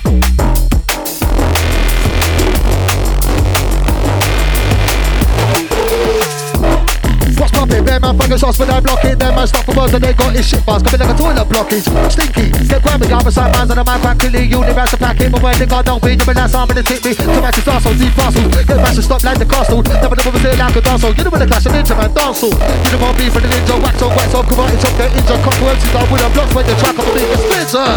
popping. 7.50 7.82
Them 7.82 8.02
man 8.02 8.14
fucking 8.18 8.38
sauce, 8.38 8.58
but 8.58 8.70
I'm 8.70 8.84
blocking. 8.84 9.18
Them 9.18 9.34
man 9.34 9.48
stop 9.48 9.66
for 9.66 9.74
words 9.74 9.94
and 9.98 10.04
they 10.04 10.14
got 10.14 10.36
his 10.36 10.46
shit 10.46 10.62
bars. 10.66 10.84
Coming 10.84 11.02
like 11.02 11.10
a 11.10 11.18
toilet 11.18 11.48
blockage. 11.50 11.88
Stinky, 12.14 12.54
get 12.70 12.86
grabby. 12.86 13.10
I'm 13.10 13.26
beside 13.26 13.50
man's 13.58 13.72
and 13.72 13.80
a 13.80 13.84
man 13.84 14.00
practically 14.02 14.46
universal 14.46 15.00
packing. 15.02 15.32
But 15.32 15.42
when 15.42 15.58
they 15.58 15.66
got 15.66 15.86
don't 15.86 16.04
be, 16.04 16.14
but 16.22 16.38
that's 16.38 16.54
arm 16.54 16.70
and 16.70 16.86
tip 16.86 17.02
me. 17.02 17.18
To 17.18 17.42
match 17.42 17.58
his 17.58 17.66
arsehole, 17.66 17.98
deep 17.98 18.14
parcels. 18.14 18.54
Get 18.54 18.78
back 18.78 18.94
to 18.94 19.02
stop 19.02 19.24
like 19.24 19.40
the 19.40 19.48
castle. 19.50 19.82
Never 19.82 20.14
the 20.14 20.24
woman 20.30 20.42
say 20.46 20.54
like 20.54 20.76
a 20.76 20.82
dancehall. 20.86 21.18
You 21.18 21.24
know 21.26 21.32
when 21.32 21.42
the 21.42 21.48
clash 21.48 21.66
of 21.66 21.74
ninja 21.74 21.98
man 21.98 22.14
dancehall. 22.14 22.54
You 22.54 22.92
know 22.94 23.00
more 23.02 23.16
beef 23.18 23.34
for 23.34 23.42
the 23.42 23.50
ninja. 23.50 23.76
Wax 23.82 23.98
on, 24.04 24.10
wax 24.14 24.30
on, 24.36 24.46
come 24.46 24.60
on, 24.60 24.70
it's 24.70 24.86
up, 24.86 24.94
get 25.00 25.10
injured. 25.16 25.42
Empties 25.72 25.94
down 25.94 26.12
with 26.12 26.22
a 26.22 26.30
blocks 26.36 26.54
when 26.54 26.66
the 26.68 26.76
track 26.76 27.00
up 27.00 27.08
a 27.08 27.14
big 27.16 27.32
splitter. 27.40 27.92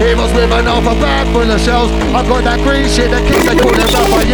He 0.00 0.14
was 0.16 0.32
women 0.32 0.66
off 0.66 0.88
a 0.88 0.94
bag 0.96 1.28
full 1.34 1.50
of 1.50 1.60
shells. 1.60 1.92
I 2.16 2.24
got 2.24 2.44
that 2.44 2.58
green 2.64 2.88
shit 2.88 3.10
that 3.10 3.20
keeps 3.28 3.44
call 3.44 3.72
them 3.76 3.92
up 3.92 4.20
a 4.20 4.24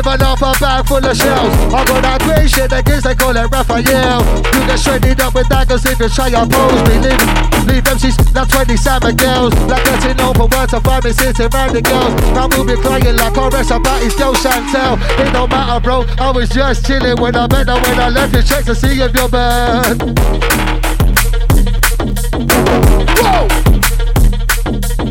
They 0.00 0.16
must 0.16 0.40
a 0.40 0.60
bag 0.64 0.88
full 0.88 1.04
of 1.04 1.12
shells. 1.14 1.52
I 1.76 1.84
got 1.84 2.00
that 2.00 2.20
grey 2.24 2.48
shit 2.48 2.70
that 2.72 2.88
gives 2.88 3.04
they 3.04 3.12
call 3.14 3.36
it 3.36 3.44
Raphael. 3.52 4.24
You 4.48 4.64
get 4.64 4.80
shredded 4.80 5.20
up 5.20 5.34
with 5.36 5.44
daggers 5.52 5.84
if 5.84 6.00
you 6.00 6.08
try 6.08 6.32
your 6.32 6.48
pose. 6.48 6.80
Me 6.88 7.04
leave, 7.04 7.20
leave 7.68 7.84
MCs, 7.84 8.16
now 8.32 8.48
20 8.48 8.80
Summer 8.80 9.12
girls. 9.12 9.52
Like 9.68 9.84
getting 9.84 10.16
over 10.24 10.48
words 10.48 10.72
of 10.72 10.88
five 10.88 11.04
sitting 11.04 11.52
around 11.52 11.76
the 11.76 11.84
girls. 11.84 12.16
Now 12.32 12.48
we'll 12.48 12.64
be 12.64 12.80
crying 12.80 13.12
like 13.12 13.36
I 13.36 13.48
rest 13.52 13.76
about 13.76 14.00
his 14.00 14.16
girl 14.16 14.32
Chantel. 14.40 14.96
It 15.20 15.36
don't 15.36 15.52
matter, 15.52 15.84
bro. 15.84 16.08
I 16.16 16.32
was 16.32 16.48
just 16.48 16.86
chilling 16.88 17.20
when 17.20 17.36
I 17.36 17.44
met 17.52 17.68
her 17.68 17.76
when 17.76 18.00
I 18.00 18.08
left 18.08 18.32
the 18.32 18.40
check 18.40 18.64
to 18.72 18.74
see 18.74 19.04
if 19.04 19.12
you're 19.12 19.28
bad. 19.28 20.00
Whoa! 23.20 23.44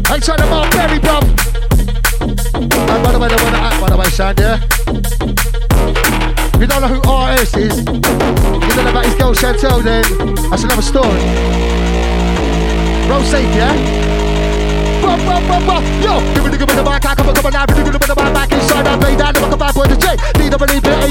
I'm 0.09 0.17
trying 0.17 0.41
to 0.41 0.49
mark 0.49 0.73
Berry, 0.73 0.97
bruv. 0.97 1.68
And 2.71 3.03
by 3.03 3.11
the 3.11 3.19
way, 3.19 3.27
they 3.29 3.35
want 3.35 3.55
to 3.55 3.61
act, 3.61 3.81
by 3.81 3.89
the 3.89 3.97
way, 3.97 4.09
yeah? 4.09 4.59
If 6.53 6.61
you 6.61 6.67
don't 6.67 6.81
know 6.81 6.87
who 6.87 6.99
RS 7.01 7.55
is, 7.55 7.77
you 7.79 7.85
don't 7.85 8.83
know 8.83 8.91
about 8.91 9.05
his 9.05 9.15
girl 9.15 9.33
Chantel, 9.33 9.83
then 9.83 10.03
that's 10.49 10.63
another 10.63 10.81
story. 10.81 11.19
Roll 13.09 13.23
safe, 13.23 13.55
yeah? 13.55 14.18
Yo, 15.09 16.21
give 16.33 16.43
me 16.45 16.49
the 16.53 16.57
give 16.57 16.69
me 16.69 16.75
the 16.77 16.83
mic, 16.85 17.05
I 17.05 17.15
come 17.15 17.25
come 17.25 17.33
give 17.33 17.45
me 17.45 17.51
the 17.51 17.65
give 17.65 17.97
me 17.97 18.05
the 18.05 18.15
back 18.15 18.51
inside, 18.53 18.85
I 18.85 18.93
play 18.99 19.15
back 19.17 19.75
with 19.75 19.89
the 19.89 19.97
J. 19.97 20.13
Need 20.37 20.53
to 20.53 20.57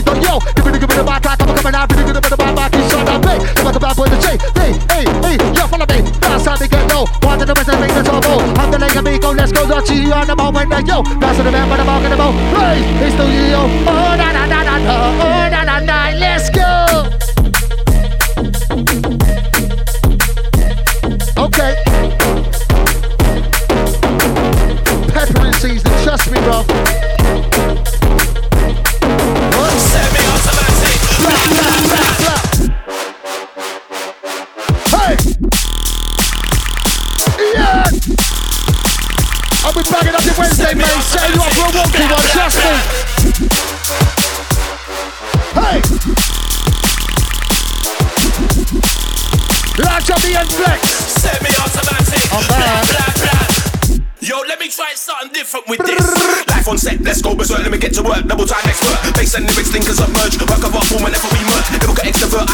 done, 0.07 0.23
yo. 0.23 0.39
Give 0.55 0.65
me 0.65 0.71
the 0.73 0.79
give 0.79 0.89
me 0.89 0.97
the 0.97 1.05
mic, 1.05 1.27
I 1.27 1.35
come 1.35 1.51
come 1.51 1.59
give 1.59 1.67
me 1.67 1.71
the 1.75 2.05
give 2.07 2.23
me 2.23 2.31
the 2.31 2.37
back 2.39 2.73
inside, 2.79 3.09
I 3.09 3.19
play, 3.19 3.39
with 3.99 4.11
the 4.15 4.19
J. 4.23 4.39
Hey, 4.55 4.73
hey, 4.87 5.05
hey, 5.23 5.37
yo, 5.51 5.67
follow 5.67 5.87
me. 5.91 5.99
That's 6.23 6.47
how 6.47 6.57
they 6.57 6.69
get 6.69 6.87
low. 6.95 7.11
One 7.27 7.43
of 7.43 7.47
the 7.47 7.55
best 7.55 7.69
make 7.79 7.91
the 7.91 8.03
trouble. 8.07 8.39
I'm 8.55 8.71
the 8.71 8.79
leg 8.79 8.97
of 8.97 9.05
me, 9.05 9.19
go, 9.19 9.31
let's 9.31 9.53
go, 9.53 9.65
let's 9.67 9.89
see 9.89 10.07
you 10.07 10.13
on 10.13 10.27
the 10.27 10.37
moment, 10.37 10.71
yo. 10.87 11.03
That's 11.19 11.39
the 11.39 11.51
man, 11.51 11.69
but 11.69 11.81
I'm. 11.81 12.35
Hey, 12.55 12.79
it's 13.03 13.17
the 13.19 13.25
yo. 13.27 13.67
Oh, 13.67 14.15
na 14.15 14.31
na 14.31 14.47
na 14.47 14.63
na 14.63 14.79
na, 14.79 14.95
oh, 15.27 15.51
na 15.51 15.61
na 15.67 15.77
na, 15.83 15.98
trust 26.09 26.31
me, 26.31 26.39
bro. 26.41 26.65
Semi-automatic. 29.77 30.99
Hey! 34.89 35.13
Yeah! 37.53 37.85
I'll 39.65 39.75
be 39.75 39.83
bagging 39.91 40.15
up 40.15 40.25
Wednesday, 40.39 40.73
mate. 40.73 40.89
You 40.89 41.03
trust 42.33 42.57
me. 42.57 42.73
Hey! 45.53 45.77
Launch 49.85 50.09
up 50.09 50.21
the 50.23 50.33
end 50.39 50.51
flex. 50.53 50.81
Semi-automatic. 51.21 52.33
I'm 52.33 52.49
back. 52.49 53.48
Yo, 54.29 54.37
let 54.45 54.61
me 54.61 54.69
try 54.69 54.93
something 54.93 55.33
different 55.33 55.65
with 55.73 55.81
this. 55.89 56.05
Life 56.53 56.69
on 56.69 56.77
set, 56.77 57.01
let's 57.01 57.25
go 57.25 57.33
berserk, 57.33 57.65
let 57.65 57.73
me 57.73 57.79
get 57.79 57.97
to 57.97 58.05
work. 58.05 58.21
Double 58.29 58.45
time 58.45 58.61
expert. 58.69 59.01
Bass 59.17 59.33
and 59.41 59.49
lyrics 59.49 59.73
linkers 59.73 59.97
submerge. 59.97 60.37
Work 60.37 60.69
of 60.69 60.77
art 60.77 60.85
form 60.85 61.01
whenever 61.01 61.33
we 61.33 61.41
merge. 61.49 61.65
Never 61.73 61.97
got 61.97 62.05
extrovert, 62.05 62.45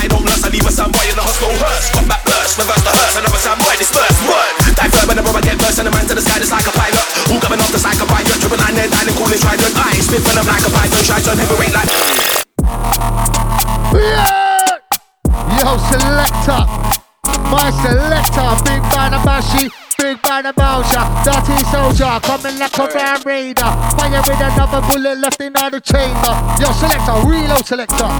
dirty 21.24 21.56
soldier, 21.72 22.20
coming 22.20 22.58
like 22.58 22.78
a 22.78 22.87
ram 22.94 23.22
raider. 23.24 23.70
Fire 23.96 24.22
with 24.28 24.40
another 24.40 24.80
bullet 24.87 25.18
left 25.18 25.40
in 25.40 25.52
the 25.54 25.80
chamber. 25.80 26.34
Yo, 26.60 26.70
selector, 26.72 27.16
reload 27.26 27.64
selector. 27.64 28.10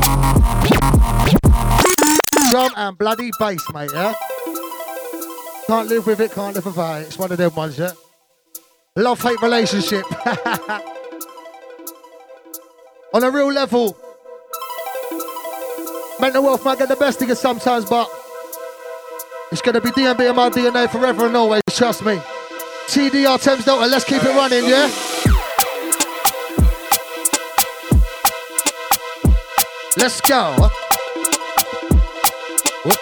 Drum 2.51 2.73
and 2.77 2.97
bloody 2.97 3.31
bass, 3.39 3.63
mate, 3.75 3.91
yeah? 3.93 4.15
Can't 5.67 5.89
live 5.89 6.07
with 6.07 6.21
it, 6.21 6.33
can't 6.33 6.55
live 6.55 6.65
without 6.65 7.03
it. 7.03 7.09
It's 7.09 7.19
one 7.19 7.31
of 7.31 7.39
them 7.39 7.55
ones, 7.55 7.79
yeah? 7.79 7.93
Love 8.97 9.21
hate 9.21 9.41
relationship. 9.43 10.05
On 13.13 13.23
a 13.23 13.31
real 13.31 13.53
level. 13.53 13.97
Mental 16.21 16.43
wealth 16.43 16.65
might 16.65 16.79
get 16.79 16.89
the 16.89 16.97
best 16.97 17.21
of 17.21 17.29
you 17.29 17.35
sometimes, 17.35 17.85
but 17.85 18.09
it's 19.53 19.61
gonna 19.61 19.81
be 19.81 19.91
DNB 19.91 20.31
in 20.31 20.37
my 20.37 20.49
DNA 20.49 20.89
forever 20.91 21.27
and 21.27 21.37
always, 21.37 21.63
trust 21.71 22.05
me. 22.05 22.19
TDR 22.87 23.41
Thames 23.41 23.65
Delta, 23.65 23.87
let's 23.87 24.05
keep 24.05 24.23
it 24.23 24.29
running, 24.29 24.65
yeah? 24.65 24.91
Let's 29.97 30.21
go. 30.21 30.53
Whoop. 32.85 33.01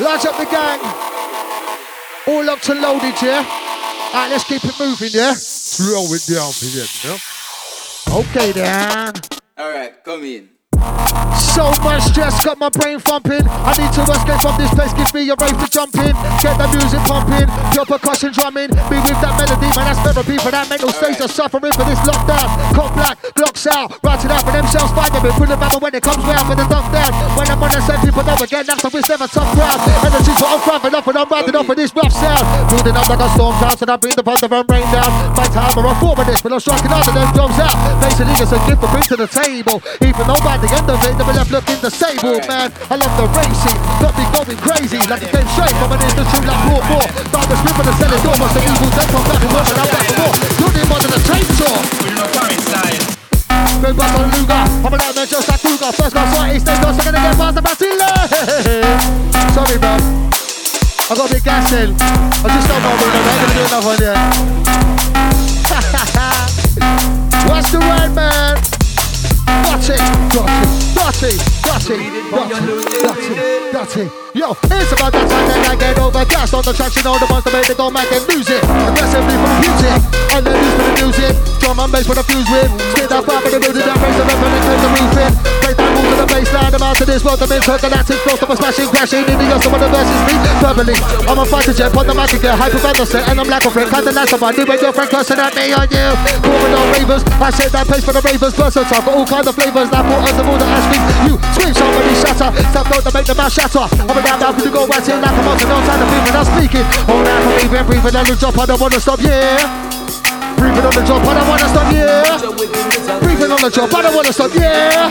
Large 0.00 0.26
up 0.26 0.36
the 0.38 0.46
gang. 0.50 0.80
All 2.28 2.44
locked 2.44 2.68
and 2.68 2.80
loaded, 2.80 3.20
yeah? 3.20 3.44
Alright, 4.14 4.30
let's 4.30 4.44
keep 4.44 4.64
it 4.64 4.78
moving, 4.78 5.10
yeah? 5.12 5.34
Slow 5.34 6.04
it 6.14 6.24
down 6.26 6.52
for 6.52 6.66
you, 6.66 6.84
yeah? 7.04 7.18
Okay, 8.18 8.52
then. 8.52 9.12
Alright, 9.58 10.04
come 10.04 10.22
in. 10.24 10.51
So 11.52 11.68
much 11.84 12.08
stress, 12.08 12.32
got 12.44 12.56
my 12.56 12.68
brain 12.70 12.98
thumping. 12.98 13.44
I 13.44 13.76
need 13.76 13.92
to 13.92 14.02
escape 14.08 14.40
from 14.40 14.56
this 14.56 14.72
place, 14.72 14.92
give 14.96 15.12
me 15.12 15.28
a 15.28 15.36
rave 15.36 15.56
for 15.60 15.68
jumping. 15.68 16.16
Get 16.40 16.56
the 16.56 16.66
music 16.72 17.02
pumping, 17.04 17.48
your 17.76 17.84
percussion 17.84 18.32
drumming. 18.32 18.72
Be 18.88 18.96
with 19.04 19.20
that 19.20 19.36
melody, 19.36 19.68
man, 19.76 19.84
that's 19.84 20.00
therapy 20.00 20.40
for 20.40 20.48
that 20.48 20.68
mental 20.72 20.88
state 20.96 21.20
of 21.20 21.28
suffering 21.28 21.72
for 21.76 21.84
this 21.84 22.00
lockdown. 22.08 22.48
Cop 22.72 22.90
black, 22.96 23.16
blocks 23.36 23.66
out, 23.68 23.92
writing 24.00 24.32
out 24.32 24.42
for 24.48 24.54
themselves, 24.56 24.92
find 24.96 25.12
them, 25.12 25.28
put 25.36 25.48
them 25.48 25.60
out 25.60 25.76
when 25.76 25.92
it 25.92 26.02
comes 26.02 26.24
round 26.24 26.48
with 26.48 26.56
the 26.56 26.66
duck 26.72 26.88
down. 26.88 27.12
When 27.36 27.44
I'm 27.44 27.60
on 27.60 27.68
the 27.68 27.80
same 27.84 28.00
people 28.00 28.24
know 28.24 28.38
again, 28.40 28.64
that's 28.64 28.80
the 28.80 28.88
never 29.12 29.28
tough 29.28 29.50
crowd. 29.52 29.78
Energy's 30.08 30.38
what 30.40 30.56
I'm 30.56 30.60
cramping 30.64 30.94
up 30.96 31.04
and 31.04 31.16
I'm 31.20 31.28
riding 31.28 31.56
off 31.56 31.68
with 31.68 31.76
this 31.76 31.92
rough 31.92 32.12
sound. 32.16 32.44
Building 32.72 32.96
up 32.96 33.08
like 33.12 33.20
a 33.20 33.28
storm 33.36 33.52
cloud, 33.60 33.76
and 33.76 33.90
I 33.92 33.96
bring 34.00 34.16
the 34.16 34.24
thunder 34.24 34.48
and 34.48 34.64
rain 34.72 34.88
down. 34.88 35.10
My 35.36 35.44
time, 35.52 35.76
I'm 35.76 35.84
a 35.84 35.92
four 36.00 36.16
minutes, 36.16 36.40
but 36.40 36.52
I'm 36.52 36.60
striking 36.60 36.88
out 36.88 37.04
and 37.08 37.16
then 37.16 37.28
drums 37.36 37.60
out. 37.60 37.76
Basically, 38.00 38.32
it's 38.40 38.56
a 38.56 38.60
gift 38.64 38.80
to 38.80 38.88
bring 38.88 39.04
to 39.12 39.16
the 39.20 39.28
table. 39.28 39.84
Even 40.00 40.24
though 40.24 40.40
end 40.72 40.88
of 40.88 41.00
it, 41.04 41.14
never 41.16 41.32
left 41.32 41.50
looking 41.52 41.80
disabled, 41.80 42.44
man. 42.48 42.72
I 42.88 42.96
love 42.96 43.14
the 43.20 43.26
racing, 43.36 43.78
got 44.00 44.16
me 44.16 44.24
going 44.32 44.58
crazy. 44.58 45.00
Like 45.04 45.22
it 45.22 45.30
came 45.30 45.48
straight 45.52 45.76
from 45.76 45.92
an 45.92 46.00
industry 46.00 46.42
like 46.48 46.62
raw 46.66 46.80
more. 46.88 47.06
By 47.32 47.44
the 47.46 47.56
script 47.60 47.78
and 47.78 47.88
the 47.88 47.94
selling 48.00 48.22
door, 48.24 48.36
must 48.40 48.54
the 48.56 48.62
evil 48.64 48.90
dead 48.92 49.08
from 49.12 49.24
back 49.28 49.42
and 49.42 49.52
forth, 49.52 49.70
and 49.72 49.78
I'm 49.78 49.88
back 49.92 50.08
and 50.08 50.16
forth. 50.16 50.36
You're 50.58 50.72
the 50.72 50.82
more 50.88 51.00
than 51.00 51.12
a 51.12 51.20
chainsaw. 51.22 51.76
Big 53.82 53.96
back 53.98 54.14
on 54.14 54.30
Luga, 54.30 54.60
I'm 54.62 54.94
an 54.94 55.00
outman 55.02 55.26
just 55.26 55.48
like 55.50 55.62
Luga. 55.64 55.92
First 55.92 56.12
class 56.14 56.30
right, 56.38 56.62
close, 56.62 56.96
I'm 56.96 57.04
gonna 57.04 57.20
get 57.20 57.36
past 57.36 57.54
the 57.56 57.62
Basile. 57.62 58.08
Sorry, 59.52 59.76
bro. 59.78 59.94
I 61.10 61.14
got 61.14 61.28
a 61.28 61.34
bit 61.34 61.44
gas 61.44 61.72
in. 61.72 61.92
I 61.92 62.48
just 62.48 62.68
don't 62.68 62.80
know, 62.80 62.94
man. 62.96 63.10
I'm 63.12 63.26
gonna 63.36 63.52
do 63.52 63.60
another 63.68 63.86
one, 63.86 64.00
yeah. 64.00 64.16
What's 67.48 67.70
the 67.70 67.80
word, 67.80 68.14
man? 68.14 68.31
Dirty, 69.82 69.98
dirty, 70.30 70.94
dirty, 70.94 71.61
dirty, 71.62 71.96
dirty, 72.30 73.34
dirty. 73.72 74.04
Yo, 74.32 74.56
it's 74.64 74.92
about 74.96 75.12
that 75.12 75.28
time 75.28 75.44
that 75.44 75.60
I 75.68 75.76
get 75.76 75.98
overcast 76.00 76.56
on 76.56 76.64
the 76.64 76.72
tracks. 76.72 76.96
You 76.96 77.04
know 77.04 77.20
the 77.20 77.28
ones 77.28 77.44
that 77.44 77.52
make 77.52 77.68
it 77.68 77.76
go 77.76 77.92
mad 77.92 78.08
and 78.08 78.24
lose 78.32 78.48
it. 78.48 78.64
Aggressively 78.64 79.36
for 79.36 79.48
the 79.52 79.60
music, 79.60 79.98
and 80.32 80.40
then 80.40 80.56
use 80.56 80.72
for 80.72 80.84
the 80.88 80.94
music. 81.04 81.32
Drum 81.60 81.78
and 81.84 81.92
bass 81.92 82.08
for 82.08 82.16
the 82.16 82.24
fuse 82.24 82.48
with. 82.48 82.72
Spit 82.96 83.12
that 83.12 83.22
fire 83.28 83.40
for 83.44 83.52
the 83.52 83.60
building 83.60 83.84
that 83.84 83.98
raise 84.00 84.16
the 84.16 84.24
up 84.24 84.40
and 84.40 84.62
clear 84.64 84.80
the 84.80 84.88
roof 84.88 85.16
in. 85.20 85.32
Break 85.60 85.76
that 85.76 85.90
move 85.92 86.08
to 86.08 86.16
the 86.16 86.28
baseline. 86.32 86.72
I'm 86.72 86.80
out 86.80 86.96
to 86.96 87.04
this 87.04 87.20
world. 87.20 87.44
I'm 87.44 87.52
in 87.52 87.60
intergalactic 87.60 88.18
flow. 88.24 88.36
Stop 88.40 88.50
a 88.50 88.56
smashing, 88.56 88.88
crashing. 88.88 89.24
In 89.28 89.36
the 89.36 89.46
young, 89.52 89.60
some 89.60 89.74
of 89.76 89.80
the 89.84 89.90
verses 89.92 90.20
me 90.24 90.34
verbally. 90.64 90.96
I'm 91.28 91.38
a 91.38 91.44
fighter 91.44 91.76
jet, 91.76 91.92
put 91.92 92.08
the 92.08 92.16
mic 92.16 92.32
again. 92.32 92.56
Hyper 92.56 93.04
set, 93.04 93.28
and 93.28 93.36
I'm 93.36 93.48
like 93.52 93.68
a 93.68 93.70
friend. 93.70 93.88
Kind 93.92 94.08
of 94.08 94.16
nice 94.16 94.32
of 94.32 94.40
my 94.40 94.50
new 94.56 94.64
radio 94.64 94.90
friend 94.96 95.12
cursing 95.12 95.36
at 95.36 95.52
me 95.52 95.76
on 95.76 95.86
you. 95.92 96.08
Moving 96.40 96.72
on 96.72 96.88
ravers. 96.96 97.22
I 97.36 97.52
set 97.52 97.68
that 97.76 97.84
pace 97.84 98.00
for 98.00 98.16
the 98.16 98.24
ravers. 98.24 98.56
Versatile, 98.56 99.04
got 99.04 99.12
all 99.12 99.28
kind 99.28 99.44
of 99.44 99.52
flavors. 99.52 99.92
Now 99.92 100.00
put 100.08 100.24
us 100.24 100.32
the 100.32 100.44
water 100.48 100.64
and 100.64 100.82
scream. 100.88 101.04
You 101.28 101.34
scream, 101.52 101.74
somebody 101.74 102.14
shatter. 102.16 102.48
Stop 102.72 102.88
note 102.88 103.04
to 103.04 103.12
make 103.12 103.26
the 103.26 103.34
mouth 103.34 103.52
shatter. 103.52 103.84
I'm 103.84 104.16
around 104.16 104.40
now 104.40 104.52
to 104.52 104.70
go 104.70 104.86
right 104.88 105.08
in 105.08 105.20
like 105.20 105.36
a 105.36 105.42
mountain. 105.44 105.68
No 105.68 105.76
time 105.84 106.00
to 106.00 106.06
breathe 106.08 106.24
when 106.24 106.36
I'm 106.36 106.46
speaking. 106.48 106.86
Hold 107.06 107.28
out 107.28 107.40
for 107.44 107.52
breathing, 107.60 107.86
breathing 107.86 108.16
on 108.16 108.24
the 108.26 108.36
drop. 108.36 108.58
I 108.58 108.66
don't 108.66 108.80
wanna 108.80 109.00
stop, 109.00 109.20
yeah. 109.20 109.60
Breathing 110.56 110.84
on 110.84 110.92
the 110.92 111.02
drop, 111.04 111.22
I 111.22 111.32
don't 111.36 111.48
wanna 111.48 111.68
stop, 111.68 111.88
yeah. 111.92 113.20
Breathing 113.20 113.52
on 113.52 113.60
the 113.60 113.70
drop, 113.70 113.94
I 113.94 114.02
don't 114.02 114.14
wanna 114.14 114.32
stop, 114.32 114.54
yeah. 114.54 115.08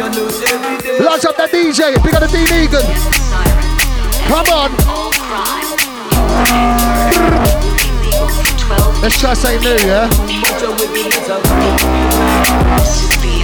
Launch 1.05 1.25
up 1.25 1.37
that 1.37 1.51
DJ, 1.51 1.95
big 2.01 2.15
on 2.15 2.21
the 2.21 2.29
Dean 2.31 2.49
Egan. 2.49 2.85
Come 4.27 4.49
on. 4.49 4.71
Let's 9.01 9.19
try 9.19 9.33
say 9.33 9.57
new, 9.59 9.77
yeah? 9.87 10.09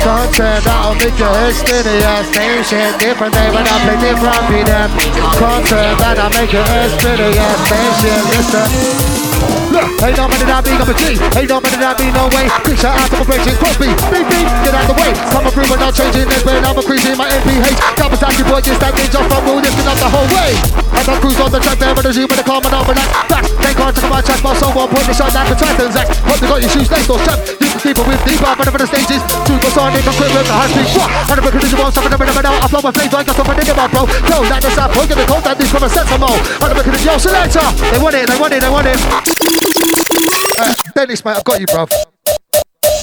Content 0.08 0.64
that'll 0.64 0.96
make 0.96 1.20
your 1.20 1.28
head 1.28 1.52
spinny 1.52 2.00
yeah, 2.00 2.24
Same 2.32 2.64
shit, 2.64 2.96
different 2.96 3.36
day 3.36 3.52
when 3.52 3.68
I 3.68 3.76
play 3.84 4.00
different 4.00 4.40
beat 4.48 4.64
them 4.64 4.88
Content 5.36 6.00
that'll 6.00 6.32
make 6.32 6.48
your 6.56 6.64
head 6.64 6.96
spinny 6.96 7.36
yeah, 7.36 7.52
Same 7.68 7.92
shit, 8.00 8.22
listen 8.32 9.28
Look, 9.68 9.84
ain't 10.00 10.16
no 10.16 10.32
money 10.32 10.48
that 10.48 10.64
I'm 10.64 10.88
a 10.88 10.96
G. 10.96 11.20
Ain't 11.36 11.52
no 11.52 11.60
money 11.60 11.78
that 11.84 12.00
being 12.00 12.16
no 12.16 12.32
way. 12.32 12.48
Shot 12.80 12.98
out 12.98 13.12
of 13.12 13.20
operation, 13.20 13.54
Crosby. 13.60 13.92
Beep 14.10 14.26
beep, 14.32 14.48
get 14.64 14.74
out 14.74 14.88
the 14.88 14.96
way. 14.96 15.12
Coming 15.28 15.54
through 15.54 15.70
without 15.70 15.92
changing 15.92 16.26
this 16.26 16.42
way. 16.48 16.56
I'm 16.58 16.74
increasing 16.74 17.14
my 17.20 17.28
MPH. 17.28 17.78
Time, 18.00 18.16
boy, 18.48 18.64
just 18.64 18.80
that 18.80 18.96
bitch 18.96 19.14
off 19.14 19.28
from 19.28 19.44
moon, 19.44 19.60
lifting 19.62 19.86
up 19.86 20.00
the 20.00 20.08
whole 20.08 20.26
way. 20.34 20.56
As 20.98 21.06
I 21.06 21.20
cruise 21.20 21.38
on 21.44 21.52
the 21.52 21.60
track, 21.60 21.78
there 21.84 21.94
with 21.94 22.08
the 22.08 22.16
Z 22.16 22.26
with 22.26 22.48
over 22.48 22.96
that. 22.96 23.10
Back, 23.28 23.44
they 23.60 23.76
can't 23.76 23.94
take 23.94 24.10
my 24.10 24.24
chest, 24.24 24.42
my 24.42 24.56
soul 24.56 24.72
won't 24.72 24.90
point 24.90 25.06
the 25.06 25.14
shot 25.14 25.36
like 25.36 25.52
the 25.52 25.56
Titans 25.60 26.00
act. 26.00 26.16
Hope 26.26 26.40
they 26.40 26.48
got 26.48 26.62
your 26.64 26.72
shoes 26.72 26.90
laced 26.90 27.12
or 27.12 27.20
strapped. 27.20 27.67
You 27.88 27.96
can 27.96 28.04
keep 28.04 28.20
it 28.20 28.20
with 28.20 28.24
deep 28.28 28.44
out, 28.44 28.60
for 28.60 28.68
the 28.68 28.84
stages. 28.84 29.24
Two 29.48 29.56
go 29.64 29.72
on, 29.80 29.96
they 29.96 30.04
can 30.04 30.12
quit 30.20 30.28
with 30.36 30.44
the 30.44 30.52
high 30.52 30.68
speed. 30.68 30.92
What? 30.92 31.08
And 31.08 31.40
the 31.40 31.44
record 31.48 31.64
is 31.64 31.72
you 31.72 31.80
want 31.80 31.96
something 31.96 32.12
to 32.12 32.20
remember 32.20 32.44
now. 32.44 32.60
I 32.60 32.68
flow 32.68 32.84
my 32.84 32.92
flavor, 32.92 33.16
I 33.16 33.24
got 33.24 33.40
something 33.40 33.56
to 33.56 33.64
think 33.64 33.72
about, 33.72 33.96
bro. 33.96 34.04
Yo, 34.28 34.44
like 34.44 34.60
the 34.60 34.76
sap, 34.76 34.92
we're 34.92 35.08
gonna 35.08 35.24
call 35.24 35.40
that 35.48 35.56
this 35.56 35.72
from 35.72 35.88
a 35.88 35.90
sense 35.96 36.12
of 36.12 36.20
mo. 36.20 36.36
And 36.36 36.76
the 36.76 36.84
is 36.84 37.08
yo, 37.08 37.16
selector. 37.16 37.64
They 37.88 37.96
want 38.04 38.20
it, 38.20 38.28
they 38.28 38.36
want 38.36 38.52
it, 38.52 38.60
they 38.60 38.68
want 38.68 38.92
it. 38.92 39.00
Uh, 40.60 40.76
Dennis, 41.00 41.24
mate, 41.24 41.40
I've 41.40 41.48
got 41.48 41.64
you. 41.64 41.68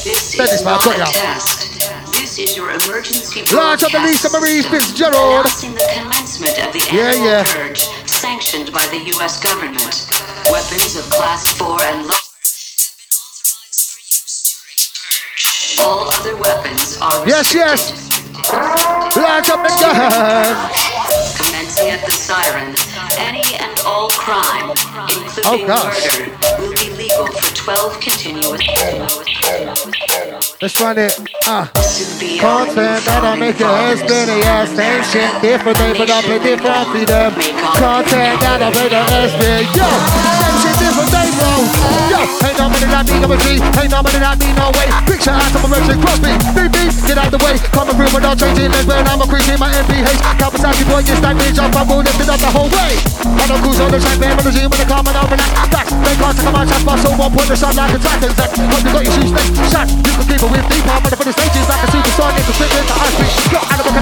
This 0.05 0.37
Dennis, 0.37 0.61
mate, 0.61 0.77
I've 0.77 0.85
got 0.85 1.01
you. 1.01 1.09
Test. 1.17 1.89
This 2.13 2.37
is 2.37 2.53
your 2.53 2.69
emergency 2.69 3.41
Large 3.57 3.89
up 3.89 3.93
the 3.97 4.05
Lisa 4.05 4.29
Marie 4.37 4.61
Fitzgerald. 4.61 5.49
the 5.49 5.81
commencement 5.97 6.61
of 6.61 6.77
the 6.77 6.85
yeah, 6.93 7.17
yeah. 7.17 7.41
purge 7.49 7.89
sanctioned 8.05 8.69
by 8.69 8.85
the 8.93 9.01
U.S. 9.17 9.41
government. 9.41 10.13
Weapons 10.53 11.01
of 11.01 11.09
class 11.09 11.57
4 11.57 11.73
and 11.89 12.05
lower 12.05 12.24
All 15.81 16.09
other 16.09 16.37
weapons 16.37 16.99
are 17.01 17.27
Yes, 17.27 17.55
yes. 17.55 18.05
Up 18.47 19.61
the 19.63 19.75
gun. 19.81 20.71
Commencing 21.37 21.91
at 21.91 22.05
the 22.05 22.13
siren, 22.13 22.75
any 23.19 23.43
and 23.59 23.81
all 23.85 24.09
crime, 24.11 24.71
oh, 24.71 25.35
including 25.37 25.71
oh, 25.71 25.85
murder, 25.85 26.31
will 26.61 26.73
be 26.75 26.94
legal 27.05 27.27
for 27.27 27.55
12 27.55 28.01
continuous. 28.01 28.65
Let's 30.63 30.81
run 30.81 30.97
it. 30.97 31.13
Ah. 31.45 31.69
Uh. 31.69 31.85
Content 32.41 33.05
that'll 33.05 33.37
make 33.37 33.59
your 33.61 33.69
head 33.69 33.99
spinny. 34.01 34.41
Yeah, 34.41 34.65
same 34.65 35.03
shit, 35.13 35.29
different 35.45 35.77
day, 35.77 35.93
but 35.93 36.09
I'm 36.09 36.25
a 36.25 36.39
different 36.41 36.89
freedom. 36.89 37.31
Content 37.77 38.41
that'll 38.41 38.73
make 38.73 38.93
your 38.93 39.05
head 39.05 39.29
spin. 39.37 39.69
Yo, 39.77 39.85
same 39.85 40.59
shit, 40.65 40.77
different 40.81 41.11
day, 41.13 41.29
bro. 41.37 41.53
Yo, 42.09 42.21
ain't 42.49 42.57
no 42.57 42.67
money 42.73 42.89
that 42.89 43.05
me, 43.05 43.17
a 43.21 43.37
G. 43.37 43.47
Ain't 43.61 43.93
no 43.93 44.01
money 44.01 44.21
that 44.25 44.37
me, 44.41 44.49
no 44.57 44.73
way. 44.73 44.89
Picture 45.05 45.37
out 45.37 45.53
of 45.53 45.61
a 45.61 45.69
merchant, 45.69 46.01
cross 46.01 46.21
me. 46.25 46.33
Beep, 46.57 46.73
beep, 46.73 46.93
get 47.05 47.21
out 47.21 47.29
the 47.29 47.41
way. 47.45 47.61
Coming 47.77 47.97
through 48.01 48.13
without 48.17 48.41
changing 48.41 48.73
legs, 48.73 48.89
when 48.89 49.05
I'm 49.05 49.21
a 49.21 49.25
increasing 49.29 49.61
my 49.61 49.69
MPH. 49.85 50.21
Kawasaki 50.41 50.85
boy, 50.89 51.05
you 51.05 51.15
stack 51.21 51.37
me, 51.37 51.53
jump, 51.53 51.77
I'm 51.77 51.91
lifted 51.91 52.29
up 52.31 52.41
the 52.41 52.49
whole 52.49 52.71
way. 52.71 52.97
I 53.25 53.45
don't 53.51 53.61
cruise 53.61 53.81
on 53.81 53.91
the 53.91 53.99
track, 54.01 54.19
man, 54.21 54.37
with 54.39 54.47
the 54.47 54.53
Z, 54.55 54.67
with 54.71 54.81
the 54.81 54.89
calm 54.89 55.05
and 55.11 55.19
over 55.19 55.37
that. 55.37 55.51
Facts, 55.69 55.93
they 55.93 56.15
can't 56.17 56.37
take 56.39 56.53
man, 56.55 56.67
shot, 56.71 56.83
muscle, 56.95 57.19
one 57.19 57.33
point 57.35 57.49
the 57.51 57.57
shot 57.59 57.75
like 57.75 57.91
a 57.91 57.99
Titans. 57.99 58.39
Hope 58.39 58.55
you 58.55 58.67
got 58.71 59.03
your 59.03 59.15
shoes 59.19 59.33
next. 59.35 59.59
Shot, 59.75 59.91
you 59.91 60.13
can 60.15 60.25
keep 60.31 60.39
it 60.39 60.51
with 60.51 60.67
deep, 60.71 60.87
I'm 60.87 61.03
for 61.03 61.27
the 61.27 61.35
stages 61.35 61.67
like 61.67 61.83
a 61.83 61.89
superstar, 61.91 62.31
the 62.31 62.39
ice 62.39 63.15
cream. 63.19 63.35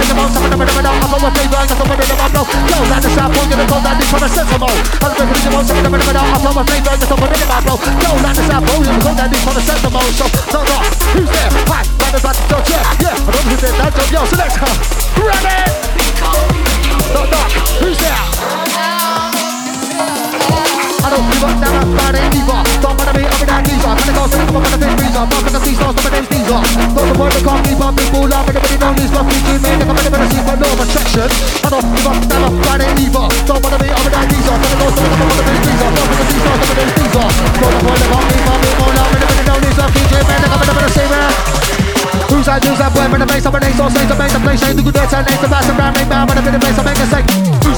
The 0.03 0.17
most, 0.19 0.37
I'm 0.37 0.45
never, 0.53 0.67
never 0.67 0.83
know. 0.83 0.93
I'm 0.93 1.15
on 1.15 1.21
my 1.23 1.31
flavor, 1.33 1.57
I 1.57 1.65
got 1.65 1.79
some 1.79 1.89
of 1.89 1.97
the 1.97 2.05
know. 2.05 2.45
Yo, 2.69 2.79
like 2.93 3.01
the 3.01 3.09
South 3.17 3.33
go 3.33 3.41
from 3.49 4.21
the 4.21 4.29
sensible. 4.29 4.69
I 4.69 5.09
don't 5.09 5.25
look 5.25 5.33
at 5.33 5.41
the 5.41 5.51
most, 5.53 5.71
I'm 5.73 5.81
never, 5.83 5.97
never 5.97 6.13
know. 6.13 6.21
I'm 6.21 6.45
on 6.45 6.53
my 6.53 6.63
flavor, 6.69 6.91
I 6.93 6.97
got 7.01 7.09
some 7.09 7.23
of 7.23 7.29
the 7.33 7.37
know. 7.41 7.81
Yo, 7.81 8.11
like 8.21 8.37
the 8.37 8.45
South 8.45 8.65
go 8.69 8.77
the 9.57 9.63
sensible. 9.63 10.07
So, 10.13 10.27
no, 10.53 10.61
no, 10.61 10.77
who's 11.17 11.31
there? 11.33 11.49
Hi, 11.73 11.83
the 12.13 12.21
Pole, 12.21 12.69
yeah. 12.69 12.85
I 12.85 13.01
don't 13.01 13.25
know 13.25 13.41
who's 13.49 13.61
there, 13.63 13.73
that 13.73 13.93
job, 13.97 14.13
yo, 14.13 14.21
select 14.29 14.57
her. 14.61 14.73
Grab 15.17 15.49
it! 15.49 15.73
Who's 17.81 17.99
there? 17.99 18.21
I 21.03 21.11
don't 21.11 21.27
give 21.33 21.45
up, 21.45 21.57
either. 22.37 22.62
Don't 22.83 22.99
bother 22.99 23.15
me, 23.15 23.23
I'm 23.23 23.47
that 23.47 23.63
geezer. 23.63 23.95
Gonna 23.95 24.11
go, 24.11 24.27
I'm 24.27 24.59
gonna 24.59 24.75
face 24.75 24.95
freezer. 24.99 25.23
Fuck 25.31 25.47
the 25.47 25.61
sea 25.63 25.75
stars, 25.79 25.95
some 25.95 26.03
of 26.03 26.11
them 26.11 26.27
teaser. 26.27 26.61
Don't 26.99 27.07
the 27.07 27.15
the 27.15 27.41
can't 27.47 27.63
keep 27.63 27.79
up, 27.79 27.95
people 27.95 28.27
laugh, 28.27 28.49
everybody 28.51 28.99
this. 28.99 29.11
Rough 29.15 29.27
feature, 29.31 29.63
man, 29.63 29.79
they 29.79 29.87
come 29.87 29.99
in 30.03 30.11
the 30.11 30.27
see 30.35 30.43
for 30.43 30.57
no 30.59 30.67
attraction. 30.83 31.31
I 31.63 31.69
don't 31.71 31.87
give 31.95 32.11
up, 32.11 32.19
down, 32.27 32.43
up, 32.43 32.59
down, 32.59 32.99
either. 32.99 33.27
Don't 33.47 33.61
bother 33.63 33.79
me, 33.79 33.89
I'm 33.95 34.07
that 34.11 34.27
geezer. 34.27 34.57
Gonna 34.59 34.83
go, 34.83 34.87
I'm 34.91 35.31
gonna 35.31 35.47
face 35.47 35.63
freezer. 35.63 35.91
Fuck 35.95 36.11
the 36.11 36.25
sea 36.27 36.43
stars, 36.43 36.59
some 36.59 36.71
of 36.71 36.77
them 36.83 36.91
teaser. 36.99 37.27
Don't 37.63 37.71
the 37.71 37.87
word, 37.87 38.02
That, 42.53 42.61
who's 42.69 42.77
that 42.85 42.93
boy, 42.93 43.09
when 43.09 43.17
I'm 43.17 43.25
a 43.25 43.33
name, 43.33 43.73
so 43.73 43.89
say 43.89 44.05
to 44.05 44.13
make 44.13 44.29
the 44.29 44.37
place, 44.45 44.61
ain't 44.61 44.77
the 44.77 44.85
good 44.85 44.93
dance, 44.93 45.09
and 45.17 45.25
name, 45.25 45.41
the 45.41 45.49
bass, 45.49 45.65
and 45.73 45.73
round, 45.73 45.97
make 45.97 46.05
man, 46.05 46.29
when 46.29 46.37
the 46.37 46.61
bass, 46.61 46.77
I 46.77 46.85
make 46.85 47.01
a 47.01 47.09
say. 47.09 47.25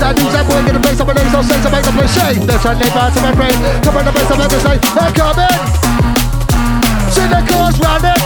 That, 0.03 0.19
who's 0.19 0.35
that 0.35 0.51
boy, 0.51 0.67
get 0.67 0.75
the 0.75 0.83
bass, 0.83 0.99
I'm 0.99 1.07
a 1.07 1.15
name, 1.15 1.31
so 1.31 1.47
say 1.47 1.63
to 1.63 1.71
make 1.71 1.87
the 1.87 1.95
place, 1.95 2.11
shake. 2.11 2.43
That's 2.43 2.59
right, 2.67 2.75
name, 2.75 2.91
to 2.91 3.21
my 3.23 3.31
brain. 3.39 3.55
Come 3.87 4.03
on, 4.03 4.03
the 4.03 4.11
bass, 4.11 4.27
I'm 4.35 4.43
make 4.43 4.51
a 4.51 4.59
say, 4.59 4.75
hey, 4.83 5.15
come 5.15 5.39
in. 5.39 5.55
See 7.07 7.23
the 7.31 7.39
round 7.39 8.03
it. 8.03 8.19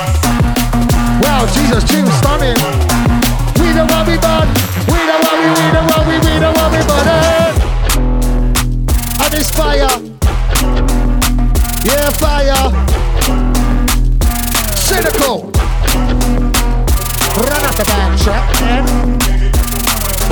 Wow, 1.21 1.45
Jesus, 1.53 1.85
tune 1.85 2.09
stunning. 2.17 2.57
We 3.61 3.77
know 3.77 3.85
what 3.85 4.09
we 4.09 4.17
done. 4.17 4.49
We 4.89 5.05
know 5.05 5.21
what 5.21 5.37
we, 5.37 5.53
we 5.53 5.69
know 5.69 5.85
what 5.85 6.01
we, 6.09 6.17
we 6.17 6.33
know 6.41 6.57
what 6.57 6.73
we 6.73 6.81
done. 6.81 7.13
Eh? 7.13 7.61
And 9.21 9.33
it's 9.37 9.53
fire. 9.53 9.93
Yeah, 11.85 12.09
fire. 12.17 12.73
Cynical 14.81 15.53
run 17.45 17.63
after 17.65 17.85
that 17.85 18.19
track 18.19 18.47
man. 18.61 18.85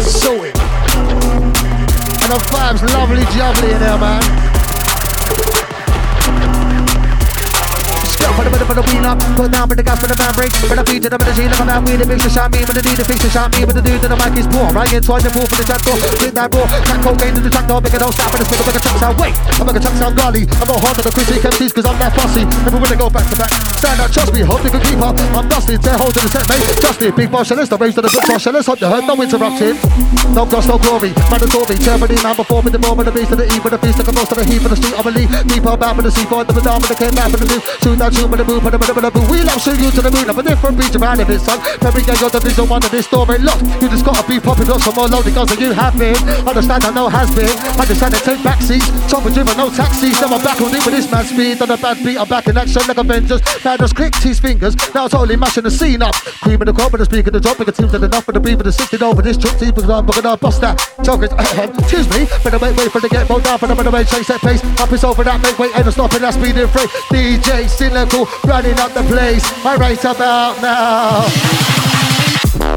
sew 0.03 0.43
it. 0.43 0.57
And 2.23 2.33
the 2.33 2.41
vibe's 2.51 2.83
lovely, 2.95 3.25
jubbly 3.37 3.73
in 3.73 3.79
there, 3.81 3.99
man. 3.99 4.56
For 8.37 8.45
the 8.45 8.53
better 8.53 8.69
for 8.69 8.77
the 8.77 8.85
wheel 8.85 9.09
up, 9.09 9.17
put 9.33 9.49
down 9.49 9.65
with 9.65 9.81
the 9.81 9.87
gas 9.87 9.97
for 9.97 10.13
the 10.13 10.17
man 10.21 10.29
break. 10.37 10.53
For 10.69 10.77
the 10.77 10.85
beat 10.85 11.01
to 11.03 11.09
the 11.09 11.17
machine, 11.17 11.49
I'm 11.57 11.73
out 11.73 11.81
with 11.89 11.97
the 11.97 12.05
big 12.05 12.21
shot 12.29 12.53
me, 12.53 12.61
but 12.69 12.77
the 12.77 12.85
need 12.85 13.01
to 13.01 13.07
fix 13.09 13.25
the 13.25 13.33
shot 13.33 13.49
me, 13.57 13.65
but 13.65 13.73
the 13.73 13.81
dude 13.81 13.97
to 14.05 14.13
the 14.13 14.19
mic 14.21 14.37
is 14.37 14.45
poor. 14.53 14.69
Right 14.77 14.93
into 14.93 15.09
the 15.09 15.33
pool 15.33 15.49
for 15.49 15.57
the 15.57 15.65
chat 15.65 15.81
door, 15.81 15.97
hit 16.21 16.37
that 16.37 16.53
raw, 16.53 16.69
crack 16.69 17.01
cocaine 17.01 17.33
to 17.33 17.41
the 17.41 17.49
track 17.49 17.65
door, 17.65 17.81
make 17.81 17.97
it 17.97 18.05
don't 18.05 18.13
stop, 18.13 18.37
and 18.37 18.45
the 18.45 18.47
speaker 18.47 18.65
make 18.69 18.77
a 18.77 18.93
sound. 19.01 19.17
Wait, 19.17 19.33
I 19.57 19.63
make 19.65 19.77
a 19.77 19.81
chuck 19.81 19.97
sound 19.97 20.15
golly. 20.21 20.45
I 20.45 20.65
go 20.69 20.77
hard 20.77 21.01
to 21.01 21.03
the 21.03 21.13
Chrissy 21.17 21.41
MCs 21.41 21.73
cause 21.73 21.87
I'm 21.89 21.97
that 21.97 22.13
fussy. 22.13 22.45
Never 22.69 22.77
really 22.77 23.01
go 23.01 23.09
back 23.09 23.25
to 23.33 23.37
back. 23.41 23.49
Stand 23.81 24.05
up, 24.05 24.13
trust 24.13 24.29
me, 24.37 24.45
hope 24.45 24.61
you 24.69 24.73
can 24.73 24.85
keep 24.85 25.01
up. 25.01 25.17
I'm 25.33 25.49
dusty, 25.49 25.81
tear 25.81 25.97
hold 25.97 26.13
to 26.13 26.21
the 26.21 26.29
set, 26.29 26.45
mate. 26.45 26.61
Just 26.77 27.01
me, 27.01 27.09
big 27.17 27.33
martialist, 27.33 27.73
I 27.73 27.81
raised 27.81 27.97
to 27.97 28.05
the 28.05 28.13
good 28.13 28.29
martialist. 28.29 28.69
Hope 28.69 28.85
you 28.85 28.89
heard, 28.93 29.09
no 29.09 29.17
interrupting. 29.17 29.81
No 30.37 30.45
gloss, 30.45 30.69
no 30.69 30.77
glory. 30.77 31.17
Mandatory, 31.33 31.81
Germany, 31.81 32.21
man 32.21 32.37
before 32.37 32.61
me, 32.61 32.69
the 32.69 32.83
moment, 32.85 33.09
the 33.09 33.17
beast 33.17 33.33
of 33.33 33.41
the 33.41 33.49
E, 33.49 33.57
with 33.65 33.73
the 33.73 33.81
beast, 33.81 33.97
the 33.97 34.13
most 34.13 34.29
of 34.29 34.37
the 34.37 34.45
heat, 34.45 34.61
for 34.61 34.69
the 34.69 34.77
street, 34.77 34.93
I 34.93 35.01
believe. 35.01 35.33
Deeper 35.49 35.73
back 35.81 35.97
with 35.97 36.05
the 36.05 36.13
sea, 36.13 36.29
for 36.29 36.45
the 36.45 36.53
down, 36.61 36.85
with 36.85 36.93
the 36.93 36.99
came 37.01 37.17
back 37.17 37.33
with 37.33 37.41
the 37.41 37.49
move. 37.49 37.65
Shoot 37.81 37.97
that, 37.97 38.13
shoot 38.13 38.26
with 38.31 38.41
the 38.41 38.47
move, 38.47 38.63
for 38.63 38.71
the 38.71 38.79
the 38.79 39.11
boo. 39.11 39.23
We 39.31 39.43
love 39.43 39.61
shoot 39.63 39.79
you 39.79 39.91
to 39.91 40.03
the 40.03 40.11
moon. 40.11 40.29
I'm 40.29 40.39
a 40.39 40.43
different 40.43 40.79
beach 40.79 40.95
around 40.97 41.21
of 41.21 41.31
it, 41.31 41.41
son. 41.41 41.59
Every 41.83 42.03
gang 42.03 42.19
got 42.21 42.33
the 42.33 42.41
vision 42.41 42.69
one 42.69 42.83
of 42.83 42.91
this 42.91 43.07
story. 43.07 43.39
Look, 43.39 43.61
you 43.81 43.89
just 43.89 44.05
gotta 44.05 44.27
be 44.27 44.41
popping 44.41 44.71
up 44.71 44.81
some 44.81 44.95
more 44.95 45.09
loaded 45.09 45.35
guns 45.35 45.51
than 45.51 45.61
you 45.61 45.73
have 45.73 45.97
been. 45.99 46.17
Understand 46.47 46.85
I 46.85 46.91
know 46.91 47.09
has 47.09 47.31
been. 47.35 47.51
I 47.79 47.85
take 48.27 48.43
back 48.43 48.61
seats. 48.61 48.87
Chopper 49.11 49.31
driven, 49.31 49.57
no 49.57 49.71
taxis. 49.71 50.21
Now 50.21 50.35
I'm 50.35 50.43
back 50.43 50.61
on 50.61 50.75
it 50.75 50.85
with 50.85 50.95
this 50.95 51.11
man 51.11 51.25
speed. 51.25 51.63
On 51.63 51.71
a 51.71 51.77
bad 51.77 52.03
beat, 52.05 52.19
I'm 52.19 52.29
back 52.29 52.49
in 52.49 52.57
action 52.57 52.83
like 52.89 52.99
Avengers. 52.99 53.41
Now 53.65 53.77
just 53.77 53.95
clicked 53.95 54.23
his 54.23 54.41
fingers. 54.41 54.75
Now 54.95 55.07
totally 55.07 55.37
mashing 55.37 55.65
the 55.65 55.71
scene 55.71 56.03
up. 56.03 56.15
Cream 56.43 56.61
in 56.61 56.67
the 56.67 56.73
crop 56.73 56.93
with 56.93 57.01
the 57.01 57.05
speaker, 57.05 57.31
the 57.31 57.41
drop. 57.41 57.61
It 57.61 57.77
seems 57.77 57.93
that 57.93 58.03
enough 58.03 58.25
for 58.25 58.33
the 58.33 58.41
beat 58.41 58.57
with 58.57 58.67
the 58.67 58.73
60 58.73 59.03
over 59.03 59.23
this 59.23 59.37
trip. 59.37 59.55
See, 59.59 59.71
because 59.71 59.89
I'm 59.89 60.07
gonna 60.07 60.37
bust 60.37 60.61
that. 60.61 60.79
Chokers, 61.05 61.31
excuse 61.79 62.09
me. 62.11 62.27
Better 62.43 62.59
wait, 62.59 62.77
wait 62.77 62.91
for 62.91 63.01
the 63.01 63.09
get 63.09 63.29
both 63.29 63.45
down 63.45 63.59
for 63.59 63.69
the 63.69 63.75
better 63.75 63.91
wait, 63.91 64.09
chase 64.09 64.29
that 64.29 64.41
pace. 64.41 64.63
Up 64.81 64.91
is 64.93 65.05
over 65.05 65.23
that, 65.23 65.41
make 65.43 65.59
wait, 65.59 65.75
ain't 65.77 65.87
no 65.87 65.93
stopping 65.93 66.23
that 66.23 66.35
speed 66.35 66.57
and 66.57 66.71
free. 66.71 66.87
DJ 67.15 67.69
Cynical 68.17 68.49
running 68.49 68.79
up 68.79 68.93
the 68.95 69.03
place. 69.03 69.45
I 69.65 69.77
right 69.77 69.99
about 70.01 70.63
now. 70.63 71.86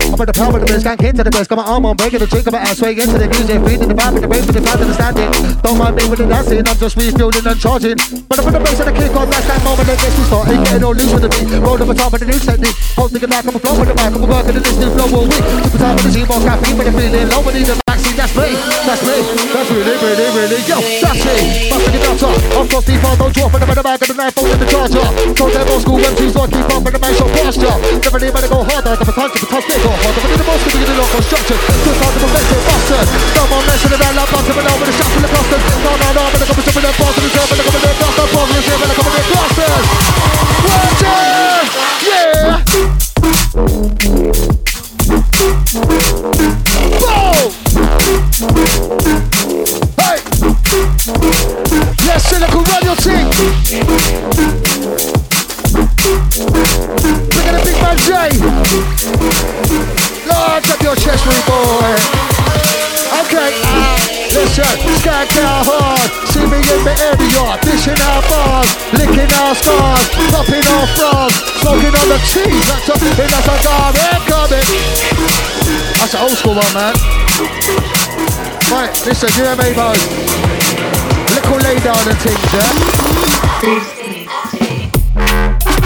I'm 0.10 0.18
with 0.18 0.26
the 0.26 0.34
power 0.34 0.58
of 0.58 0.66
the 0.66 0.66
bass, 0.66 0.82
can't 0.82 0.98
get 0.98 1.14
to 1.22 1.24
the 1.24 1.30
bass. 1.30 1.46
Got 1.46 1.62
my 1.62 1.68
arm 1.70 1.86
on 1.86 1.94
breaking 1.94 2.18
the 2.18 2.26
trick 2.26 2.42
of 2.50 2.54
my 2.54 2.66
ass, 2.66 2.82
sway 2.82 2.98
into 2.98 3.14
the 3.14 3.30
music, 3.30 3.62
feeding 3.62 3.86
the 3.86 3.94
vibe, 3.94 4.18
with 4.18 4.26
the 4.26 4.32
bass, 4.32 4.42
with 4.50 4.58
the 4.58 4.64
vibe, 4.66 4.82
and 4.82 4.90
the 4.90 4.96
standing. 4.98 5.30
Don't 5.62 5.78
mind 5.78 5.94
me 6.02 6.10
with 6.10 6.18
the 6.18 6.26
dancing, 6.26 6.66
I'm 6.66 6.78
just 6.82 6.98
refueling 6.98 7.46
and 7.46 7.60
charging. 7.62 7.94
But 8.26 8.42
I 8.42 8.42
put 8.42 8.54
the 8.58 8.62
bass 8.64 8.82
and 8.82 8.90
the 8.90 8.94
kick 8.98 9.14
on, 9.14 9.30
that's 9.30 9.46
that 9.46 9.62
moment 9.62 9.86
that 9.86 10.02
gets 10.02 10.18
me 10.18 10.24
started. 10.26 10.58
Getting 10.66 10.82
all 10.82 10.98
loose 10.98 11.14
with 11.14 11.22
the 11.22 11.30
beat, 11.30 11.54
roll 11.62 11.78
over 11.78 11.94
top 11.94 12.10
of 12.10 12.20
the 12.20 12.26
new 12.26 12.42
technique. 12.42 12.74
Hold 12.98 13.14
thinking 13.14 13.30
back, 13.30 13.46
I'm 13.46 13.54
a 13.54 13.62
flow 13.62 13.78
with 13.78 13.86
the 13.86 13.96
mic, 14.02 14.10
I'm 14.10 14.26
working 14.26 14.56
in 14.58 14.64
this 14.66 14.78
new 14.82 14.90
flow 14.98 15.14
all 15.14 15.28
week. 15.30 15.46
Super 15.70 15.78
time 15.78 15.94
with 15.94 16.06
the 16.10 16.12
Z-Bar 16.18 16.42
caffeine, 16.42 16.74
but 16.74 16.90
I'm 16.90 16.96
feeling 16.98 17.30
low, 17.30 17.46
but 17.46 17.54
need 17.54 17.70
the 17.70 17.78
vaccine, 17.86 18.18
that's 18.18 18.34
me, 18.34 18.50
that's 18.90 19.04
me, 19.06 19.16
that's 19.54 19.70
really, 19.70 19.94
really, 19.94 20.28
really, 20.34 20.60
yo, 20.66 20.78
that's 21.06 21.22
me. 21.22 21.70
Busting 21.70 21.94
it 21.94 22.02
out, 22.02 22.66
got 22.66 22.82
deep 22.82 23.04
on, 23.06 23.14
don't 23.14 23.30
drop 23.30 23.54
in 23.54 23.60
the 23.62 23.68
middle 23.70 23.86
bag 23.86 24.02
of 24.02 24.08
the 24.10 24.18
knife, 24.18 24.34
in 24.42 24.58
the 24.58 24.68
charger. 24.74 25.06
Told 25.38 25.54
them 25.54 25.70
old 25.70 25.82
school 25.86 26.02
MCs, 26.02 26.34
so 26.34 26.42
I 26.42 26.48
keep 26.50 26.66
up 26.66 26.82
in 26.82 26.92
the 26.98 26.98
man 26.98 27.14
show 27.14 27.30
posture. 27.30 27.78
Never 28.02 28.18
need 28.18 28.34
to 28.34 28.50
go 28.50 28.66
harder, 28.66 28.98
the 28.98 29.06
harder, 29.14 29.38
but 29.38 29.70
in 29.70 29.86
the 29.86 29.99
the 29.99 29.99
local 29.99 29.99
construction. 29.99 29.99
Messing 33.70 33.92
around 33.92 34.16
like 34.16 34.32
busting, 34.32 34.56
but 34.56 34.66
over 34.72 34.86
the 34.86 34.92
shots 34.92 35.16
and 35.16 35.24
the 35.24 35.28
clusters. 35.28 35.62
No, 35.84 35.92
no, 35.96 36.08
no, 36.14 36.22
I'm 36.22 36.34
gonna 36.34 36.46
come 36.46 36.56
with 36.56 36.66
some 36.66 36.78
of 36.78 36.84
them 36.84 36.94
balls 36.98 37.16
to 37.16 37.22
the 37.22 37.30
job, 37.30 37.48
I'm 37.50 37.58
gonna 37.58 37.70
come 37.70 37.76
with 37.76 37.84
them 37.84 37.96
clusters, 38.00 38.32
balls 38.34 38.50
to 38.50 38.56
the 38.56 38.64
them 39.14 39.28
clusters. 39.30 39.86
Watch 40.66 41.04
it! 41.04 41.70
Yeah! 42.08 42.64
Boom! 47.00 47.52
Hey! 50.00 50.18
Yes, 52.06 52.24
your 52.84 52.98
team! 55.04 55.09
Jay! 58.06 58.32
Large 60.28 60.70
up 60.70 60.82
your 60.82 60.96
chest, 60.96 61.26
rude 61.26 61.46
boy! 61.48 61.92
Okay, 63.26 63.52
uh, 63.64 63.98
listen, 64.34 64.64
skank 65.02 65.34
out 65.42 65.66
hard, 65.66 66.10
see 66.32 66.46
me 66.46 66.60
in 66.62 66.82
the 66.86 66.96
area, 67.04 67.46
dishing 67.66 68.00
our 68.10 68.22
bars, 68.30 68.70
licking 68.94 69.32
our 69.42 69.54
scars, 69.56 70.06
popping 70.32 70.66
our 70.78 70.88
frogs, 70.96 71.36
smoking 71.62 71.94
on 71.94 72.08
the 72.10 72.20
cheese, 72.30 72.66
that's 72.88 72.90
a, 72.90 72.96
that's 72.96 73.48
a 73.48 73.58
dog, 73.66 73.96
incoming! 73.98 74.68
That's 76.00 76.14
an 76.14 76.22
old 76.22 76.38
school 76.38 76.56
one, 76.56 76.74
man. 76.74 76.96
Right, 78.72 78.94
listen, 79.06 79.30
you 79.36 79.46
and 79.46 79.60
me, 79.60 79.74
boys. 79.74 80.04
Little 81.36 81.58
lay 81.58 81.80
down 81.80 82.08
and 82.08 82.18
things, 82.18 82.54
yeah? 83.94 83.99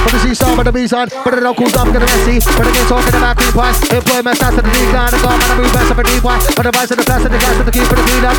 But 0.04 0.12
the 0.20 0.54
but 0.60 0.68
the 0.68 0.74
B-side, 0.76 1.10
but 1.24 1.32
the 1.32 1.40
no 1.40 1.56
cool 1.56 1.72
dumb, 1.72 1.96
get 1.96 2.04
a 2.04 2.06
messy, 2.06 2.44
but 2.44 2.68
again 2.68 2.86
talking 2.92 3.16
about 3.16 3.40
cream 3.40 3.56
pies, 3.56 3.80
employment 3.88 4.36
starts 4.36 4.60
at 4.60 4.64
the 4.68 4.72
decline, 4.76 5.12
the 5.16 5.20
gone, 5.24 5.40
and 5.40 5.48
I 5.48 5.56
move 5.56 5.72
best 5.72 5.90
of 5.92 6.00
a 6.00 6.04
deep 6.04 6.20
wine, 6.20 6.44
but 6.60 6.64
the 6.68 6.72
vice 6.76 6.92
of 6.92 6.98
the 7.00 7.06
class 7.08 7.24
and 7.24 7.32
the 7.32 7.40
gas 7.40 7.56
and 7.56 7.64
the 7.64 7.72
key 7.72 7.86
for 7.88 7.96
the 7.96 8.04
cleaner, 8.04 8.36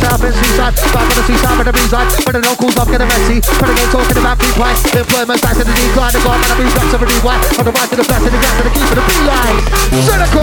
south 0.00 0.24
and 0.24 0.32
seaside, 0.32 0.74
back 0.96 1.04
on 1.04 1.16
the 1.20 1.24
seaside, 1.28 1.56
but 1.60 1.66
the 1.68 1.74
B-side, 1.76 2.08
but 2.24 2.32
the 2.32 2.40
no 2.40 2.52
cool 2.56 2.72
dumb, 2.72 2.88
get 2.88 3.04
a 3.04 3.06
messy, 3.06 3.44
but 3.60 3.68
again 3.68 3.88
talking 3.92 4.16
about 4.16 4.36
cream 4.40 4.56
pies, 4.56 4.80
employment 4.96 5.38
starts 5.44 5.60
at 5.60 5.66
the 5.68 5.74
decline, 5.76 6.12
the 6.16 6.20
gone, 6.24 6.40
and 6.40 6.50
I 6.50 6.56
move 6.56 6.72
best 6.72 6.94
of 6.96 7.02
a 7.04 7.06
deep 7.06 7.20
wine, 7.20 7.40
but 7.60 7.64
the 7.68 7.72
vice 7.76 7.92
of 7.92 7.98
the 8.00 8.06
class 8.08 8.22
and 8.24 8.32
the 8.32 8.40
gas 8.40 8.56
and 8.56 8.64
the 8.64 8.72
key 8.72 8.84
for 8.88 8.96
the 8.96 9.04
beeline. 9.04 9.60
Cynical! 10.08 10.39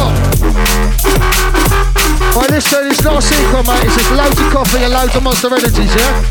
A 3.18 3.22
secret, 3.22 3.66
mate. 3.66 3.84
It's 3.84 3.96
just 3.96 4.12
loads 4.12 4.40
of 4.40 4.52
coffee 4.54 4.84
and 4.84 4.94
loads 4.94 5.16
of 5.16 5.24
monster 5.24 5.48
energies, 5.48 5.94
yeah? 5.96 6.22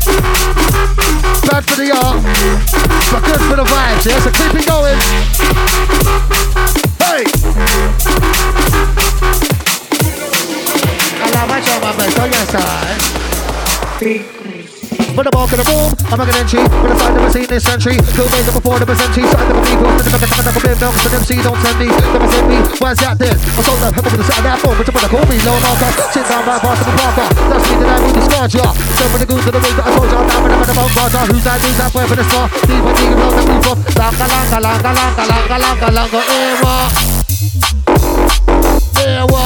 Bad 1.43 1.63
for 1.67 1.75
the 1.75 1.91
art, 1.91 2.23
but 3.11 3.23
good 3.27 3.41
for 3.49 3.55
the 3.57 3.65
vibes, 3.67 4.05
yeah? 4.07 4.19
So 4.23 4.31
keep 4.31 4.55
it 4.55 4.65
going. 4.65 4.99
Hey! 7.03 7.23
I 11.19 11.27
love 11.35 11.47
my 11.49 11.59
job, 11.59 11.81
my 11.81 11.91
best. 11.97 12.17
Oh, 15.17 15.25
yes, 15.25 15.33
alright. 15.33 15.49
With 15.49 15.57
the 15.57 15.65
boom, 15.65 15.89
I'm 16.13 16.17
making 16.21 16.37
entry. 16.37 16.61
With 16.61 16.93
the 16.93 16.97
side 17.01 17.13
never 17.17 17.31
seen 17.33 17.47
this 17.49 17.65
century. 17.65 17.97
Two 18.13 18.29
days 18.29 18.45
before 18.53 18.77
the 18.77 18.85
century. 18.93 19.25
Side 19.25 19.49
of 19.49 19.57
the 19.57 19.65
people. 19.65 19.89
The 19.97 20.13
back 20.13 20.45
of 20.45 20.53
the 20.53 20.61
flip. 20.61 20.77
Milk 20.77 20.93
to 20.93 21.09
them. 21.09 21.23
See, 21.25 21.41
don't 21.41 21.57
send 21.57 21.77
me. 21.81 21.89
Never 21.89 22.29
send 22.29 22.45
me. 22.45 22.61
Why's 22.77 23.01
that 23.01 23.17
this? 23.17 23.33
I 23.33 23.65
sold 23.65 23.81
that 23.81 23.97
with 23.97 24.13
the 24.13 24.21
set 24.21 24.45
that 24.45 24.61
phone. 24.61 24.77
But 24.77 24.85
you 24.85 24.93
put 24.93 25.01
a 25.01 25.09
call 25.09 25.25
me. 25.25 25.41
Low 25.41 25.57
marker. 25.57 25.89
Sit 26.13 26.21
down 26.29 26.45
right 26.45 26.61
past 26.61 26.85
the 26.85 26.93
parker. 26.93 27.25
That's 27.49 27.65
me 27.65 27.75
that 27.81 27.89
I 27.89 27.97
will 27.97 28.13
discard 28.13 28.53
ya. 28.53 28.65
Send 28.93 29.09
for 29.09 29.17
the 29.17 29.25
goons 29.25 29.41
to 29.41 29.51
the 29.57 29.57
way 29.57 29.73
that 29.73 29.89
I 29.89 29.97
told 29.97 30.05
ya. 30.05 30.21
Now 30.21 30.61
with 30.61 30.69
the 30.69 30.75
bone 30.77 30.93
garter. 30.93 31.23
Who's 31.33 31.43
that? 31.49 31.57
Who's 31.65 31.77
that? 31.81 31.89
Where 31.97 32.05
for 32.05 32.17
the 32.17 32.25
star? 32.29 32.45
Deep 32.69 32.85
and 32.85 32.93
deep. 32.93 33.17
Love 33.17 33.33
the 33.33 33.43
move 33.49 33.67
up. 33.73 33.79
Langa, 33.97 34.25
langa, 34.29 34.57
langa, 34.61 34.91
langa, 34.93 35.23
langa, 35.33 35.57
langa, 35.57 35.87
langa. 35.97 36.21
Era. 36.29 36.93
Era. 39.01 39.43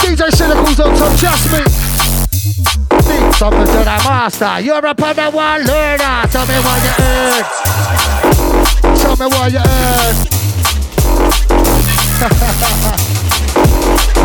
DJ 0.00 0.32
Cynical's 0.32 0.80
on 0.80 0.96
top. 0.96 1.12
Just 1.20 1.44
me. 1.52 1.87
Something 3.38 3.66
to 3.66 3.72
the 3.72 3.84
master. 3.84 4.58
You're 4.58 4.84
a 4.84 4.92
permanent 4.96 5.32
one 5.32 5.62
learner. 5.64 6.26
Tell 6.26 6.44
me 6.44 6.54
what 6.58 6.82
you 6.82 6.90
earn. 6.98 7.44
Tell 8.96 9.14
me 9.14 9.26
what 9.26 9.52
you 9.52 9.58
earn. 9.58 10.16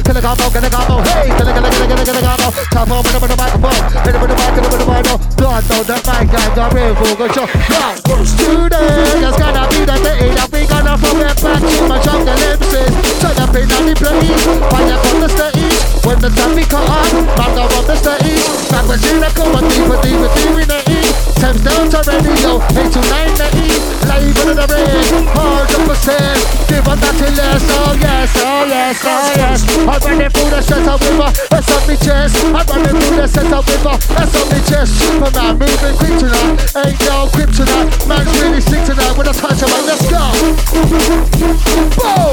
Combo? 0.08 0.38
Combo? 0.38 0.48
Combo? 0.70 0.96
Hey. 1.02 1.28
Combo? 1.28 2.88
It 2.88 3.04
it 7.18 7.34
show. 7.34 7.46
Now, 7.68 7.94
today, 8.24 9.20
just 9.20 9.38
gonna 9.38 9.62
be 9.68 9.80
the 9.84 9.96
day 10.02 10.32
that 10.34 10.48
we 10.52 10.60
gonna 10.66 10.96
forget 10.96 11.36
back 11.42 11.60
to 11.60 11.82
my 11.88 11.98
jungle 12.00 12.36
glimpses. 12.36 12.92
Turn 13.20 13.36
up 13.38 13.54
in 13.54 13.68
the 13.68 13.94
place. 13.98 14.44
Fire 14.70 14.98
from 14.98 15.20
the 15.20 15.28
stage. 15.28 15.67
When 16.08 16.16
the 16.24 16.32
time 16.32 16.56
we 16.56 16.64
cut 16.64 16.88
on, 16.88 17.04
man 17.36 17.52
go 17.52 17.68
on 17.68 17.84
the 17.84 17.92
stage. 17.92 18.40
Back 18.72 18.88
when 18.88 18.96
she 18.96 19.12
go, 19.12 19.28
but 19.52 19.60
deeper, 19.68 19.92
deeper, 20.00 20.32
deeper 20.40 20.64
in 20.64 20.72
the 20.72 20.80
east. 20.88 21.36
Temps 21.36 21.60
down 21.60 21.84
to 21.92 22.00
radio, 22.08 22.64
8 22.64 22.88
to 22.96 23.00
9 23.12 23.36
the 23.36 23.44
east. 23.68 24.08
Live 24.08 24.40
in 24.40 24.56
the 24.56 24.64
rain, 24.72 25.28
100%. 25.36 25.68
Give 26.64 26.80
us 26.88 26.96
that 27.04 27.12
till 27.12 27.28
less, 27.36 27.60
oh 27.60 27.92
yes, 28.00 28.32
oh 28.40 28.64
yes, 28.64 29.04
oh 29.04 29.36
yes. 29.36 29.68
I'm 29.84 30.00
running 30.00 30.32
through 30.32 30.48
the 30.48 30.64
with 30.64 31.12
her, 31.12 31.28
that's 31.52 31.68
on 31.76 31.84
me 31.84 32.00
chest. 32.00 32.40
I'm 32.56 32.56
running 32.56 32.96
through 33.04 33.20
the 33.20 33.28
with 33.28 33.84
her, 33.84 34.00
that's 34.08 34.32
on 34.32 34.48
me 34.48 34.64
chest. 34.64 34.96
Superman 34.96 35.60
moving 35.60 35.92
quick 35.92 36.16
tonight, 36.16 36.56
ain't 36.88 36.96
no 37.04 37.28
kryptonite. 37.36 37.92
Man's 38.08 38.32
really 38.40 38.64
sick 38.64 38.80
tonight 38.88 39.12
with 39.12 39.28
a 39.28 39.36
touch 39.36 39.60
it, 39.60 39.68
let's 39.84 40.08
go. 40.08 40.24
Boom! 42.00 42.32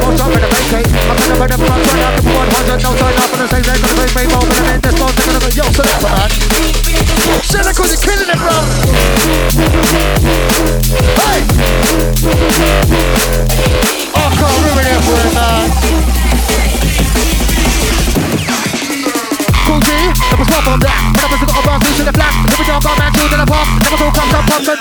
more 0.11 0.17
stronger 0.17 0.39
than 0.39 0.49
vacate. 0.51 0.87
I'm 1.07 1.15
gonna 1.15 1.39
run 1.39 1.51
out 1.51 2.15
the 2.15 2.23
100, 2.23 2.83
no 2.83 2.91
off, 3.15 3.31
and 3.31 3.41
the 3.41 3.47
same 3.47 3.63
day, 3.63 3.77
gonna 3.79 3.95
me 4.15 4.27
more, 4.27 4.43
but 4.43 4.59
I'm 4.59 4.75
in 4.75 4.81
this 4.81 4.95
cynical 7.47 7.85
you're 7.87 8.01
killing 8.01 8.27
it, 8.27 8.37
bro. 8.37 8.51
Hey! 11.15 11.39
Oh, 14.15 14.29
ruin 14.63 14.85
it 14.85 14.99
for 15.05 15.15
it, 15.15 15.33
man. 15.33 17.30
Never 20.01 20.45
swap 20.49 20.65
on 20.65 20.79
that. 20.81 20.97
When 21.13 21.21
I 21.21 21.27
was 21.29 21.45
got 21.45 21.61
a 21.61 21.77
two 21.85 21.93
to 22.01 22.03
the 22.09 22.13
flat. 22.15 22.33
We 22.57 22.63
don't 22.65 22.81
man, 22.97 23.13
the 23.37 23.45
pop. 23.45 23.67
Never 23.85 23.97
so 24.01 24.07
come, 24.09 24.29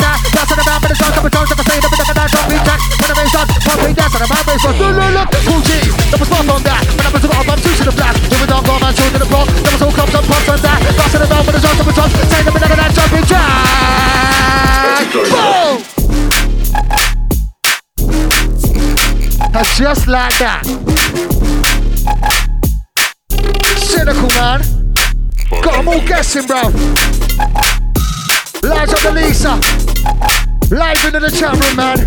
that. 0.01 0.17
That's 0.33 0.49
in 0.49 0.57
the 0.57 0.65
it's 0.91 1.03
on, 1.05 1.13
times, 1.29 1.49
like 1.53 1.61
I 1.61 1.65
say, 1.69 1.77
never 1.77 1.97
at 2.09 2.17
that, 2.17 2.29
drop 2.33 2.49
beat 2.49 2.65
track. 2.65 2.81
When 2.81 3.09
the 3.11 3.15
bass 3.21 3.37
on, 3.37 3.47
pump 3.61 3.81
beat 3.85 3.97
dance, 4.01 4.15
and 4.17 4.23
the 4.25 4.29
mouth 4.33 4.47
bass 4.49 4.65
on. 4.65 4.73
Look, 4.81 4.97
look, 4.97 5.13
look. 5.13 5.29
Cool 5.45 5.61
G, 5.61 5.71
never 6.09 6.25
swap 6.25 6.49
on 6.49 6.61
that. 6.65 6.81
When 6.89 7.05
I 7.05 7.11
was 7.13 7.21
got 7.21 7.45
a 7.45 7.55
two 7.61 7.69
to 7.69 7.85
the 7.85 7.93
flat. 7.93 8.15
We 8.17 8.47
don't 8.49 8.65
man, 8.81 8.97
the 9.21 9.29
pop. 9.29 9.45
Never 9.45 9.77
so 9.77 9.93
come, 9.93 10.09
that. 10.65 10.79
That's 10.81 11.13
in 11.13 11.21
the 11.21 11.29
it's 11.53 11.69
on, 11.69 11.75
couple 11.77 11.93
times. 11.93 12.13
Say, 12.33 12.41
never 12.41 12.61
at 12.81 12.97
drop 12.97 13.13
beat 13.13 13.29
track. 13.29 15.05
Boom! 15.13 15.85
And 19.53 19.69
just 19.77 20.09
like 20.09 20.37
that. 20.41 20.65
Cynical 23.77 24.33
man. 24.41 24.80
Got 25.51 25.77
them 25.77 25.89
all 25.89 26.01
guessing, 26.07 26.47
bro. 26.47 26.63
Lights 28.63 28.93
up 28.95 29.01
the 29.03 29.13
Lisa. 29.15 29.55
Live 30.75 31.05
into 31.05 31.21
the 31.21 31.31
chat 31.31 31.53
room, 31.59 31.77
man. 31.77 31.99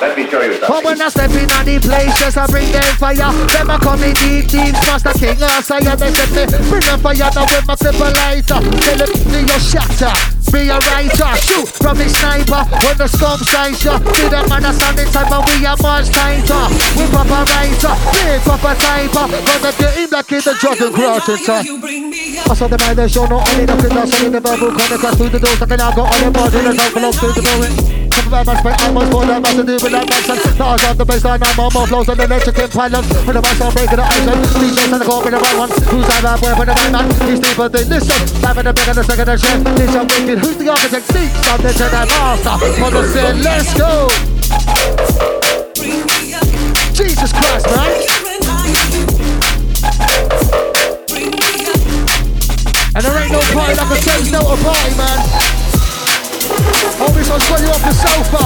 Let 0.00 0.16
me 0.16 0.28
show 0.30 0.42
you 0.42 0.58
But 0.60 0.66
something. 0.66 0.84
when 0.84 1.02
I 1.02 1.08
step 1.08 1.30
in 1.30 1.50
on 1.52 1.64
the 1.64 1.78
place, 1.78 2.18
just 2.18 2.36
I 2.36 2.46
bring 2.46 2.70
them 2.72 2.82
fire. 2.96 3.16
Them 3.16 3.70
a 3.70 3.78
come 3.78 4.02
in 4.02 4.14
deep, 4.14 4.48
deep, 4.48 4.72
master 4.86 5.12
king, 5.18 5.42
or 5.42 5.62
sire. 5.62 5.96
They 5.96 6.12
set 6.12 6.50
me, 6.52 6.68
bring 6.68 6.82
them 6.82 7.00
fire 7.00 7.30
now 7.34 7.46
with 7.46 7.66
my 7.66 7.74
stabilizer. 7.74 8.42
Tell 8.46 8.96
them 8.96 9.12
to 9.12 9.40
your 9.40 9.60
shatter. 9.60 10.37
Be 10.52 10.68
a 10.68 10.78
writer, 10.78 11.36
shoot 11.36 11.68
from 11.68 11.98
the 11.98 12.08
sniper 12.08 12.64
when 12.84 12.96
the 12.96 13.06
scum 13.06 13.38
signs 13.38 13.84
ya. 13.84 13.98
See 14.14 14.28
them 14.28 14.48
man 14.48 14.64
a 14.64 14.72
standing 14.72 15.10
time, 15.12 15.28
but 15.28 15.44
we 15.44 15.66
are 15.66 15.76
much 15.82 16.08
tighter. 16.08 16.64
We 16.96 17.04
proper 17.12 17.44
writer, 17.44 17.94
big 18.16 18.40
proper 18.42 18.74
typer. 18.80 19.24
Gonna 19.28 19.72
get 19.76 19.94
him 19.94 20.10
like 20.10 20.32
in 20.32 20.40
the 20.40 20.54
Jordan 20.60 20.92
Grotton, 20.92 21.38
sir. 21.38 21.60
I 22.48 22.54
saw 22.54 22.66
the 22.66 22.78
man 22.78 22.96
that 22.96 23.10
show 23.10 23.26
no 23.26 23.44
only 23.44 23.66
nothing 23.66 23.92
else, 23.92 24.14
only 24.16 24.30
the 24.30 24.40
verbal 24.40 24.72
of 24.72 25.16
through 25.16 25.28
the 25.28 25.38
doors. 25.38 25.62
I 25.62 25.66
can 25.66 25.78
now 25.78 25.92
go 25.92 26.02
on 26.02 26.20
the 26.24 26.30
board, 26.30 26.54
and 26.54 26.78
the 26.78 26.82
envelope 26.82 27.14
through 27.16 27.32
the 27.32 27.42
door. 27.42 28.07
Couple 28.18 28.34
of 28.34 28.46
man 28.50 28.58
spent 28.58 28.82
almost 28.82 29.12
more 29.12 29.26
than 29.26 29.42
to 29.46 29.62
do 29.62 29.78
with 29.78 29.94
that 29.94 30.02
nonsense. 30.10 30.58
Now 30.58 30.74
I 30.74 30.90
the 30.90 31.06
baseline, 31.06 31.38
I'm 31.38 31.54
on 31.54 31.70
more 31.70 31.86
flows 31.86 32.06
than 32.10 32.18
electric 32.18 32.58
impylons. 32.58 33.06
When 33.22 33.38
the 33.38 33.42
mics 33.46 33.62
are 33.62 33.70
breaking 33.70 33.94
the 33.94 34.02
ice, 34.02 34.26
DJs 34.58 34.90
and 34.90 34.98
the 34.98 35.06
call 35.06 35.22
me 35.22 35.30
the 35.30 35.38
right 35.38 35.54
one. 35.54 35.70
Who's 35.86 36.02
that 36.10 36.26
bad 36.26 36.42
boy 36.42 36.50
for 36.58 36.66
the 36.66 36.74
right 36.74 36.90
man? 36.90 37.06
He's 37.30 37.38
deeper 37.38 37.70
than 37.70 37.86
this 37.86 38.10
one. 38.10 38.26
Having 38.42 38.66
a 38.66 38.72
big 38.74 38.88
and 38.90 38.98
a 38.98 39.04
second 39.06 39.28
and 39.30 39.38
shit. 39.38 39.62
This 39.78 39.94
I'm 39.94 40.08
thinking, 40.10 40.38
who's 40.42 40.58
the 40.58 40.66
architect? 40.66 41.06
Deep 41.14 41.30
down 41.46 41.62
the 41.62 41.70
Jedi 41.70 42.04
Master. 42.10 42.58
For 42.58 42.90
the 42.90 43.02
sin, 43.06 43.38
let's 43.38 43.70
go. 43.78 44.10
Jesus 46.90 47.30
Christ, 47.30 47.70
man. 47.70 48.02
And 52.98 53.02
there 53.06 53.14
ain't 53.14 53.30
no 53.30 53.38
party 53.54 53.78
like 53.78 53.94
a 53.94 53.98
change 54.02 54.34
no 54.34 54.42
a 54.42 54.56
party, 54.58 54.90
man. 54.98 55.57
Hold 56.98 57.14
this 57.14 57.30
on, 57.30 57.40
swell 57.40 57.60
you 57.62 57.68
off 57.68 57.80
the 57.80 57.92
sofa. 57.92 58.42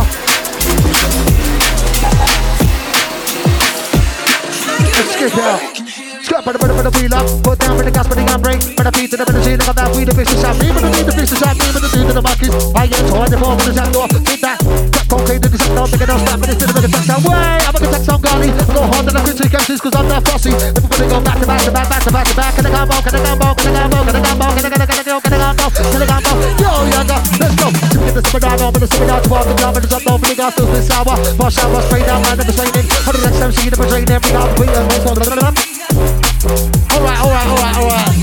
Let's 4.92 5.12
skip 5.14 5.38
out. 5.38 6.11
Scrap 6.32 6.48
by 6.48 6.56
the 6.56 6.64
better 6.64 6.88
wheel 6.96 7.12
up. 7.12 7.28
Put 7.44 7.60
down 7.60 7.76
with 7.76 7.84
the 7.84 7.92
gas, 7.92 8.08
but 8.08 8.16
the 8.16 8.24
handbrake. 8.24 8.64
Better 8.72 8.88
feet 8.96 9.12
to 9.12 9.20
the 9.20 9.28
scene. 9.44 9.60
Got 9.60 9.76
that 9.76 9.92
weed, 9.92 10.08
the 10.08 10.16
fish, 10.16 10.32
the 10.32 10.40
shot. 10.40 10.56
Me, 10.56 10.72
but 10.72 10.80
the 10.80 10.88
need 10.88 11.04
the 11.04 11.12
fish, 11.12 11.28
the 11.28 11.36
shot. 11.36 11.52
Me, 11.60 11.68
but 11.76 11.84
the 11.84 11.92
dude 11.92 12.08
to 12.08 12.14
the 12.16 12.24
buckets. 12.24 12.56
I 12.72 12.88
get 12.88 13.04
torn, 13.04 13.28
the 13.28 13.36
ball, 13.36 13.52
with 13.60 13.68
the 13.68 13.84
door. 13.92 14.08
Keep 14.08 14.40
that. 14.40 14.56
Crack 14.64 15.08
cocaine 15.12 15.44
to 15.44 15.48
the 15.52 15.60
door. 15.60 15.84
Make 15.92 16.00
it 16.00 16.08
all 16.08 16.16
stop, 16.24 16.40
but 16.40 16.48
it's 16.48 16.56
still 16.56 16.72
a 16.72 16.80
bit 16.80 16.88
of 16.88 16.92
touchdown. 16.96 17.20
Way, 17.20 17.36
I'm 17.36 17.76
a 17.76 17.78
good 17.84 17.92
touchdown, 17.92 18.20
golly. 18.24 18.48
I 18.48 18.64
go 18.64 18.80
hard 18.80 19.04
and 19.12 19.12
I 19.12 19.20
can 19.28 19.36
take 19.36 19.52
MCs, 19.60 19.80
cause 19.84 19.92
I'm 19.92 20.08
not 20.08 20.24
fussy. 20.24 20.56
Everybody 20.56 21.04
go 21.12 21.18
back 21.20 21.36
to 21.36 21.44
back 21.44 21.60
to 21.68 21.72
back, 21.76 21.86
back 21.92 22.00
to 22.00 22.10
back 22.16 22.24
to 22.24 22.34
back. 22.40 22.52
Can 22.56 22.64
I 22.64 22.70
combo, 22.72 22.96
can 23.04 23.12
I 23.12 23.20
combo, 23.28 23.48
can 23.52 23.76
I 23.76 23.84
combo, 23.92 24.00
can 24.08 24.16
I 24.16 24.32
combo, 24.32 24.46
can 24.56 24.64
I 24.64 24.70
can 24.72 24.80
I 24.80 24.86
can 24.88 24.96
I 24.96 25.04
go, 25.04 25.16
can 25.20 25.36
I 25.36 25.52
combo, 25.52 25.64
can 25.68 26.00
I 26.00 26.16
combo. 26.16 26.32
Yo, 26.56 26.72
yaga, 26.96 27.16
let's 27.44 27.54
go. 27.60 27.68
Get 28.08 28.14
the 28.16 28.22
super 28.24 28.40
down, 28.40 28.72
the 28.72 28.88
super 28.88 29.04
down, 29.04 29.20
twelve, 29.28 29.52
the 29.52 29.54
job, 29.60 29.76
and 29.76 29.84
the 29.84 29.88
drop, 29.92 30.08
over 30.08 30.24
the 30.24 30.32
gas, 30.32 30.56
feels 30.56 30.88
sour. 30.88 31.12
Wash 31.36 31.60
out, 31.60 31.68
wash 31.76 31.84
straight 31.92 32.08
down, 32.08 32.24
man, 32.24 32.40
never 32.40 32.56
training. 32.56 32.88
Hundred 33.04 33.20
next 33.20 33.52
MC, 33.52 33.68
never 33.68 33.84
train, 33.84 34.08
every 34.08 34.32
out, 34.32 34.48
we 34.56 34.64
are 34.72 36.21
Alright, 36.42 37.20
alright, 37.22 37.46
alright, 37.46 37.76
alright. 37.78 38.16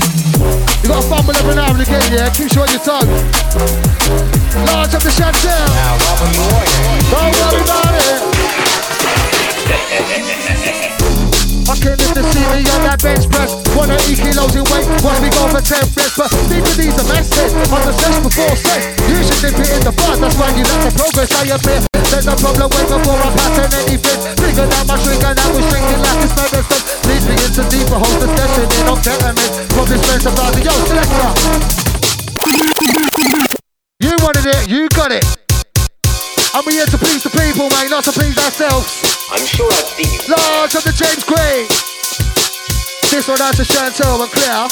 You 0.84 0.92
got 0.92 1.00
to 1.00 1.08
fumble 1.08 1.32
every 1.36 1.54
now 1.54 1.72
and 1.72 1.80
again, 1.80 2.04
yeah? 2.12 2.28
Keep 2.28 2.52
you 2.52 2.60
on 2.60 2.68
your 2.68 2.84
tongue. 2.84 3.08
Large 4.68 4.92
up 4.92 5.00
the 5.00 5.08
Chantel. 5.08 5.64
Don't 7.08 7.32
worry 7.32 7.64
about 7.64 7.96
it. 7.96 8.20
I 11.70 11.76
can't 11.80 11.96
live 11.96 12.12
to 12.12 12.24
see 12.28 12.44
me 12.50 12.60
on 12.76 12.82
that 12.84 13.00
bench 13.00 13.24
press. 13.30 13.56
Wanna 13.72 13.96
eat 14.04 14.20
kilos 14.20 14.52
in 14.52 14.68
weight, 14.68 14.84
watch 15.00 15.22
me 15.22 15.30
go 15.32 15.48
for 15.48 15.64
10 15.64 15.80
reps. 15.96 16.18
But 16.18 16.28
these 16.50 16.66
are 16.66 16.76
these 16.76 16.98
are 16.98 17.06
On 17.72 17.80
the 17.86 17.94
sex 17.94 18.20
before 18.20 18.56
sex, 18.58 18.84
you 19.08 19.16
should 19.24 19.40
nip 19.48 19.56
it 19.56 19.70
in 19.78 19.82
the 19.86 19.94
bud. 19.96 20.18
That's 20.20 20.36
why 20.36 20.50
you 20.58 20.66
let 20.66 20.82
the 20.84 20.92
progress 20.92 21.30
I 21.32 21.48
admit. 21.54 21.86
There's 22.10 22.26
no 22.26 22.34
problem 22.36 22.68
way 22.74 22.84
before 22.84 23.22
I 23.22 23.30
pattern 23.32 23.70
anything. 23.86 24.18
Bigger 24.34 24.66
than 24.66 24.84
my 24.84 24.98
shrink 24.98 25.22
and 25.22 25.38
I'm 25.38 25.54
restricted 25.54 26.00
like 26.02 26.20
it's 26.26 26.34
murder 26.34 26.59
stuff. 26.59 26.59
Leads 26.59 26.59
me 27.90 27.96
into 27.96 27.98
deeper 27.98 27.98
whole 27.98 28.20
discussion 28.20 28.64
in 28.80 28.88
on 28.88 28.98
betterment. 29.02 29.38
From 29.74 29.86
this 29.88 30.02
place 30.06 30.26
of 30.26 30.34
blood, 30.34 30.54
yo, 30.62 30.70
selector. 30.86 31.30
You 34.00 34.16
wanted 34.22 34.46
it, 34.46 34.68
you 34.70 34.88
got 34.90 35.12
it. 35.12 35.24
And 36.54 36.66
we 36.66 36.74
here 36.74 36.86
to 36.86 36.98
please 36.98 37.22
the 37.22 37.30
people, 37.30 37.68
mate, 37.70 37.90
not 37.90 38.04
to 38.04 38.12
please 38.12 38.36
ourselves. 38.38 38.86
I'm 39.30 39.46
sure 39.46 39.70
I've 39.72 39.86
seen 39.86 40.10
you. 40.10 40.20
Large 40.34 40.74
of 40.74 40.84
the 40.84 40.92
James 40.92 41.24
Gray. 41.24 41.66
This 43.10 43.28
one 43.28 43.40
out 43.40 43.54
to 43.56 43.62
Chantel 43.62 44.22
and 44.22 44.30
Claire. 44.30 44.68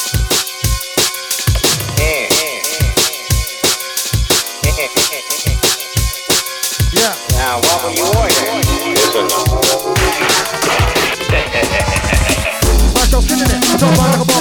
Yeah. 6.90 7.14
Now, 7.36 7.60
what 7.60 7.84
will 7.84 7.92
you 7.94 8.06
order? 8.06 8.38
Listen. 8.94 9.47
Don't 13.79 13.97
mind 13.97 14.18
like 14.18 14.29
a 14.29 14.38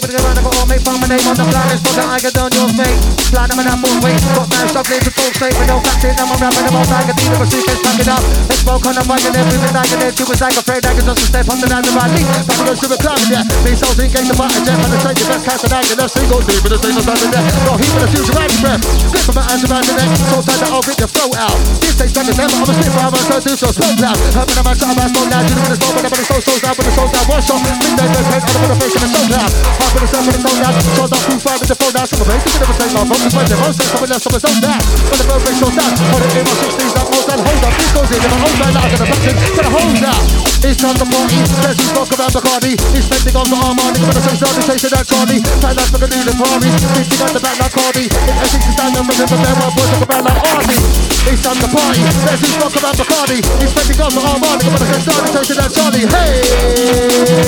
ball 0.00 0.10
plane. 0.10 0.22
When 0.22 0.22
I'm 0.22 0.24
around, 0.24 0.38
I 0.38 0.42
go 0.42 0.50
all 0.58 0.66
make 0.66 0.82
fun. 0.82 1.00
My 1.00 1.08
name 1.08 1.26
on 1.26 1.36
the 1.36 1.46
planet. 1.48 1.78
So 1.82 1.90
that 1.98 2.08
I 2.08 2.18
get 2.22 2.34
done 2.34 2.52
your 2.54 2.68
face. 2.74 3.00
Flying 3.30 3.50
them 3.50 3.58
in 3.58 3.66
that 3.66 3.78
full 3.82 3.96
weight. 4.02 4.20
Got 4.34 4.46
man 4.50 4.66
struggling 4.68 5.02
to 5.02 5.10
talk 5.10 5.32
straight 5.34 5.56
with 5.58 5.68
no 5.68 5.76
facts 5.82 6.04
in. 6.04 6.14
I'm 6.18 6.30
rapping 6.38 6.66
about 6.68 6.88
I 6.88 7.02
can 7.08 7.16
deal 7.18 7.38
with 7.38 7.50
secrets. 7.50 7.80
Pack 7.82 7.98
it 7.98 8.08
up. 8.10 8.22
Let's 8.48 8.62
smoke 8.62 8.84
on 8.86 8.94
the 8.94 9.04
mic 9.08 9.22
and 9.26 9.36
everything 9.38 9.74
I 9.74 9.84
can 9.86 9.98
do 9.98 10.24
is 10.28 10.40
like 10.40 10.56
a 10.56 10.62
afraid 10.62 10.82
I 10.84 10.92
can 10.94 11.04
just 11.06 11.22
step 11.24 11.46
on 11.48 11.58
the 11.58 11.66
down 11.68 11.82
the 11.82 11.92
right 11.94 12.12
lead. 12.12 12.26
Back 12.28 12.78
to 12.78 12.88
the 12.88 12.98
club, 13.00 13.20
yeah. 13.30 13.42
Me 13.64 13.72
souls 13.74 13.98
in 13.98 14.08
game 14.12 14.26
to 14.28 14.34
fight 14.36 14.54
a 14.54 14.60
jet. 14.62 14.78
And 14.78 14.90
the 14.92 14.98
trade 15.02 15.18
the 15.18 15.24
best 15.26 15.44
cast 15.46 15.64
and 15.66 15.74
I 15.74 15.82
can 15.82 15.98
have 15.98 16.12
single 16.12 16.40
deep. 16.44 16.60
But 16.62 16.70
the 16.74 16.78
same 16.78 16.98
as 16.98 17.06
under 17.08 17.28
there. 17.32 17.44
No 17.66 17.72
heat 17.78 17.92
with 17.96 18.06
a 18.06 18.10
future 18.12 18.34
right 18.36 18.52
breath. 18.62 18.82
Grip 19.10 19.24
from 19.24 19.36
my 19.38 19.44
hands 19.48 19.64
around 19.66 19.84
the 19.88 19.94
neck. 19.98 20.10
So 20.30 20.36
tight 20.44 20.60
that 20.62 20.70
I'll 20.70 20.84
rip 20.84 20.98
your 20.98 21.10
throat 21.10 21.34
out. 21.40 21.58
This 21.82 21.94
takes 21.96 22.12
better 22.14 22.34
than 22.34 22.48
I'm 22.48 22.62
a 22.62 22.66
slip 22.68 22.94
I'm 22.98 23.14
a 23.14 23.20
so 23.24 23.36
do 23.40 23.52
so 23.56 23.68
smoke 23.72 23.98
loud. 23.98 24.18
Hoping 24.36 24.58
I'm 24.60 24.68
a 24.68 24.72
shot, 24.76 24.92
I'm 24.92 25.00
a 25.00 25.04
smoke 25.08 25.30
loud. 25.32 25.44
You 25.48 25.54
know 25.56 25.68
the 25.72 25.76
smoke, 25.80 25.94
but 25.96 26.04
I'm 26.06 26.14
a 26.14 26.22
soul, 26.28 26.40
soul 26.44 26.58
down, 26.60 26.74
but 26.76 26.84
the 26.84 26.92
soul 26.94 27.08
down. 27.08 27.24
One 27.28 27.42
shot. 27.42 27.60
Midnight, 27.64 28.10
the 28.12 28.20
head, 28.28 28.42
I'm 28.44 28.70
a 28.70 28.74
face 28.76 28.94
and 28.94 29.04
a 29.04 29.08
soul 29.08 29.26
loud. 29.32 29.87
Half 29.88 29.96
with 29.96 30.04
the 30.04 30.12
sun, 30.12 30.26
with 30.28 30.36
the 30.36 30.52
down. 30.60 30.74
Sold 31.00 31.16
out, 31.16 31.22
two, 31.24 31.40
five, 31.40 31.58
with 31.64 31.70
the 31.72 31.78
phone 31.80 31.92
down. 31.96 32.04
Of 32.04 32.28
it, 32.28 32.44
you 32.44 32.60
never 32.60 32.76
say 32.76 32.88
phone. 32.92 33.08
When 33.08 33.46
they're 33.48 33.56
most, 33.64 33.80
someone 33.80 34.12
else, 34.12 34.20
someone's 34.20 34.44
own 34.44 34.60
down. 34.60 34.80
When 34.84 35.16
the 35.16 35.24
down. 35.24 35.92
Hold 36.12 36.24
it 36.28 36.36
in 36.36 36.44
my 36.44 36.52
60s, 36.60 36.92
that 36.92 37.08
most 37.08 37.24
down. 37.24 37.40
Hold 37.40 37.64
up, 37.64 37.72
this 37.72 37.88
goes 37.96 38.10
in. 38.12 38.20
My 38.20 38.36
own 38.36 38.56
man, 38.60 38.76
I'm 38.76 38.84
gonna 38.84 39.08
bust 39.08 39.24
it. 39.24 39.36
Gonna 39.56 39.72
hold 39.72 40.04
out. 40.04 40.20
It's 40.60 40.76
time 40.76 40.92
to 40.92 41.08
party. 41.08 41.40
Smoke 41.88 42.12
around 42.20 42.32
the 42.36 42.42
cardi. 42.44 42.72
He's 42.92 43.08
spending 43.08 43.32
on 43.32 43.48
the 43.48 43.56
Armani. 43.56 44.04
Gonna 44.04 44.20
say, 44.20 44.36
Johnny, 44.36 44.60
chasing 44.68 44.92
that 44.92 45.08
Charlie. 45.08 45.40
Time 45.56 45.72
the 45.72 45.88
on 45.88 47.32
the 47.32 47.40
back 47.40 47.56
like 47.56 47.72
Cardi. 47.72 48.12
It's 48.12 48.76
down 48.76 48.92
there, 48.92 49.08
remember 49.08 49.40
them, 49.40 49.56
my 49.56 49.72
boys 49.72 49.88
around 50.04 50.24
like 50.28 50.36
Arnie. 50.52 51.08
It's 51.32 51.40
done 51.40 51.56
the 51.64 51.68
party. 51.72 52.04
Says 52.28 52.40
he's 52.44 52.60
rock 52.60 52.76
about 52.76 52.92
Bacardi. 52.96 53.40
He's 53.56 53.72
spending 53.72 54.00
on 54.04 54.12
the 54.12 54.20
Armani. 54.20 54.68
On, 54.68 54.76
I 54.76 55.00
said, 55.00 55.00
starting 55.00 55.48
to 55.48 55.54
that 55.56 55.72
Charlie. 55.72 56.04
Hey! 56.12 57.38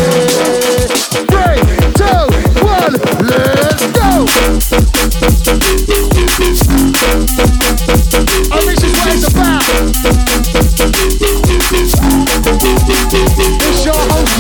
Three, 1.29 1.61
two, 1.99 2.30
one, 2.63 2.95
let's 3.27 3.87
go! 3.93 4.27
And 8.51 8.63
this 8.67 8.83
is 8.83 8.93
what 8.95 9.09
it's 9.15 9.29
about. 9.31 9.65
Your 13.81 13.97
host 14.11 14.35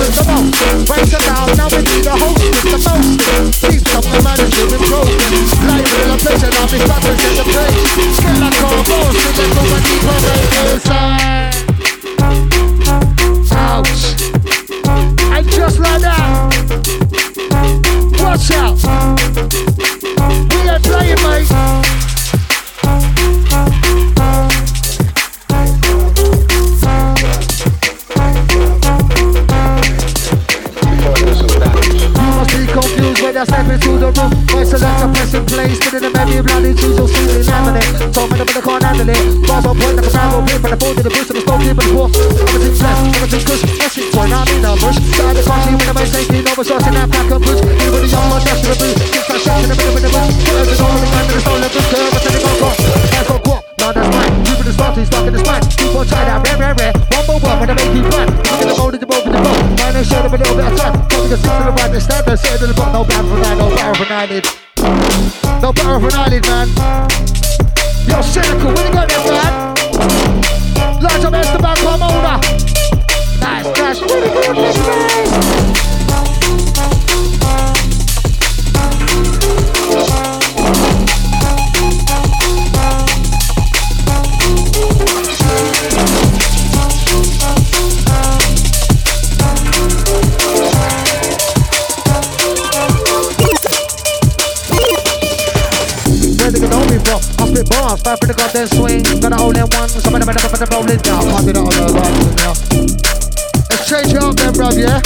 it 1.12 1.22
now 1.56 1.68
we 1.70 1.80
need 1.82 2.06
a 2.06 2.14
host 2.16 2.42
with 2.44 2.64
the 2.64 2.78
most. 2.86 3.20
Keeps 3.60 3.94
up 3.94 4.04
the 4.04 4.18
management 4.22 4.82
broken. 4.88 5.18
Life 5.66 5.90
in 5.98 6.10
a 6.10 6.16
and 6.54 6.70
be 6.70 6.78
back 6.86 7.02
to 7.02 7.12
get 7.16 7.34
the 7.36 7.44
there's 9.36 9.54
no 9.54 10.39
left, 43.30 43.46
everything's 43.46 43.62
kush, 43.62 43.62
essence, 43.80 44.14
point, 44.14 44.32
I'm 44.32 44.48
in 44.50 44.64
a 44.64 44.74
bush. 44.74 44.98
Side 45.14 45.36
the 45.36 45.42
country, 45.42 45.74
when 45.74 45.88
I'm 45.88 46.10
taking 46.10 46.46
over, 46.46 46.64
shots 46.64 46.86
in 46.86 46.94
that 46.94 47.10
pack 47.10 47.30
of 47.30 47.42
bush. 47.42 47.60
Even 47.62 48.00
the 48.02 48.08
young 48.10 48.26
ones, 48.30 48.44
dash 48.44 48.60
to 48.62 48.68
the 48.70 48.76
booth. 48.78 48.96
Six, 48.98 49.24
five, 49.26 49.40
shots 49.40 49.62
in 49.62 49.68
the 49.70 49.76
middle 49.76 49.96
of 49.96 50.02
the 50.02 50.10
bush. 50.10 50.30
Put 50.42 50.56
everything 50.58 50.86
on 50.86 50.98
the 50.98 51.08
man, 51.10 51.24
and 51.24 51.36
it's 51.36 51.46
all 51.46 51.58
left, 51.58 51.74
curve, 51.74 52.10
but 52.10 52.22
then 52.22 52.34
it 52.34 52.42
gon' 52.42 52.58
go. 52.58 52.70
That's 53.10 53.28
gon' 53.28 53.42
go. 53.46 53.54
Now 53.78 53.92
that's 53.92 54.10
mine. 54.10 54.32
Keeping 54.44 54.66
the 54.66 54.72
spot, 54.74 54.96
he's 54.98 55.06
stuck 55.06 55.26
in 55.26 55.32
the 55.32 55.40
spine. 55.40 55.64
Keep 55.78 55.94
on 55.94 56.04
trying 56.06 56.26
that, 56.26 56.38
rare, 56.42 56.58
rare, 56.58 56.74
rare. 56.74 56.94
One 57.14 57.24
more 57.26 57.40
one, 57.40 57.56
when 57.60 57.70
I 57.70 57.74
make 57.78 57.94
you 57.94 58.04
run. 58.10 58.28
Look 58.34 58.60
at 58.60 58.66
the 58.66 58.76
mode, 58.76 58.94
the 58.98 59.06
mode, 59.06 59.24
the 59.24 59.40
mode. 59.40 59.62
Mine 59.78 59.96
ain't 59.96 60.06
short 60.06 60.24
of 60.26 60.32
a 60.34 60.36
little 60.36 60.56
bit 60.56 60.66
of 60.66 60.74
time. 60.78 60.94
Me 61.14 61.18
the 61.30 61.38
six 61.38 61.50
to 61.54 61.62
the 61.64 61.72
right, 61.76 61.90
the 61.90 62.00
standard, 62.00 62.38
sit 62.38 62.60
in 62.60 62.68
the 62.70 62.74
book. 62.74 62.90
No 62.92 63.00
bad 63.06 63.22
for 63.24 63.38
nine, 63.38 63.56
no 63.58 63.66
barrel 63.70 63.94
for 63.94 64.08
nine, 64.10 64.30
it. 64.34 64.46
No 65.62 65.70
barrel 65.72 66.00
for 66.02 66.10
nine, 66.10 66.34
it, 66.34 66.44
man. 66.50 66.66
Yo, 68.08 68.18
cynical, 68.20 68.74
what 68.74 68.84
you 68.84 68.92
got 68.92 69.06
there, 69.06 69.22
man? 69.28 69.52
Large 71.00 71.24
up 71.24 71.34
Esteban, 71.34 71.76
come 71.80 72.02
over. 72.02 72.36
Nice, 72.36 72.59
five 98.04 98.18
for 98.18 98.26
the 98.26 98.66
swing. 98.66 99.02
Got 99.20 99.32
a 99.32 99.36
hole 99.36 99.56
in 99.56 99.62
one, 99.62 99.88
some 99.88 100.14
of 100.14 100.20
them 100.20 100.28
end 100.28 100.38
up 100.38 100.52
in 100.52 100.60
the 100.60 100.68
rolling 100.72 100.98
down. 100.98 101.22
Can't 101.22 101.46
do 101.46 101.52
that 101.52 101.64
the 101.64 101.92
line 101.92 102.36
now. 102.36 102.69
Bruv, 104.52 104.76
yeah? 104.76 105.00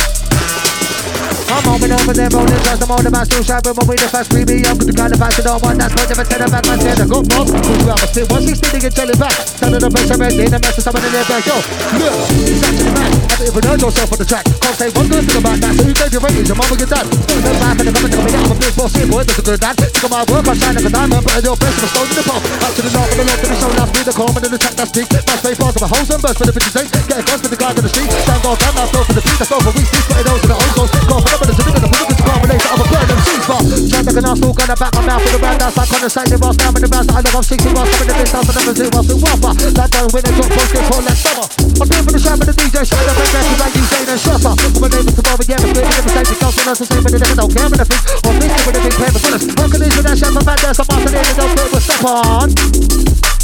I'm 1.49 1.65
on 1.69 1.83
over 1.85 2.15
them 2.17 2.31
rolling 2.33 2.63
I'm 2.65 2.91
on 2.91 3.05
the 3.05 3.11
man 3.13 3.25
still 3.29 3.45
shine 3.45 3.61
with 3.65 3.77
my 3.77 3.85
way 3.85 3.97
the 3.97 4.09
fast. 4.09 4.33
I'm 4.33 4.45
good 4.45 4.89
to 4.89 4.95
kind 4.97 5.13
of 5.13 5.19
fast, 5.21 5.39
you 5.39 5.45
don't 5.45 5.61
want 5.61 5.79
that's 5.79 5.93
what 5.95 6.09
they 6.09 6.17
said 6.17 6.41
about 6.41 6.65
my 6.65 6.77
head. 6.81 7.01
I 7.01 7.07
got 7.07 7.25
boss, 7.29 7.49
push 7.53 7.69
you 7.69 7.89
out 7.89 8.01
my 8.01 8.09
spit, 8.09 8.27
160 8.33 8.65
to 8.65 8.79
get 8.81 8.93
jelly 8.97 9.17
back. 9.21 9.37
Tell 9.61 9.73
the 9.73 9.91
best 9.93 10.09
I'm 10.09 10.23
in, 10.25 10.49
the 10.49 10.59
mess 10.59 10.77
of 10.77 10.85
someone 10.85 11.05
in 11.05 11.13
their 11.13 11.27
back. 11.29 11.45
Yo, 11.45 11.57
look, 12.01 12.15
it's 12.49 12.65
actually 12.65 12.93
mad. 12.97 13.13
I 13.13 13.35
don't 13.37 13.49
even 13.49 13.63
heard 13.65 13.81
yourself 13.85 14.09
on 14.13 14.19
the 14.21 14.29
track. 14.29 14.45
Can't 14.45 14.77
say 14.77 14.89
one 14.97 15.09
good 15.09 15.25
thing 15.25 15.39
about 15.41 15.59
that, 15.61 15.73
so 15.77 15.83
you 15.85 15.95
gave 15.95 16.13
your 16.13 16.23
ratings, 16.25 16.49
your 16.49 16.59
mama 16.59 16.75
get 16.77 16.91
that. 16.91 17.05
Don't 17.05 17.43
know 17.45 17.55
bad 17.61 17.75
for 17.77 17.85
the 17.85 17.93
comment, 17.93 18.15
coming 18.15 18.35
I'm 18.35 18.53
a 18.53 18.57
big 18.57 18.75
boss 18.75 18.93
here, 18.97 19.09
boy, 19.09 19.23
that's 19.25 19.41
a 19.41 19.45
good 19.45 19.61
dad. 19.61 19.75
Look 19.77 20.05
at 20.05 20.11
my 20.11 20.23
work, 20.29 20.45
I 20.49 20.55
shine 20.57 20.75
like 20.75 20.89
a 20.89 20.93
diamond, 20.93 21.23
but 21.25 21.41
your 21.45 21.57
best, 21.61 21.77
I'm 21.77 21.85
a 21.85 21.89
stone 21.93 22.09
in 22.09 22.17
the 22.17 22.25
pole. 22.25 22.43
Out 22.65 22.73
to 22.73 22.81
the 22.81 22.93
north, 22.93 23.11
and 23.13 23.19
the 23.21 23.25
north, 23.29 23.41
to 23.45 23.47
the 23.53 23.57
south, 23.61 23.75
now 23.77 23.87
speed 23.93 24.07
the 24.09 24.15
calm, 24.17 24.33
and 24.33 24.45
the 24.49 24.59
track 24.59 24.77
that's 24.81 24.93
peak. 24.97 25.09
My 25.13 25.37
space 25.39 25.59
bars 25.61 25.77
of 25.77 25.85
a 25.85 25.89
hose 25.93 26.09
and 26.09 26.21
burst 26.25 26.39
for 26.41 26.47
the 26.49 26.55
bitches, 26.55 26.75
ain't. 26.81 26.91
Get 27.05 27.21
a 27.21 27.25
guns 27.25 27.41
for 27.45 27.51
the 27.53 27.59
guys 27.61 27.75
on 27.77 27.85
the 27.85 27.93
street. 27.93 28.11
Stand 28.11 28.43
off, 28.49 28.59
down, 28.59 28.75
now 28.75 28.87
flow 28.89 29.05
for 29.05 29.15
the 29.15 29.23
beat, 29.23 29.39
I 29.39 29.47
go 29.47 29.57
for 29.61 29.73
weeks, 29.77 29.91
these 29.93 30.05
spotted 30.09 30.27
those 30.27 30.43
in 30.43 30.49
the 30.49 30.57
old 30.57 30.73
goals. 30.75 30.93
Go 31.05 31.17
for 31.21 31.34
the 31.41 31.55
minutes, 31.59 31.83
the 31.83 31.91
minutes, 31.91 32.15
the 32.15 32.27
combination 32.29 32.71
of 32.71 32.79
a 32.79 32.87
burn 32.87 33.07
them 33.09 33.21
seats 33.25 33.47
bar. 33.49 33.63
Trying 33.65 34.07
like 34.07 34.19
an 34.19 34.27
arsenal 34.29 34.53
gun 34.55 34.69
back 34.75 34.93
my 34.95 35.03
mouth 35.03 35.23
with 35.25 35.35
the 35.35 35.41
round 35.43 35.63
outs 35.63 35.77
like 35.77 35.93
on 35.95 36.01
the 36.05 36.11
side, 36.11 36.31
while 36.39 36.55
down 36.55 36.73
in 36.77 36.83
the 36.85 36.91
bounce. 36.91 37.09
I 37.11 37.21
love 37.25 37.35
I'm 37.35 37.43
60 37.43 37.75
while 37.75 37.89
coming 37.89 38.11
in 38.11 38.17
this 38.21 38.31
house, 38.31 38.49
I 38.49 38.53
never 38.55 38.75
see 38.75 38.89
while 38.95 39.05
still 39.05 39.21
whopper. 39.25 39.53
Like 39.75 39.91
going 39.91 40.11
when 40.15 40.23
they 40.23 40.33
drop 40.35 40.51
both 40.55 40.71
get 40.71 40.85
caught 40.87 41.05
like 41.05 41.19
summer. 41.19 41.47
I'm 41.75 41.89
here 41.91 42.03
for 42.05 42.13
the 42.15 42.21
shop 42.23 42.39
and 42.39 42.49
the 42.49 42.55
DJ, 42.55 42.77
shut 42.87 43.03
up 43.03 43.19
and 43.19 43.31
dance 43.35 43.59
like 43.59 43.75
you 43.75 43.85
say 43.91 44.03
and 44.05 44.21
shopper. 44.21 44.55
I'm 44.55 44.85
a 44.85 44.89
neighbor 44.95 45.15
tomorrow, 45.15 45.45
yeah, 45.49 45.59
we're 45.59 45.75
in 45.75 46.03
the 46.05 46.13
same 46.15 46.27
thing, 46.29 46.39
don't 46.39 46.55
the 46.55 46.87
same, 46.87 47.03
but 47.03 47.11
they 47.11 47.21
never 47.25 47.37
don't 47.43 47.53
care 47.55 47.69
when 47.69 47.81
I 47.81 47.87
think. 47.89 48.03
Or 48.25 48.33
think 48.39 48.53
with 48.55 48.75
the 48.75 48.81
big 48.85 48.95
paper 48.95 49.21
bullets. 49.21 49.45
How 49.59 49.67
can 49.67 49.81
these 49.83 49.95
with 49.97 50.07
that 50.07 50.17
shot 50.19 50.33
from 50.35 50.45
back 50.45 50.59
there, 50.63 50.75
some 50.75 50.89
after 50.93 51.11
there, 51.11 51.25
they 51.25 51.35
don't 51.35 51.53
care 51.57 51.69
what's 51.73 51.91
up 51.91 52.05
on. 52.05 52.47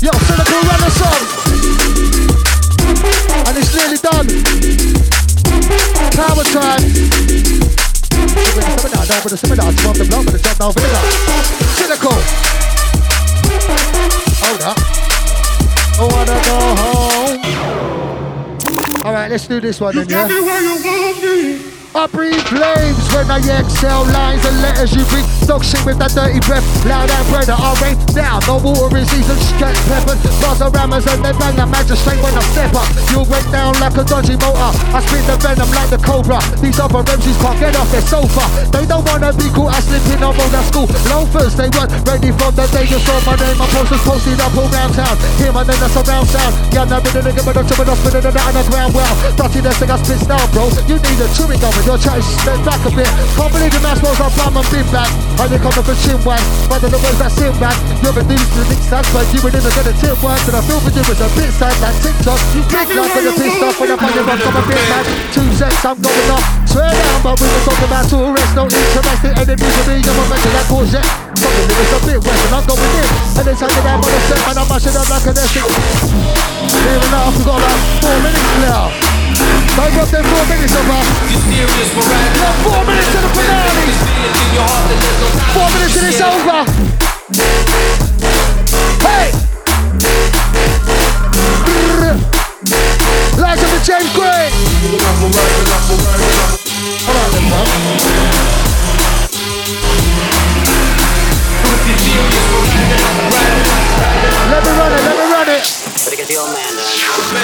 Yo, 0.01 0.13
cynical 0.15 0.61
the 0.79 0.91
song. 0.95 1.23
And 3.51 3.55
it's 3.59 3.71
nearly 3.75 3.99
done. 3.99 5.20
Power 6.17 6.45
time. 6.45 6.81
Seminar, 8.61 9.07
down 9.07 9.23
with 9.23 9.33
the 9.33 9.37
seminar, 9.37 9.73
come 9.73 9.91
off 9.91 9.97
the 9.99 10.05
block 10.05 10.25
the 10.27 10.39
jump 10.39 10.59
down 10.59 10.73
vinegar. 10.73 11.03
Cynical. 11.79 12.19
Hold 14.43 14.63
up. 14.63 14.79
I 15.99 16.03
wanna 16.13 16.39
go 16.49 16.57
home. 16.83 17.39
Alright, 19.05 19.31
let's 19.31 19.47
do 19.47 19.61
this 19.61 19.81
one 19.81 19.95
then, 19.97 20.09
yeah? 20.09 20.29
I 21.91 22.07
breathe 22.07 22.39
flames 22.47 23.03
when 23.11 23.27
I 23.27 23.43
exhale 23.43 24.07
lines 24.15 24.47
and 24.47 24.63
letters 24.63 24.95
you 24.95 25.03
breathe. 25.11 25.27
Dog 25.51 25.67
shit 25.67 25.83
with 25.83 25.99
that 25.99 26.15
dirty 26.15 26.39
breath, 26.47 26.63
loud 26.87 27.11
and 27.11 27.27
brother. 27.27 27.59
I 27.59 27.75
rain 27.83 27.99
down, 28.15 28.39
no 28.47 28.63
water 28.63 28.95
in 28.95 29.03
season, 29.11 29.35
stretch 29.51 29.75
peppers. 29.91 30.23
Bars 30.39 30.63
of 30.63 30.71
rammers 30.71 31.03
and 31.11 31.19
they 31.19 31.35
bang 31.35 31.59
the 31.59 31.67
magistrate 31.67 32.23
when 32.23 32.31
I 32.39 32.47
step 32.55 32.71
up. 32.79 32.87
You 33.11 33.27
went 33.27 33.43
down 33.51 33.75
like 33.83 33.99
a 33.99 34.07
dodgy 34.07 34.39
motor. 34.39 34.71
I 34.95 35.03
spit 35.03 35.27
the 35.27 35.35
venom 35.43 35.67
like 35.75 35.91
the 35.91 35.99
cobra. 35.99 36.39
These 36.63 36.79
other 36.79 37.03
MCs 37.03 37.39
can't 37.43 37.59
get 37.59 37.75
off 37.75 37.91
their 37.91 38.07
sofa. 38.07 38.47
They 38.71 38.87
don't 38.87 39.03
wanna 39.03 39.35
be 39.35 39.51
cool, 39.51 39.67
I 39.67 39.83
slipping 39.83 40.23
on 40.23 40.39
road 40.39 40.55
at 40.55 40.71
school. 40.71 40.87
Loafers, 41.11 41.59
they 41.59 41.75
weren't 41.75 41.91
ready 42.07 42.31
from 42.31 42.55
the 42.55 42.71
day 42.71 42.87
you 42.87 43.03
saw 43.03 43.19
my 43.27 43.35
name. 43.35 43.59
My 43.59 43.67
posters 43.67 43.99
posted 44.07 44.39
up 44.39 44.55
all 44.55 44.71
round 44.71 44.95
town. 44.95 45.19
Hear 45.43 45.51
my 45.51 45.67
name, 45.67 45.83
that's 45.83 45.99
a 45.99 46.07
round 46.07 46.31
sound. 46.31 46.55
Yeah, 46.71 46.87
not 46.87 47.03
in 47.03 47.19
the 47.19 47.23
nigga, 47.27 47.43
but 47.43 47.59
I'm 47.59 47.67
tripping 47.67 47.91
off, 47.91 47.99
spinning 47.99 48.23
in 48.23 48.31
the 48.31 48.43
underground 48.47 48.95
well. 48.95 49.15
Dirty, 49.35 49.59
that's 49.59 49.83
thing 49.83 49.91
I 49.91 49.99
spit 49.99 50.23
down, 50.31 50.47
bro. 50.55 50.71
You 50.87 51.03
need 51.03 51.19
a 51.19 51.27
chewing 51.35 51.59
gum 51.59 51.80
with 51.81 51.89
your 51.89 52.01
chest 52.01 52.29
step 52.45 52.61
back 52.65 52.81
a 52.85 52.91
bit. 52.93 53.09
Can't 53.37 53.53
believe 53.53 53.73
the 53.73 53.81
mash 53.81 54.01
rolls 54.05 54.21
are 54.21 54.33
plum 54.37 54.61
and 54.61 54.69
big 54.69 54.85
back. 54.93 55.09
And 55.41 55.49
you 55.49 55.59
come 55.59 55.73
up 55.73 55.89
a 55.89 55.95
chin 56.05 56.21
wag. 56.29 56.43
But 56.69 56.85
the 56.85 56.93
words 57.01 57.17
that 57.17 57.33
sit 57.33 57.53
back. 57.57 57.77
You're 58.05 58.13
a 58.13 58.23
news 58.29 58.49
to 58.53 58.61
the 58.61 58.77
next 58.77 58.93
that's 58.93 59.09
but 59.17 59.25
you 59.33 59.41
were 59.41 59.55
in 59.55 59.65
a 59.65 59.73
good 59.73 59.89
tip 59.97 60.17
work. 60.21 60.41
And 60.45 60.57
I 60.57 60.63
feel 60.69 60.81
for 60.85 60.93
you 60.93 61.05
was 61.09 61.21
a 61.21 61.29
bit 61.33 61.51
sad 61.57 61.73
like 61.81 61.97
TikTok. 62.05 62.41
You 62.53 62.63
big 62.69 62.89
like 62.93 63.13
when 63.17 63.25
you're 63.25 63.39
pissed 63.41 63.65
off 63.65 63.77
when 63.81 63.89
I'm 63.89 64.01
on 64.01 64.13
your 64.13 64.25
run, 64.29 64.39
I'm 64.41 64.57
a 64.61 64.63
bit 64.69 64.85
mad. 64.93 65.05
Two 65.33 65.47
sets, 65.57 65.85
I'm 65.85 65.97
going 66.05 66.31
off. 66.31 66.45
Swear 66.69 66.93
down, 66.93 67.19
but 67.25 67.35
we 67.41 67.47
were 67.49 67.65
talking 67.65 67.89
about 67.89 68.05
two 68.13 68.21
arrests. 68.21 68.55
No 68.55 68.65
need 68.69 68.89
to 68.93 69.01
rest 69.01 69.23
the 69.25 69.31
enemies 69.41 69.77
of 69.81 69.85
me. 69.89 69.97
You're 70.05 70.21
a 70.21 70.25
mention 70.29 70.53
that 70.53 70.67
bullshit. 70.69 71.07
Something 71.41 71.67
that 71.71 71.77
was 71.81 71.93
a 71.97 71.99
bit 72.05 72.19
west 72.21 72.43
and 72.45 72.55
I'm 72.61 72.65
going 72.69 72.93
in. 73.01 73.09
And 73.41 73.45
then 73.49 73.57
taking 73.57 73.85
down 73.87 73.99
on 74.05 74.11
the 74.11 74.21
set 74.29 74.41
and 74.45 74.59
I'm 74.61 74.69
mashing 74.69 74.97
up 75.01 75.09
like 75.09 75.27
an 75.33 75.37
Essex. 75.39 75.65
Fair 75.65 76.99
enough, 77.09 77.35
we 77.39 77.43
got 77.49 77.59
like 77.63 77.81
four 78.05 78.17
minutes 78.21 78.53
now. 78.61 79.10
I 79.31 79.91
got 79.95 80.09
them 80.09 80.25
four 80.25 80.45
minutes 80.51 80.75
of 80.75 80.91
us. 80.91 81.07
Got 82.41 82.55
four 82.65 82.85
minutes 82.85 83.11
to 83.13 83.19
the 83.21 83.29
finale. 83.31 83.93
Four 85.55 85.69
minutes 85.71 85.97
and 85.97 86.07
it's 86.09 86.21
over. 86.21 86.65
Hey! 89.07 89.31
Lights 93.41 93.63
up 93.63 93.71
the 93.71 93.81
James 93.85 94.11
Gray. 94.15 94.51
Alright 97.07 97.31
then, 97.33 97.45
bro. 97.49 97.61
Let 104.51 104.65
me 104.65 104.80
me 106.31 106.39
the 106.39 106.47
man. 106.55 106.75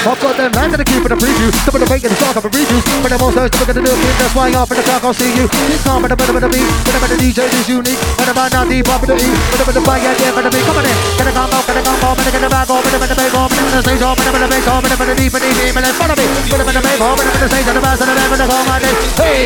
I've 0.07 0.19
got 0.23 0.35
them 0.39 0.51
man 0.55 0.71
gonna 0.71 0.87
keep 0.87 1.03
it 1.03 1.11
a 1.11 1.19
preview. 1.19 1.51
Some 1.67 1.75
of 1.75 1.83
the 1.83 1.89
bacon, 1.91 2.11
the 2.15 2.19
talk 2.23 2.39
of 2.39 2.47
a 2.47 2.51
reviews. 2.51 2.85
But 3.03 3.11
I'm 3.11 3.23
also 3.23 3.51
still 3.51 3.67
gonna 3.67 3.83
do 3.83 3.91
it. 3.91 3.99
That's 4.23 4.35
why 4.35 4.55
off 4.55 4.71
in 4.71 4.79
the 4.79 4.87
talk, 4.87 5.03
I'll 5.03 5.15
see 5.15 5.35
you. 5.35 5.51
Calm, 5.83 6.03
but 6.03 6.15
a 6.15 6.17
bit 6.17 6.31
of 6.31 6.39
the 6.39 6.47
beat. 6.47 6.63
A 6.63 6.99
the 7.11 7.19
DJ 7.19 7.51
is 7.51 7.67
unique. 7.67 7.99
But 8.15 8.31
about 8.31 8.55
now 8.55 8.63
deep 8.63 8.87
up 8.87 9.03
in 9.03 9.11
the 9.11 9.19
E. 9.19 9.27
A 9.27 9.59
of 9.59 9.75
the 9.75 9.83
yeah, 9.83 10.15
yeah, 10.23 10.31
but 10.31 10.47
the 10.47 10.51
beat. 10.55 10.63
Come 10.63 10.79
on 10.79 10.87
in. 10.87 10.95
Gonna 11.19 11.35
come 11.35 11.51
out, 11.51 11.67
gonna 11.67 11.83
come 11.83 11.99
out, 11.99 12.15
gonna 12.15 12.31
get 12.31 12.39
the 12.39 12.51
off, 12.55 12.71
gonna 12.71 13.03
get 13.03 13.11
the 13.11 13.27
off, 13.35 13.51
gonna 13.51 13.67
get 13.67 13.75
the 13.75 13.83
stage 13.83 14.03
off, 14.07 14.19
gonna 14.23 14.39
get 14.39 14.47
the 14.47 14.71
off, 14.71 14.83
gonna 14.83 14.95
get 14.95 15.11
the 15.11 15.19
deep 15.19 15.35
and 15.35 15.43
deep, 15.43 15.75
and 15.75 15.83
then 15.83 15.95
follow 15.99 16.15
me. 16.15 16.27
Gonna 16.47 16.63
get 16.63 16.79
the 16.79 16.95
off, 17.03 17.19
gonna 17.19 17.35
get 17.35 17.43
the 17.43 17.51
stage 17.51 17.67
on 17.67 17.75
the 17.75 17.83
bass, 17.83 17.99
and 17.99 18.11
then 18.15 18.31
gonna 18.31 18.47
come 18.47 18.71
out. 18.71 18.87
Here 19.19 19.43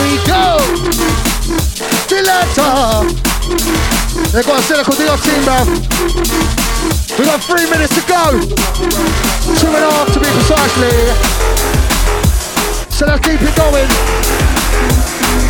we 0.00 0.16
go. 0.24 0.64
Stiletto. 2.08 3.04
They've 4.32 4.44
got 4.44 4.60
a 4.60 4.64
cynical 4.64 4.96
deal 4.96 5.16
team, 5.20 5.40
bro. 5.44 6.67
We've 7.18 7.26
got 7.26 7.42
three 7.42 7.68
minutes 7.68 7.92
to 7.96 8.00
go. 8.06 8.30
Two 9.58 9.66
and 9.66 9.84
a 9.84 9.90
half 9.90 10.12
to 10.12 10.20
be 10.20 10.26
precisely. 10.26 10.94
So 12.90 13.06
let's 13.06 13.26
keep 13.26 13.42
it 13.42 13.56
going. 13.56 15.47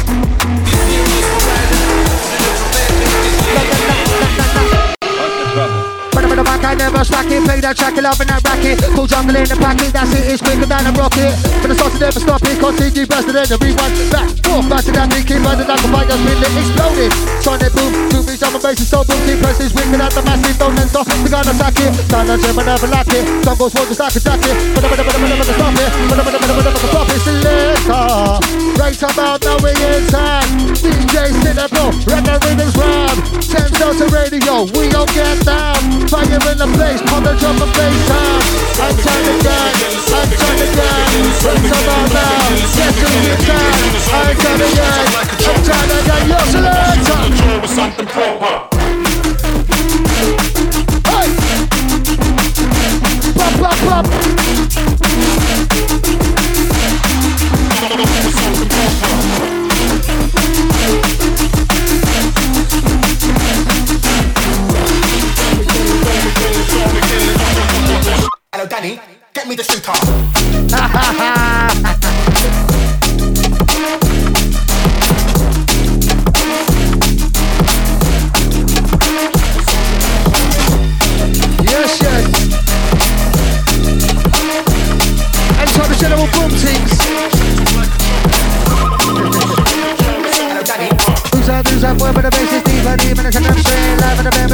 But 6.39 6.62
I 6.62 6.74
never 6.78 7.03
slack 7.03 7.26
it, 7.34 7.43
play 7.43 7.59
that 7.59 7.74
track, 7.74 7.99
love 7.99 8.20
in 8.22 8.30
that 8.30 8.39
racket. 8.47 8.78
Full 8.95 9.11
jungle 9.11 9.34
in 9.34 9.43
the 9.51 9.59
packet, 9.59 9.91
that's 9.91 10.14
it, 10.14 10.30
it's 10.30 10.39
quicker 10.39 10.70
than 10.70 10.86
a 10.86 10.93
rocket. 10.95 11.34
But 11.59 11.68
the 11.70 11.74
start 11.74 11.93
to 11.95 11.99
never 11.99 12.20
stop 12.22 12.43
it, 12.47 12.57
continue 12.62 13.07
faster 13.11 13.34
than 13.34 13.47
the 13.51 13.59
rewind. 13.59 13.95
Back, 14.14 14.30
forth, 14.47 14.70
faster 14.70 14.95
than 14.95 15.11
me, 15.11 15.26
keep 15.26 15.43
running 15.43 15.66
like 15.66 15.82
a 15.82 15.89
fire, 15.91 16.07
it, 16.07 16.39
exploding. 16.55 17.12
Sonic 17.43 17.74
boom, 17.74 17.91
two 18.14 18.22
beats 18.22 18.43
on 18.47 18.55
my 18.55 18.62
bass, 18.62 18.78
so 18.86 19.03
boom, 19.03 19.18
keep 19.26 19.43
pressing, 19.43 19.74
wicked 19.74 19.99
at 19.99 20.14
the 20.14 20.22
massive, 20.22 20.57
don't 20.62 20.78
end 20.78 20.95
off, 20.95 21.11
we 21.22 21.28
gotta 21.28 21.55
sack 21.59 21.74
it. 21.74 21.91
Down 22.07 22.30
and 22.30 22.39
never, 22.39 22.62
never 22.62 22.86
lack 22.86 23.11
it. 23.11 23.26
Some 23.43 23.59
goes 23.59 23.74
forward, 23.74 23.91
just 23.91 23.99
like 23.99 24.14
a 24.14 24.20
jacket. 24.22 24.55
But 24.78 24.86
I'm 24.86 24.95
gonna 24.95 25.43
stop 25.43 25.74
it, 25.74 25.91
but 26.07 26.16
I'm 26.18 26.26
gonna 26.30 26.78
stop 26.78 27.09
it, 27.11 27.20
selector. 27.26 27.91
Ah. 27.91 28.47
Right 28.76 29.00
about 29.02 29.40
now 29.42 29.56
we 29.62 29.70
inside. 29.70 30.44
DJ 30.76 31.32
Cynical, 31.40 31.88
rap 32.04 32.24
the 32.26 32.36
rhythms 32.44 32.76
round. 32.76 33.18
Ten 33.40 33.70
to 33.72 34.06
radio, 34.12 34.68
we 34.76 34.88
don't 34.90 35.08
get 35.14 35.40
down. 35.44 35.78
Fire 36.08 36.26
in 36.26 36.58
the 36.58 36.68
place, 36.76 37.00
pop 37.08 37.22
the 37.24 37.32
drum 37.40 37.62
and 37.62 37.72
bass 37.72 37.96
down. 38.08 38.40
I'm 38.82 38.94
trying 39.00 39.28
again, 39.38 39.72
I'm 40.12 40.28
trying 40.34 40.62
again. 40.68 41.08
Right 41.46 41.64
about 41.64 42.12
now, 42.12 42.52
get 42.76 42.92
to 42.92 43.08
the 43.08 43.34
time. 43.48 43.88
I'm 44.12 44.36
trying 44.36 44.62
again, 44.66 45.08
I'm 45.48 45.60
trying 45.64 45.92
again. 45.96 46.28
Yo, 46.28 46.38
selector. 46.52 47.28
with 47.62 47.70
something 47.70 48.06
proper. 48.06 48.68
Hey! 51.08 51.28
Pop, 53.34 53.52
pop, 53.60 53.78
pop! 53.88 54.28
Hello, 68.53 68.66
Danny. 68.66 68.99
Get 69.33 69.47
me 69.47 69.55
the 69.55 69.62
shooter. 69.62 69.93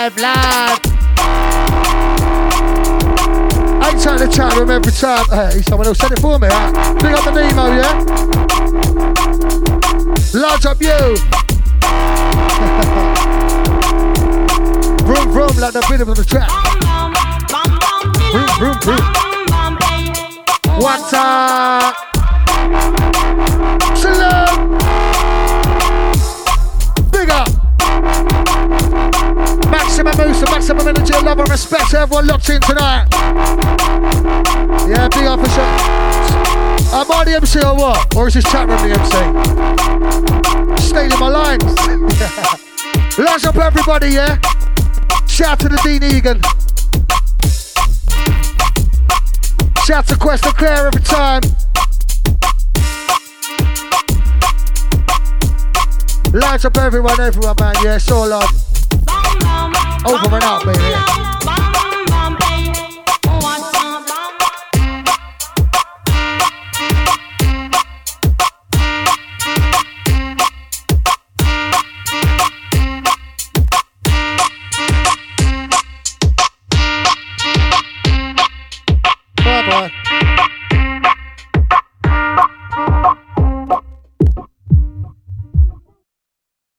live, 0.00 0.16
live. 0.16 0.80
Ain't 3.84 4.00
time 4.02 4.18
the 4.18 4.26
chat 4.32 4.56
room 4.56 4.70
every 4.70 4.92
time. 4.92 5.26
Hey, 5.28 5.60
someone 5.62 5.86
else 5.86 5.98
said 5.98 6.12
it 6.12 6.20
for 6.20 6.38
me. 6.38 6.48
Huh? 6.50 6.94
Big 6.94 7.12
up 7.12 7.24
the 7.24 7.32
Nemo, 7.32 7.66
yeah? 7.76 7.92
Large 10.32 10.66
up 10.66 10.80
you. 10.80 11.16
vroom, 15.04 15.32
vroom, 15.32 15.56
like 15.58 15.72
the 15.74 15.82
rhythm 15.90 16.08
of 16.08 16.16
the 16.16 16.24
track. 16.24 16.48
Vroom, 18.32 18.48
vroom, 18.58 18.78
vroom. 18.80 19.04
What's 20.80 21.10
time. 21.10 21.94
Maximum 30.02 30.28
moves 30.28 30.40
and 30.40 30.50
maximum 30.50 30.88
energy, 30.88 31.12
love 31.12 31.38
and 31.40 31.50
respect 31.50 31.90
to 31.90 31.98
everyone 31.98 32.26
locked 32.26 32.48
in 32.48 32.58
tonight. 32.62 33.06
Yeah, 34.88 35.08
big 35.08 35.26
up. 35.26 35.40
Am 36.92 37.12
I 37.12 37.24
the 37.24 37.34
MC 37.36 37.60
or 37.60 37.74
what? 37.76 38.16
Or 38.16 38.28
is 38.28 38.34
this 38.34 38.44
chat 38.44 38.66
room 38.66 38.78
the 38.78 38.94
MC? 38.96 40.88
Staying 40.88 41.12
in 41.12 41.18
my 41.20 41.28
lines. 41.28 41.64
Large 43.18 43.44
up 43.44 43.56
everybody, 43.56 44.08
yeah? 44.08 44.38
Shout 45.26 45.60
to 45.60 45.68
the 45.68 45.78
Dean 45.84 46.02
Egan. 46.02 46.40
Shout 49.84 50.06
to 50.06 50.16
Quest 50.16 50.46
and 50.46 50.54
Claire 50.56 50.86
every 50.86 51.02
time. 51.02 51.42
Lights 56.32 56.64
up 56.64 56.78
everyone, 56.78 57.20
everyone, 57.20 57.56
man. 57.60 57.74
Yeah, 57.82 57.96
it's 57.96 58.10
all 58.10 58.26
love. 58.26 58.69
Over 60.06 60.36
and 60.36 60.44
out, 60.44 60.64
baby. 60.64 61.19